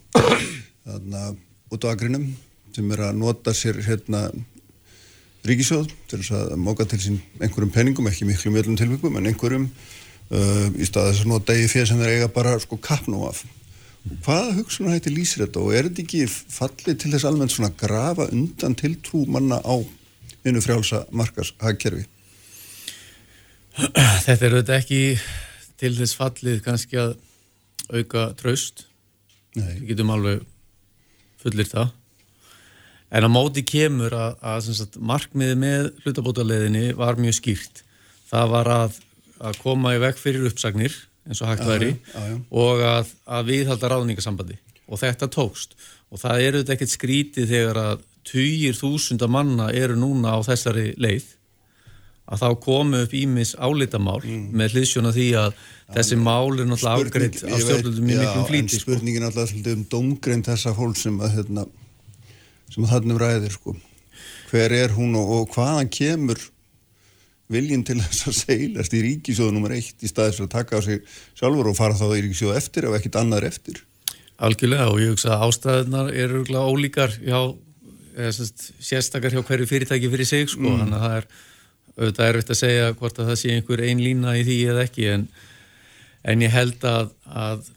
[0.85, 1.31] Þarna
[1.73, 2.29] út á agrinum
[2.77, 4.27] sem er að nota sér hérna
[5.45, 9.67] ríkisjóð til þess að móka til sín einhverjum penningum, ekki miklu mjöldum tilvíkum en einhverjum
[9.67, 13.43] uh, í stað þess að nota degi fyrir sem þeir eiga bara sko kappnú af.
[14.23, 18.27] Hvaða hugsunar hætti lýsir þetta og er þetta ekki fallið til þess almennt svona grafa
[18.31, 19.75] undan tiltrú manna á
[20.47, 22.05] einu frjálsa markas hagkerfi?
[23.77, 25.01] Þetta er auðvitað ekki
[25.77, 27.17] til þess fallið kannski að
[27.93, 28.87] auka traust.
[29.57, 29.77] Nei.
[29.81, 30.45] Við getum alveg
[31.41, 31.91] fullir það.
[33.07, 37.83] En á móti kemur að, að sagt, markmiði með hlutabótaleðinni var mjög skýrt.
[38.27, 38.97] Það var að,
[39.39, 40.97] að koma í veg fyrir uppsagnir
[41.27, 41.93] eins og hægt væri
[42.51, 45.75] og að, að viðhalda ráðningasambandi og þetta tókst
[46.07, 50.91] og það eru þetta ekkert skrítið þegar að týjir þúsunda manna eru núna á þessari
[50.99, 51.33] leið
[52.27, 54.47] að þá komu upp ímis álitamál mm.
[54.59, 58.79] með hliðsjóna því að ja, þessi mál er náttúrulega afgreitt á stjórnaldum í miklum flíti.
[58.81, 58.83] Sko.
[58.83, 61.63] spurningin er alltaf um domgrein þessa fólk sem að hérna
[62.73, 63.75] sem þannum ræðir sko.
[64.51, 66.39] hver er hún og, og hvaðan kemur
[67.51, 71.03] viljinn til þess að seilast í ríkisjóðu nummer eitt í staðis að taka á sig
[71.37, 73.83] sjálfur og fara þá í ríkisjóðu eftir ef ekkit annar eftir
[74.37, 77.39] Algjörlega og ég hugsa að ástæðunar eru ólíkar hjá
[78.17, 80.79] sérstakar hjá hverju fyrirtæki fyrir sig sko, mm.
[80.81, 81.27] þannig að það er
[81.97, 85.07] auðvitað erfitt að segja hvort að það sé einhver ein lína í því eða ekki
[85.13, 85.25] en,
[86.33, 87.69] en ég held að, að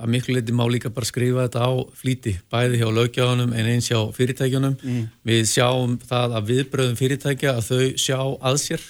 [0.00, 3.90] að miklu leiti má líka bara skrifa þetta á flíti, bæði hjá lögjáðunum en eins
[3.90, 4.76] hjá fyrirtækjunum.
[4.80, 5.04] Mm.
[5.28, 8.86] Við sjáum það að viðbröðum fyrirtækja að þau sjá að sér.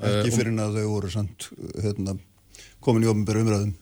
[0.00, 1.50] Ekki fyrir en að þau voru samt
[1.84, 2.16] hérna,
[2.82, 3.74] komin í ofnbæru umræðum.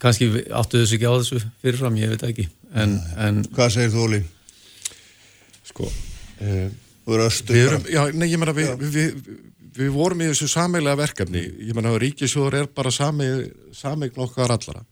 [0.00, 2.48] Kanski áttu þessu ekki á þessu fyrirfram, ég veit ekki.
[2.72, 4.20] En, ja, en, Hvað segir þú, Óli?
[5.70, 6.66] Sko, uh,
[7.04, 7.60] þú eru östu.
[7.92, 9.40] Já, nei, ég menna við, við, við
[9.76, 14.84] við vorum í þessu sameilega verkefni, ég menna að Ríkisjóður er bara sameign okkar allara,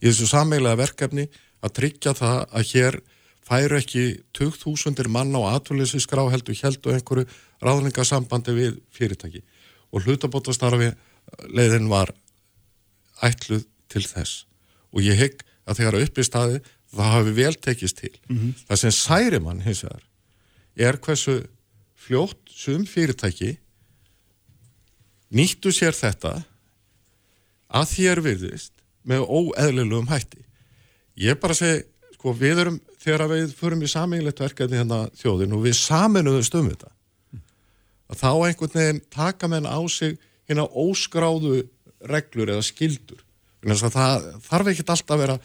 [0.00, 1.28] í þessu sameilega verkefni
[1.64, 3.00] að tryggja það að hér
[3.48, 4.04] færu ekki
[4.36, 7.26] 2000 mann á atvinnleysi skrá heldur heldur einhverju
[7.64, 9.42] ráðningasambandi við fyrirtæki
[9.92, 10.92] og hlutabótastarfi
[11.48, 12.12] leiðin var
[13.24, 14.44] ætluð til þess
[14.92, 18.14] og ég hygg að þegar upp í staði það hafi vel tekist til.
[18.28, 18.52] Mm -hmm.
[18.68, 20.04] Það sem særi mann hins vegar
[20.76, 21.46] er hversu
[21.96, 23.58] fljótt sum fyrirtæki
[25.34, 26.34] nýttu sér þetta
[27.68, 28.74] að þér virðist
[29.08, 30.44] með óeðlilegum hætti.
[31.18, 31.82] Ég bara segi,
[32.16, 36.72] sko, við erum, þegar við förum í sameinlegt verkefni hérna þjóðin og við saminuðum stöðum
[36.72, 36.92] þetta,
[38.08, 40.16] að þá einhvern veginn taka menn á sig
[40.48, 41.62] hérna óskráðu
[42.08, 43.24] reglur eða skildur.
[43.64, 45.38] Það þarf ekki alltaf að vera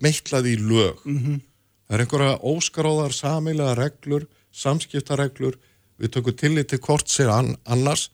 [0.00, 1.02] meitlað í lög.
[1.04, 1.40] Mm -hmm.
[1.86, 5.58] Það er einhverja óskráðar sameilega reglur, samskiptareglur,
[5.98, 8.08] við tökum tillit til hvort sér an, annars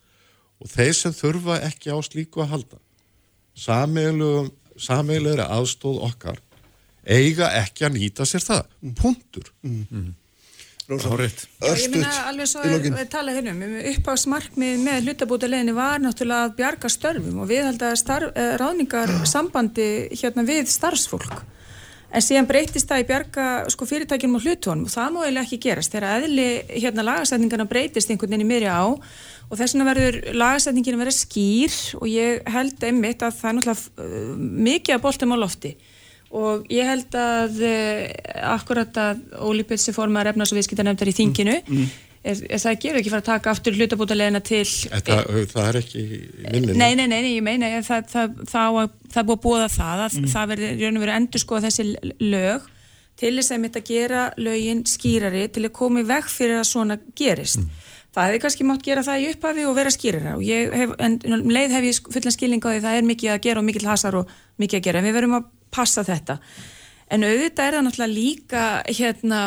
[0.61, 2.81] og þeir sem þurfa ekki á slíku að halda
[4.77, 6.41] sameilegri aðstóð okkar
[7.07, 8.63] eiga ekki að nýta sér það.
[8.83, 8.95] Mm.
[9.01, 9.51] punktur.
[9.63, 9.83] Mm.
[9.91, 10.15] Mm.
[10.87, 16.91] Ég minna alveg svo að tala hérna um uppásmarkmið með hlutabútaleginni var náttúrulega að bjarga
[16.93, 21.41] störfum og við held að starf, eh, ráðningar sambandi hérna við starfsfólk.
[22.07, 25.59] En síðan breytist það í bjarga sko, fyrirtækjum og hlutónum og það má eiginlega ekki
[25.65, 25.91] gerast.
[25.91, 26.47] Þegar eðli
[26.79, 28.87] hérna lagasætningarna breytist einhvern veginn í mér á
[29.47, 33.59] og þess vegna verður lagasætningin að vera skýr og ég held einmitt að það er
[33.59, 34.33] náttúrulega uh,
[34.67, 35.75] mikið að boltum á lofti
[36.35, 38.09] og ég held að eh,
[38.51, 42.03] akkurat að Óli Petsi formar efnars og viðskiptarnefndar í þinginu mm, mm.
[42.27, 45.77] Er, er það er ekki fara að taka aftur hlutabútalegina til Þetta, e, það er
[45.79, 46.01] ekki
[46.41, 48.79] vinninu Nei, nei, nei, ég meina það, það, það,
[49.13, 50.25] það búið að búa það að mm.
[50.33, 51.85] það verður raun og verið endur sko þessi
[52.25, 52.65] lög
[53.21, 56.67] til þess að mitt að gera lögin skýrari til að koma í veg fyrir að
[56.73, 57.86] svona gerist mm.
[58.17, 60.33] Það hefði kannski mátt gera það í upphafi og vera skýrara.
[60.39, 63.33] Og ég hef, en um leið hef ég fullan skilning á því það er mikið
[63.35, 65.01] að gera og mikið hasar og mikið að gera.
[65.01, 66.39] En við verum að passa þetta.
[67.13, 69.41] En auðvitað er það náttúrulega líka hérna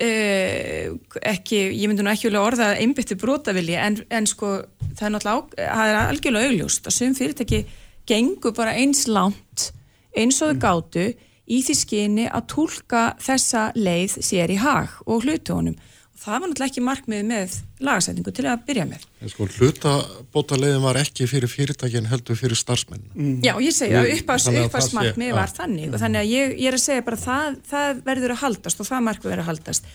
[0.00, 0.98] uh,
[1.32, 4.56] ekki, ég myndi nú ekki orða einbyttu brotavilji en, en sko
[4.98, 7.62] það er náttúrulega það er algjörlega augljóst að sum fyrirtæki
[8.08, 9.70] gengur bara eins langt
[10.16, 11.06] eins og þau gátu
[11.50, 15.78] í því skyni að tólka þessa leið sér í hag og hlutu honum
[16.20, 19.04] það var náttúrulega ekki markmið með lagasætingu til að byrja með.
[19.32, 23.06] Sko, hlutabótaleiðin var ekki fyrir fyrirtækin heldur fyrir starfsmenn.
[23.14, 23.36] Mm.
[23.46, 26.84] Já, ég segja að uppast markmið var þannig og þannig að ég, ég er að
[26.84, 29.92] segja bara það, það verður að haldast og það markmið verður að haldast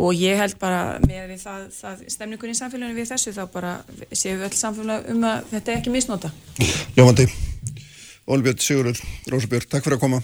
[0.00, 3.72] og ég held bara með það, það stemningun í samfélaginu við þessu þá bara
[4.12, 6.32] séum við öll samfélag um að þetta er ekki misnóta.
[6.96, 7.26] Jómandi,
[8.32, 10.22] Olbjörn Sigurður, Rósabjörn, takk fyrir að koma.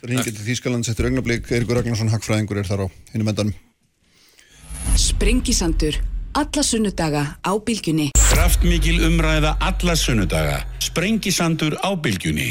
[0.00, 3.54] Það hingið til Þýskaland, settur augnablík, Eirikur Ragnarsson, Hagfræðingur er þar á hinn
[4.94, 5.96] Sprengisandur.
[6.34, 8.12] Alla sunnudaga á bylgjunni.
[8.30, 10.60] Kraftmikil umræða alla sunnudaga.
[10.78, 12.46] Sprengisandur á bylgjunni.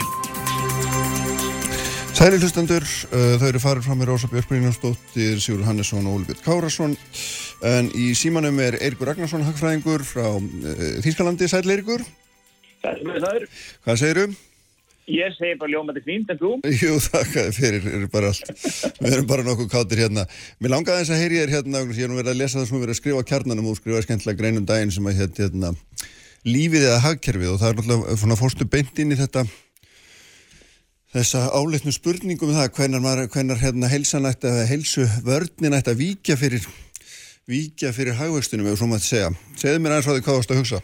[2.13, 6.43] Sæli hlustandur, uh, þau eru farið fram með Rósa Björk Brynjarsdóttir, Sigur Hannesson og Olbjörn
[6.43, 6.97] Kárasson.
[7.63, 10.43] En í símanum er Eirikur Ragnarsson, hagfræðingur frá uh,
[11.03, 11.47] Þýskalandi.
[11.47, 12.03] Sæli Eirikur.
[12.83, 13.47] Sæli með þaður.
[13.87, 14.35] Hvað segirum?
[15.11, 16.51] Ég segi bara ljómandi fínt, en þú?
[16.83, 18.51] Jú, þakka fyrir, er bara allt.
[19.01, 20.23] Við erum bara nokkuð káttir hérna.
[20.63, 22.77] Mér langaði þess að heyri þér hérna, ég er nú verið að lesa það sem
[22.77, 25.73] við verið að skrifa kjarnanum og skrifa skemmtilega greinum daginn sem að hérna,
[26.47, 29.45] lífið eða hagkerfið og það er náttúrulega fórstu beint inn í þetta
[31.13, 36.39] þessa áleitnu spurningum um það hvernar, hvernar hérna helsanætt eða helsu vörninn ætti að víkja
[36.39, 36.65] fyrir
[37.49, 39.31] víkja fyrir hagvöxtunum, ef svo maður segja.
[39.59, 40.79] Segðu mér aðeins hvað þið káðast að hugsa.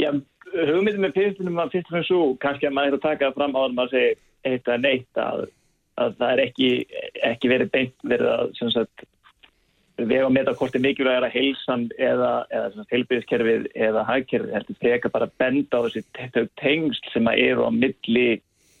[0.00, 0.10] Já,
[0.52, 3.56] hugmyndin með fyrstunum var fyrst og fremst svo kannski að maður er að taka fram
[3.56, 4.12] á að maður segi
[4.52, 5.42] eitt að neitt að,
[6.02, 6.70] að það er ekki,
[7.30, 9.04] ekki verið beint verið að sagt,
[10.00, 15.12] vega að meta hvort er mikilvæg að heilsan eða, eða heilbyrðiskerfið eða hagkerfið heldur freka
[15.12, 18.26] bara að benda á þessi tengsl sem að eru á milli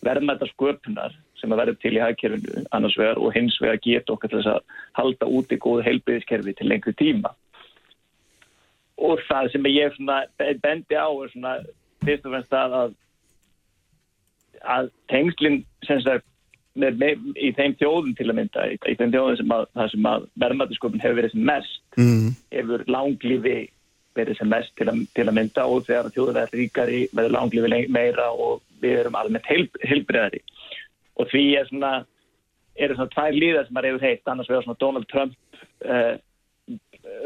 [0.02, 4.40] verðmætasköpunar sem að verður til í hagkerfinu annars vegar og hins vegar geta okkar til
[4.40, 7.34] þess að halda út í góð heilbyrðiskerfi til lengri tíma
[9.02, 9.96] og það sem ég
[10.62, 11.54] bendi á er svona
[12.02, 12.92] fyrst og fremst að
[14.62, 16.26] að tengslinn sagt,
[16.78, 20.26] með, með, í þeim þjóðum til að mynda í, í þeim þjóðum sem að, að
[20.40, 22.28] verðmættisköpun hefur verið sem mest mm.
[22.54, 23.56] hefur langlífi
[24.16, 27.82] verið sem mest til að, til að mynda og þegar þjóður verður ríkari verður langlífi
[27.92, 30.42] meira og við erum almennt heilbreyðari
[31.20, 31.92] og því er svona
[32.80, 35.34] eru svona tvær líðar sem maður hefur heitt annars vegar svona Donald Trump
[35.84, 36.14] uh,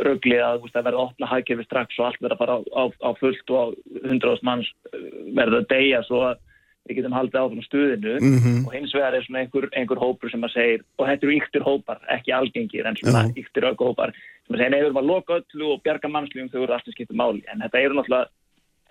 [0.06, 3.52] ruggli að það verða opna hagkerfi strax og allt verða bara á, á, á fullt
[3.52, 3.66] og á
[4.08, 6.42] hundraðast manns eh, verða að deyja svo að
[6.86, 8.14] við getum haldið áfram stuðinu.
[8.22, 8.58] Mm -hmm.
[8.66, 11.66] og hins vegar er svona einhver, einhver hópur sem að segir, og þetta eru yktur
[11.66, 13.32] hópar, ekki algengir en svona Já.
[13.42, 14.12] yktur ögg hópar
[14.46, 16.94] sem að segja, nei, við erum að loka öllu og bjarga mannslífum þau eru alltaf
[16.94, 18.28] skiptum máli, en þetta eru náttúrulega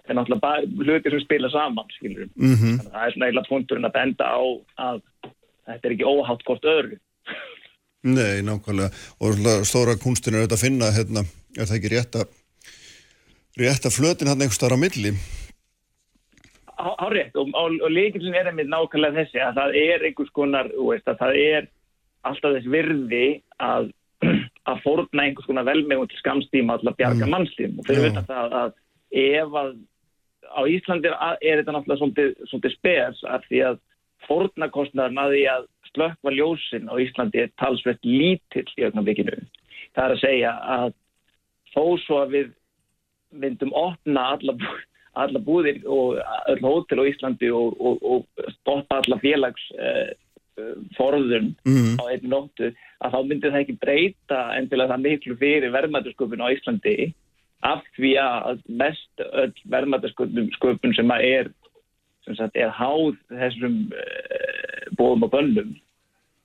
[0.06, 3.90] þetta er náttúrulega bara hlutir sem spila saman þannig að það er svona eiginlega punkturinn
[3.90, 4.42] að benda á
[4.78, 5.02] að
[5.66, 7.00] þetta er ekki óhátt hvort öðru
[8.06, 8.92] Nei, nákvæmlega.
[9.24, 11.24] Og stóra kunstin er auðvitað að finna, hérna,
[11.58, 12.36] er það ekki rétt að,
[13.62, 15.16] rétt að flötin hann einhver starf á milli?
[16.76, 21.08] Hárið, og, og, og líkilsin er einmitt nákvæmlega þessi að það er einhvers konar, veist,
[21.10, 21.70] að það er
[22.30, 23.26] alltaf þess virði
[23.64, 23.90] að,
[24.70, 27.34] að fórna einhvers konar velmegum til skamstíma alltaf bjarga Mm.
[27.34, 28.76] mannslífum og fyrir veit það að
[29.16, 29.76] ef að
[30.46, 32.02] á Íslandi er, er þetta náttúrulega
[32.52, 33.80] svolítið, spes af því að
[34.28, 35.66] fórnakostnaðurinn að því að
[35.96, 39.40] slökkva ljósin á Íslandi er talsvert lítill í augnablikinu.
[39.96, 40.94] Það er að segja að
[41.76, 42.52] þó svo að við
[43.36, 44.56] myndum opna alla,
[45.24, 46.20] alla búðir og
[46.52, 50.14] öll hótel á Íslandi og, og, og stoppa alla félags uh,
[50.96, 52.00] forðun Mm.
[52.00, 52.70] á einn nóttu
[53.04, 56.96] að þá myndi það ekki breyta endilega það miklu fyrir verðmætasköpun á Íslandi
[57.66, 61.50] af því að mest öll verðmætasköpun sköpun sem að er
[62.26, 65.76] sem sagt, er háð þessum uh, bóðum og bönnum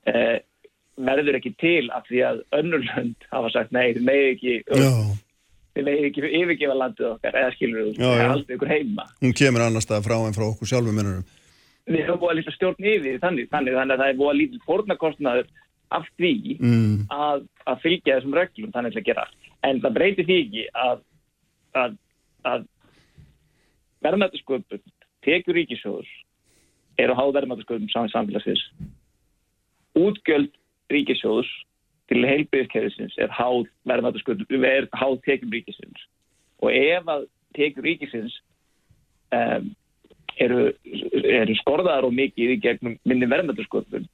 [0.09, 0.37] uh,
[1.01, 4.55] verður ekki til af því að önnurlönd hafa sagt nei, þið megið ekki
[5.71, 8.25] þið megið ekki yfirgefa landið okkar eða skilur þú, Já, já.
[8.33, 11.23] haldið ykkur heima hún kemur annars stað frá en frá okkur sjálfum minnurum.
[11.91, 14.39] við höfum búið að lítið stjórn yfir þannig, þannig, þannig að það er búið að
[14.41, 15.47] lítið fórnarkostnaður
[15.91, 17.07] af því Mm.
[17.11, 19.25] að, að fylgja þessum reglum þannig að gera.
[19.67, 21.01] En það breytir því ekki að,
[21.81, 21.97] að,
[22.47, 22.61] að
[24.05, 24.81] verðmættasköpun,
[25.25, 26.07] tekjur ríkisjóður
[27.01, 28.63] eru háð verðmættasköpun saman samfélagsins.
[29.97, 30.53] Útgjöld
[30.91, 31.49] ríkisjóðs
[32.11, 36.07] til heilbyrðiskerfisins er háð verðmættasköpun, er háð tekjum ríkisins.
[36.63, 38.35] Og ef að tekjur ríkisins
[39.35, 39.71] um,
[40.39, 40.71] eru,
[41.23, 44.07] eru skorðaðar og mikið í gegnum minni verðmættasköpun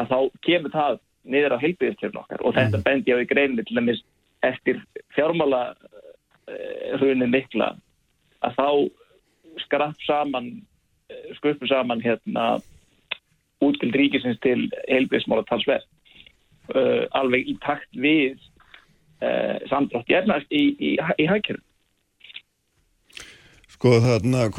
[0.00, 3.64] að þá kemur það niður á heilbyrðiskerfin okkar og þetta bendi ég á í greinni
[3.64, 4.02] til dæmis
[4.44, 4.80] eftir
[5.16, 7.72] fjármála uh, hrunin mikla
[8.44, 8.68] að þá
[9.64, 10.50] skrapp saman
[11.08, 12.58] eh, skruppu saman hérna
[13.62, 14.58] útgjöld ríkisins til
[14.88, 15.86] heilbyrðismála talsverð
[16.74, 18.40] uh, alveg í takt við
[19.22, 20.18] uh, samdrátt í,
[20.50, 21.62] í, í, í hagkerfum
[23.74, 24.58] Sko þarna, ef,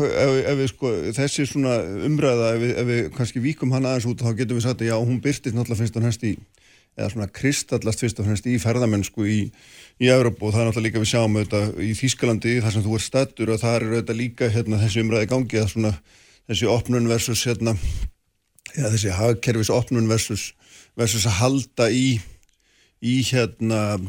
[0.51, 4.22] ef við sko, þessi svona umræða, ef við, ef við kannski víkum hann aðeins út,
[4.22, 6.34] þá getum við sagt að já, hún byrtist náttúrulega fyrst og fremst í,
[6.93, 9.38] eða svona kristallast fyrst og fremst í ferðamennsku í,
[10.03, 12.99] í Európa og það er náttúrulega líka við sjáum auðvitað í Þýskalandi, þar sem þú
[12.99, 15.93] ert stattur og það er auðvitað líka hérna þessi umræði gangi að svona
[16.51, 17.77] þessi opnun versus hérna,
[18.76, 20.49] já þessi hagkerfis opnun versus,
[20.99, 22.18] versus að halda í,
[23.03, 23.99] í hérna,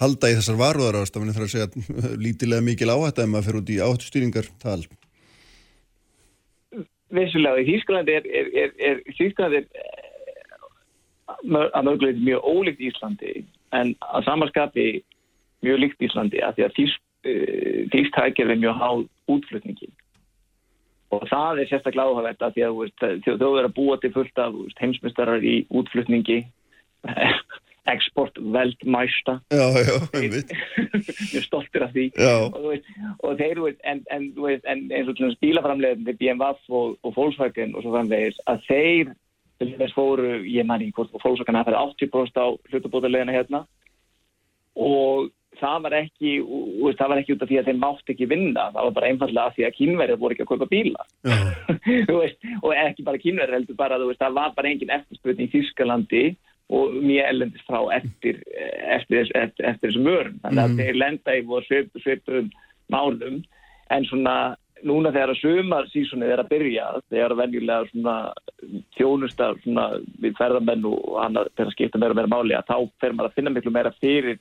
[0.00, 1.68] halda í þessar varúðarástafinni þarf að segja
[2.24, 4.82] lítilega mikil áhætta ef maður fer út í áhættustýringar tal.
[7.12, 9.64] vissulega í Þýskalandi er, er, er, er eh,
[11.44, 13.42] að mörguleiti mjög ólíkt Íslandi
[13.76, 14.86] en að samanskapi
[15.62, 16.76] mjög líkt Íslandi að því að
[17.92, 19.71] Þýsk tækir er mjög háð útflutningi
[21.22, 24.56] og það er sérstaklega áhugavert að því að þau eru að búa til fullt af
[24.80, 26.40] heimsmyndstarar í útflutningi
[27.94, 29.40] export veldmæsta.
[29.50, 30.52] Já, já, einmitt.
[31.32, 32.04] mjög stoltir af því.
[32.54, 37.14] Og, veist, og þeir veist, en, en, veist, en eins og bílaframlegðandi BMW og, og
[37.16, 39.14] Volkswagen og svo framvegis að þeir
[39.94, 43.64] fóru, ég man ekki hvort Volkswagen hafa farið 80% á hlutabóðarlegina hérna
[44.74, 45.30] og
[45.62, 48.68] það var ekki veist, það var ekki út af því að þeir mátt ekki vinna
[48.74, 51.06] það var bara einfallega því að kínverðir voru ekki að kaupa bíla
[52.22, 56.24] veist, og ekki bara kínverðir heldur bara veist, það var bara engin eftirspurning í Þýskalandi
[56.72, 60.38] og mjög ellendist frá eftir, eftir, eftir, eftir, eftir þessum vörum.
[60.40, 60.78] Þannig að Mhm.
[60.78, 62.50] þeir lenda í voru svip, svipum
[62.88, 63.42] málum
[63.90, 64.36] en svona
[64.82, 68.14] núna þegar að sumar sísonið er að byrja þegar venjulega svona
[68.96, 69.84] þjónusta svona
[70.22, 71.02] við ferðamenn og
[71.54, 73.92] þegar að skipta meira og meira máli að þá fer maður að finna miklu meira
[74.00, 74.38] fyrir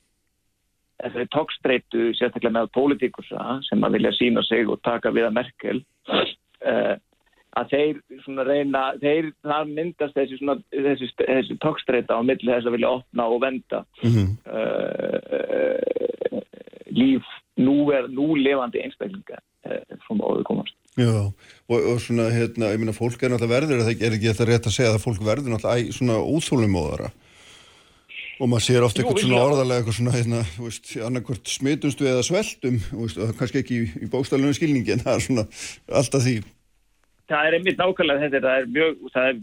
[1.03, 5.79] þessari tókstreitu sérstaklega með pólitíkusa sem að vilja sína sig og taka við að Merkel.
[6.61, 6.95] Uh,
[7.59, 12.69] að þeir svona reyna þeir, það myndast þessi svona þessi, þessi tókstreita á milli þess
[12.69, 13.79] að vilja opna og venda.
[14.05, 14.25] Mhm.
[14.47, 16.41] uh,
[16.91, 17.23] líf
[17.61, 20.75] núver, núlefandi einstaklinga uh, svona óður komast.
[20.99, 24.47] Já, og, og svona, hérna, ég meina, fólk er náttúrulega verður, er ekki- er þetta
[24.49, 27.11] rétt að segja að fólk verður náttúrulega svona óþólumóðara
[28.41, 32.23] og maður sér ofta eitthvað svona orðalega eitthvað svona, hérna, þú veist, annarkvort smitumstu eða
[32.25, 35.45] sveltum, þú veist, og kannski ekki í, í bókstælunum skilningi, en það er svona
[36.01, 36.35] alltaf því.
[37.31, 39.37] það er einmitt nákvæmlega þetta það er mjög það er,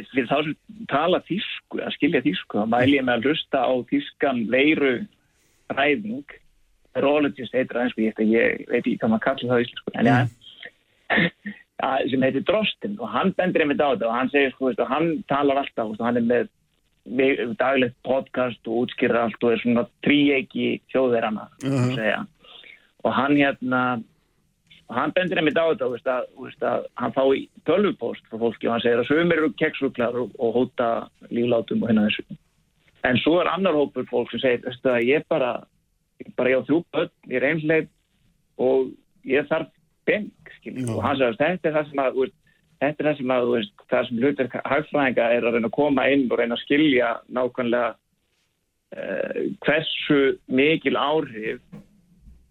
[0.00, 0.56] er fyrir þá sem
[0.90, 4.92] tala þýsku að skilja þýsku, þá mæli ég með að hlusta á þýskan veiru
[5.78, 6.36] ræðing.
[6.98, 9.92] Virologist heitir það eins og ég, ég veit ekki hvað maður kallar það í íslensku
[9.94, 10.16] en já
[11.88, 14.80] að, sem heitir Drostin og hann bendir einmitt á þetta og hann segir sko, veist,
[14.82, 16.54] og hann talar alltaf, og hann er með við-
[17.58, 22.26] daglegt podcast og útskýrar allt og er svona tríeiki þjóðverana uh segja.
[23.04, 24.02] Og hann hérna
[24.88, 28.68] og hann bendir einmitt á þetta veist, að, veist, að hann fái tölvupóst frá fólki
[28.68, 30.88] og hann segir að sömur eru keksruglar og, og hóta
[31.30, 32.38] líflátum og hérna þessu.
[33.04, 35.52] En svo er annar hópur fólk sem segir veistu, að ég bara
[36.24, 37.90] ég bara ég á þrjú börn, ég er einsleip
[38.58, 38.88] og
[39.28, 39.70] ég þarf
[40.08, 40.32] beng
[40.88, 42.37] og hann sagði að þetta er það sem að veist,
[42.82, 45.76] þetta er það sem að þú veist, það sem hlutur hagfræðinga er að reyna að
[45.78, 47.90] koma inn og reyna að skilja nákvæmlega
[48.98, 50.20] uh, hversu
[50.60, 51.62] mikil áhrif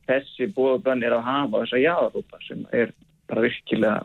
[0.07, 2.93] þessi bóðabönn er að hafa þessa jáðarhópa sem er
[3.27, 4.03] bara virkilega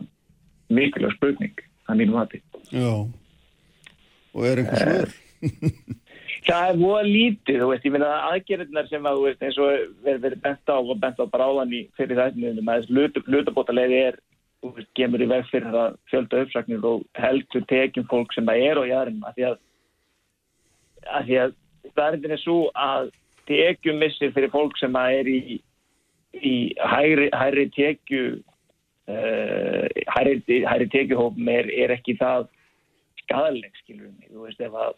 [0.73, 2.41] mikilvæg spurning að mínum mati.
[2.71, 2.93] Já.
[4.33, 5.13] Og er einhver svör?
[6.43, 9.59] Það er voða lítið, þú veist, ég finna að aðgerðnar sem að, þú veist, eins
[9.63, 13.99] og verður bent á og bent á bara áðan í fyrir þættinum að þessi hlutabótalegi
[14.09, 14.17] er,
[14.63, 18.63] þú veist, gemur í veg fyrir að fjölda uppsaknir og heldur tekjum fólk sem það
[18.69, 19.59] er á jæðrinum að því að,
[21.17, 21.53] að því að
[21.91, 23.11] staðrindin er svo að
[23.51, 25.59] tekjum missir fyrir fólk sem það er í,
[26.39, 28.25] í hæri, hæri tekju
[29.11, 32.47] uh, hæri, hæri tekjuhófum er, er ekki það
[33.23, 34.95] skadaleg, skilur mig, þú veist, ef að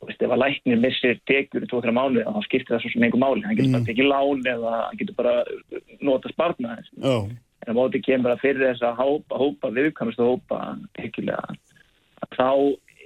[0.00, 3.04] þú veist, ef að læknir missir tekjur í 2-3 mánu, þá skiptir það svo sem
[3.04, 3.44] einhver máli.
[3.44, 5.34] Hann getur bara tekið lán eða hann getur bara
[6.00, 7.16] nota spartna þess Já.
[7.66, 10.60] En á móti kemur að fyrir þess að hópa, hópa viðkvæmast að hópa
[10.98, 11.54] tekjulega
[12.24, 12.50] að þá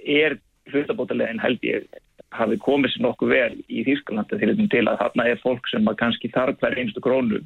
[0.05, 0.37] er
[0.71, 1.85] hlutabótalegin held ég
[2.35, 6.31] hafi komið sér nokkuð vel í Þýskalandi til, til að þarna er fólk sem kannski
[6.33, 7.41] þarf hver einstu krónu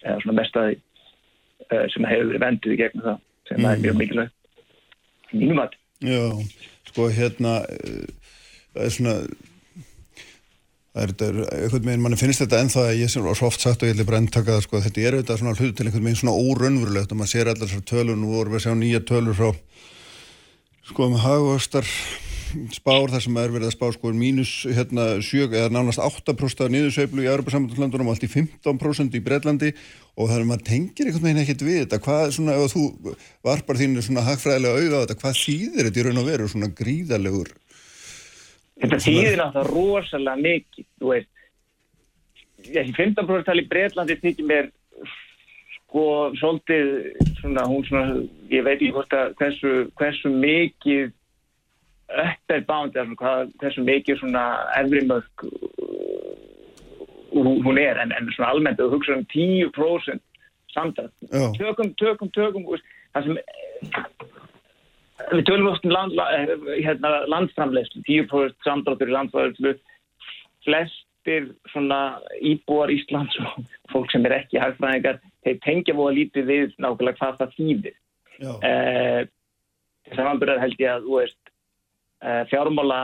[0.00, 3.18] eða svona mest að því sem hefur verið venduð í gegnum það
[3.50, 3.68] sem mm.
[3.70, 6.22] er mjög mikilvægt mínum að Já,
[6.88, 8.36] sko hérna uh,
[8.72, 9.14] það er svona
[10.94, 13.90] er einhvern veginn, mann finnst þetta ennþá að ég sem var svo oft sagt og
[13.90, 16.18] ég ætla bara enn taka það sko, þetta er auðvitað svona hlut til einhvern veginn
[16.18, 19.38] svona órönnverulegt og maður sér allar þessar tölur, nú vorum við að sjá nýja tölur
[19.38, 19.52] frá
[20.90, 21.86] sko með hagvastar
[22.74, 26.72] spár þar sem er verið að spá sko mínus hérna sjög eða nánast 8% af
[26.74, 29.70] niðursveiflu í Európa-sambandslandunum og allt í 15% í Breitlandi
[30.18, 32.00] og þar maður tengir einhvern veginn ekkert við þetta.
[32.02, 33.14] Hvað svona, ef þú
[33.46, 36.72] varpar þínu svona hagfræðilega auða á þetta, hvað þýðir þetta í raun og veru svona
[36.80, 37.52] gríðalegur
[38.80, 41.30] Þetta þýðir náttúrulega rosalega mikið, þú veist,
[42.64, 44.70] þessi 15% tali Breitlandi þykir mér
[45.90, 46.04] sko
[46.38, 46.90] svolítið
[47.40, 48.20] svona, hún svona,
[48.52, 51.10] ég veit ekki hvort að hversu, hversu mikið
[52.10, 54.44] upp er bánd, eða hvað, hversu mikið svona
[54.80, 55.44] efrimörk
[57.30, 60.24] hún er, en, en svona almennt, þú hugsa um 10%
[60.74, 61.12] samtætt,
[61.58, 62.66] tökum, tökum, tökum,
[63.14, 63.38] það sem
[65.30, 66.18] við tölum oft um land,
[66.80, 69.74] hérna, landframlegslu, 10% samdráttur í landframlegslu,
[70.66, 71.50] flestir
[72.40, 73.60] íbúar Íslands og
[73.92, 77.96] fólk sem er ekki hagfræðingar, þeir tengja búið að lítið við nákvæmlega hvað það þýðir.
[78.40, 79.22] Eh,
[80.16, 81.52] vanburðar held ég að, veist,
[82.24, 83.00] eh, fjármála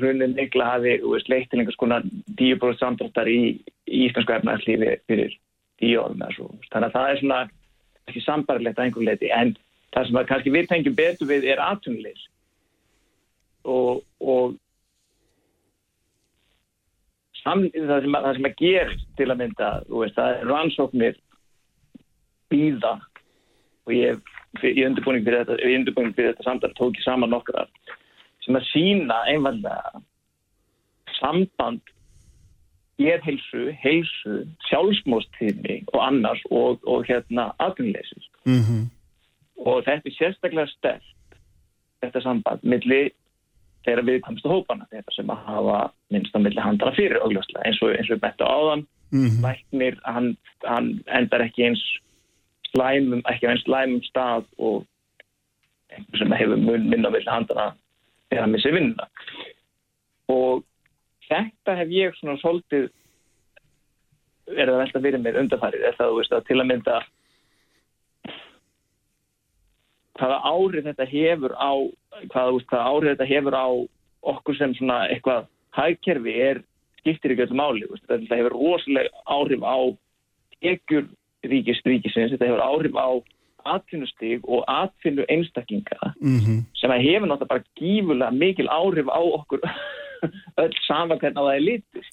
[0.00, 0.98] runin mikla hafi,
[1.28, 2.02] leitt til einhvers konar
[2.36, 5.36] 10% samdráttar í, í íslensku efnarslífi fyrir
[5.80, 6.48] 10 árum eða svo.
[6.72, 7.40] Þannig að það er svona
[8.08, 9.54] ekki sambarlegt að einhver leiti, en
[9.92, 12.26] það sem kannski við tengjum betur við er atvinnulegs
[13.68, 14.56] og, og
[17.42, 21.18] sam, það, það sem að gerist til að mynda, veist, það er rannsóknir
[22.52, 22.94] býða
[23.86, 24.32] og ég
[24.62, 27.70] í undirbúning fyrir þetta, í undirbúning fyrir þetta samtal tók ég saman nokkrar
[28.44, 30.02] sem að sína einfallega
[31.18, 31.92] samband
[33.00, 38.28] gerheilsu, heilsu, sjálfsmóstíðni og annars og, og hérna atvinnuleysis.
[38.46, 38.82] Mm -hmm.
[39.66, 41.38] Og þetta er sérstaklega stert
[42.02, 43.02] þetta samband milli
[43.86, 45.78] þeirra viðkvæmstu hópana þetta sem að hafa
[46.14, 49.42] minnst á milli handana fyrir augljóslega eins og, eins og betta áðan mm -hmm.
[49.46, 51.82] læknir, hann, hann endar ekki eins
[52.72, 54.86] slæmum, ekki eins slæmum stað og
[55.92, 57.72] einhver sem hefur mun minna milli handana
[58.30, 59.08] þegar hann missi vinna
[60.28, 60.64] og
[61.28, 62.90] þetta hef ég svona svolítið
[64.52, 67.02] er það velta fyrir mér undarfærið það, þú veist, að til að mynda
[70.22, 71.72] hvaða árið þetta hefur á
[72.30, 73.68] hvaða, veist, hvaða árið þetta hefur á
[74.32, 76.62] okkur sem svona eitthvað hægkerfi er
[77.00, 79.78] skiptir öllu máli veist, þetta hefur rosalega áhrif á
[80.72, 81.08] ekkur
[81.50, 83.10] ríkis ríkisins þetta hefur áhrif á
[83.72, 86.62] atvinnustig og atvinnu einstaklinga mm -hmm.
[86.78, 89.60] sem að hefur náttúrulega bara gífulega mikil áhrif á okkur
[90.62, 92.04] öll saman hvernig á það er litið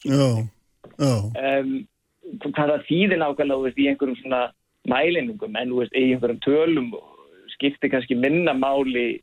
[0.99, 1.71] um,
[2.41, 4.41] hvað það þýðir nákvæmlega veist, í einhverjum svona
[4.87, 6.93] mælingum en í einhverjum tölum
[7.59, 9.19] skiptir kannski minna máli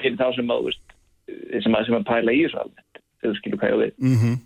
[0.00, 0.94] fyrir þá sem að, veist,
[1.62, 4.16] sem að, sem að pæla í þessu alveg þegar þú skilur hvað ég við mm
[4.20, 4.36] -hmm.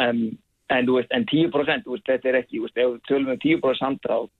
[0.00, 0.22] um,
[0.70, 4.30] en, en 10% þetta er ekki, ef við tölum um 10% samdráð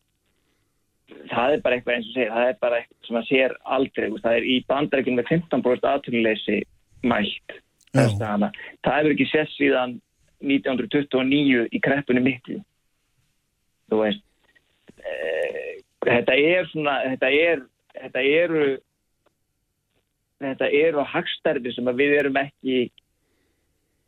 [1.30, 4.06] það er bara eitthvað eins og segir, það er bara eitthvað sem að sér aldrei,
[4.10, 6.58] veist, það er í bandarækjum með 15% aðtunuleysi
[7.02, 7.56] mælt.
[7.90, 9.96] Það hefur ekki sett síðan
[10.40, 12.60] 1929 í kreppunni miklu.
[13.90, 14.24] Þú veist,
[15.02, 17.62] e, þetta er svona, þetta er,
[17.98, 18.64] þetta eru,
[20.40, 22.80] þetta eru hagstærfi sem við erum ekki,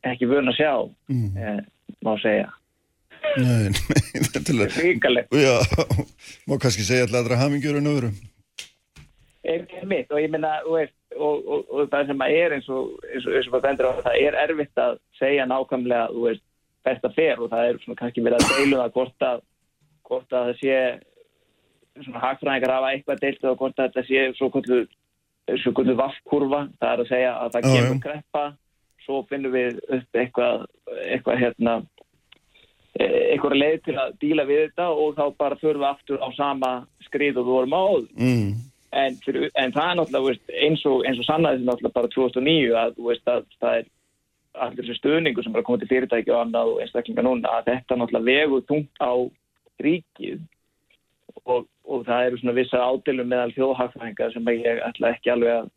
[0.09, 0.73] ekki vöna að sjá,
[1.13, 1.31] mm.
[1.37, 2.51] e, má segja.
[3.39, 4.01] Nei, nei,
[4.33, 5.37] þetta er ríkalegt.
[5.37, 5.57] Já,
[6.49, 8.17] má kannski segja alltaf aðra hamingjur en öðrum.
[9.43, 12.93] Ég mitt og ég minna, og, og, og, og það sem að er eins og
[13.11, 16.45] eins og, eins og það er erfitt að segja nákvæmlega, þú veist,
[16.87, 19.43] besta fer og það er svona kannski verið að deilu það hvort að,
[20.09, 20.79] hvort að það sé
[22.01, 24.85] svona hagfræðingar hafa eitthvað deilt og hvort þetta sé svo kvöldu
[25.47, 28.45] kvöldu vaffkurva, það er að segja að það kemur greppa,
[29.03, 30.67] svo finnum við upp eitthvað,
[31.11, 31.75] eitthvað hérna
[33.01, 36.73] eitthvað leið til að díla við þetta og þá bara förum við aftur á sama
[37.07, 37.85] skrið og við vorum á
[38.21, 38.51] mm.
[39.03, 43.01] en, fyrir, en það er náttúrulega veist, eins og, og sannaði náttúrulega bara 2009 að,
[43.09, 43.91] veist, að það er
[44.67, 47.99] allir þessu stöðningu sem að koma til fyrirtæki og annað og einstaklinga núna að þetta
[47.99, 49.13] náttúrulega vegur tungt á
[49.83, 50.43] ríkið
[51.51, 55.71] og, og það eru svona vissa ádilum meðal þjóðhagfæðingar sem ég ætla ekki alveg að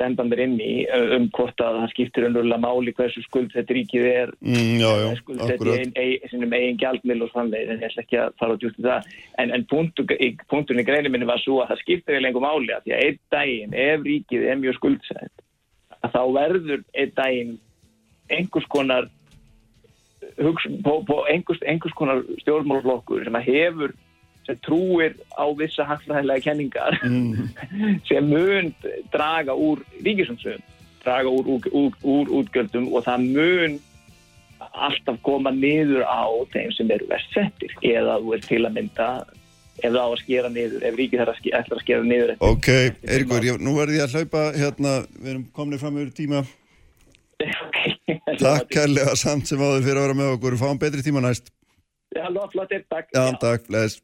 [0.00, 0.72] demba mér inn í
[1.16, 5.92] um hvort að það skiptir unnurlega máli hversu skuldsett ríkið er mm, skuldsett í ein,
[5.98, 9.10] ein, eigin gjaldmil og framvegð en ég ætla ekki að fara út út í það.
[9.42, 12.86] En, en punkturinn í greinu minni var svo að það skiptir í lengur máli að
[12.86, 15.44] því að einn daginn ef ríkið er mjög skuldsett
[16.02, 17.58] að þá verður einn daginn
[18.32, 19.10] einhvers konar
[20.38, 23.94] hugs, på, på einhvers, einhvers konar stjórnmálflokkur sem að hefur
[24.46, 27.48] sem trúir á vissa hagfræðilega kenningar mm.
[28.08, 28.72] sem mun
[29.14, 30.62] draga úr ríkisumsum,
[31.04, 33.78] draga úr, úr, úr, úr útgjöldum og það mun
[34.72, 39.08] alltaf koma niður á þeim sem eru verst settir eða þú er til að mynda
[39.82, 42.50] ef það á að skera niður, ef ríkið þarf að að skera niður eftir.
[42.52, 42.68] Ok,
[43.08, 46.44] Eiríkur, nú verði ég að hlaupa hérna, við erum komnið fram yfir tíma
[47.42, 48.20] okay.
[48.38, 51.50] Takk kærlega samt sem áður fyrir að vera með okkur, fáum betri tíma næst
[52.12, 54.02] Já, flott, takk Já, takk, bless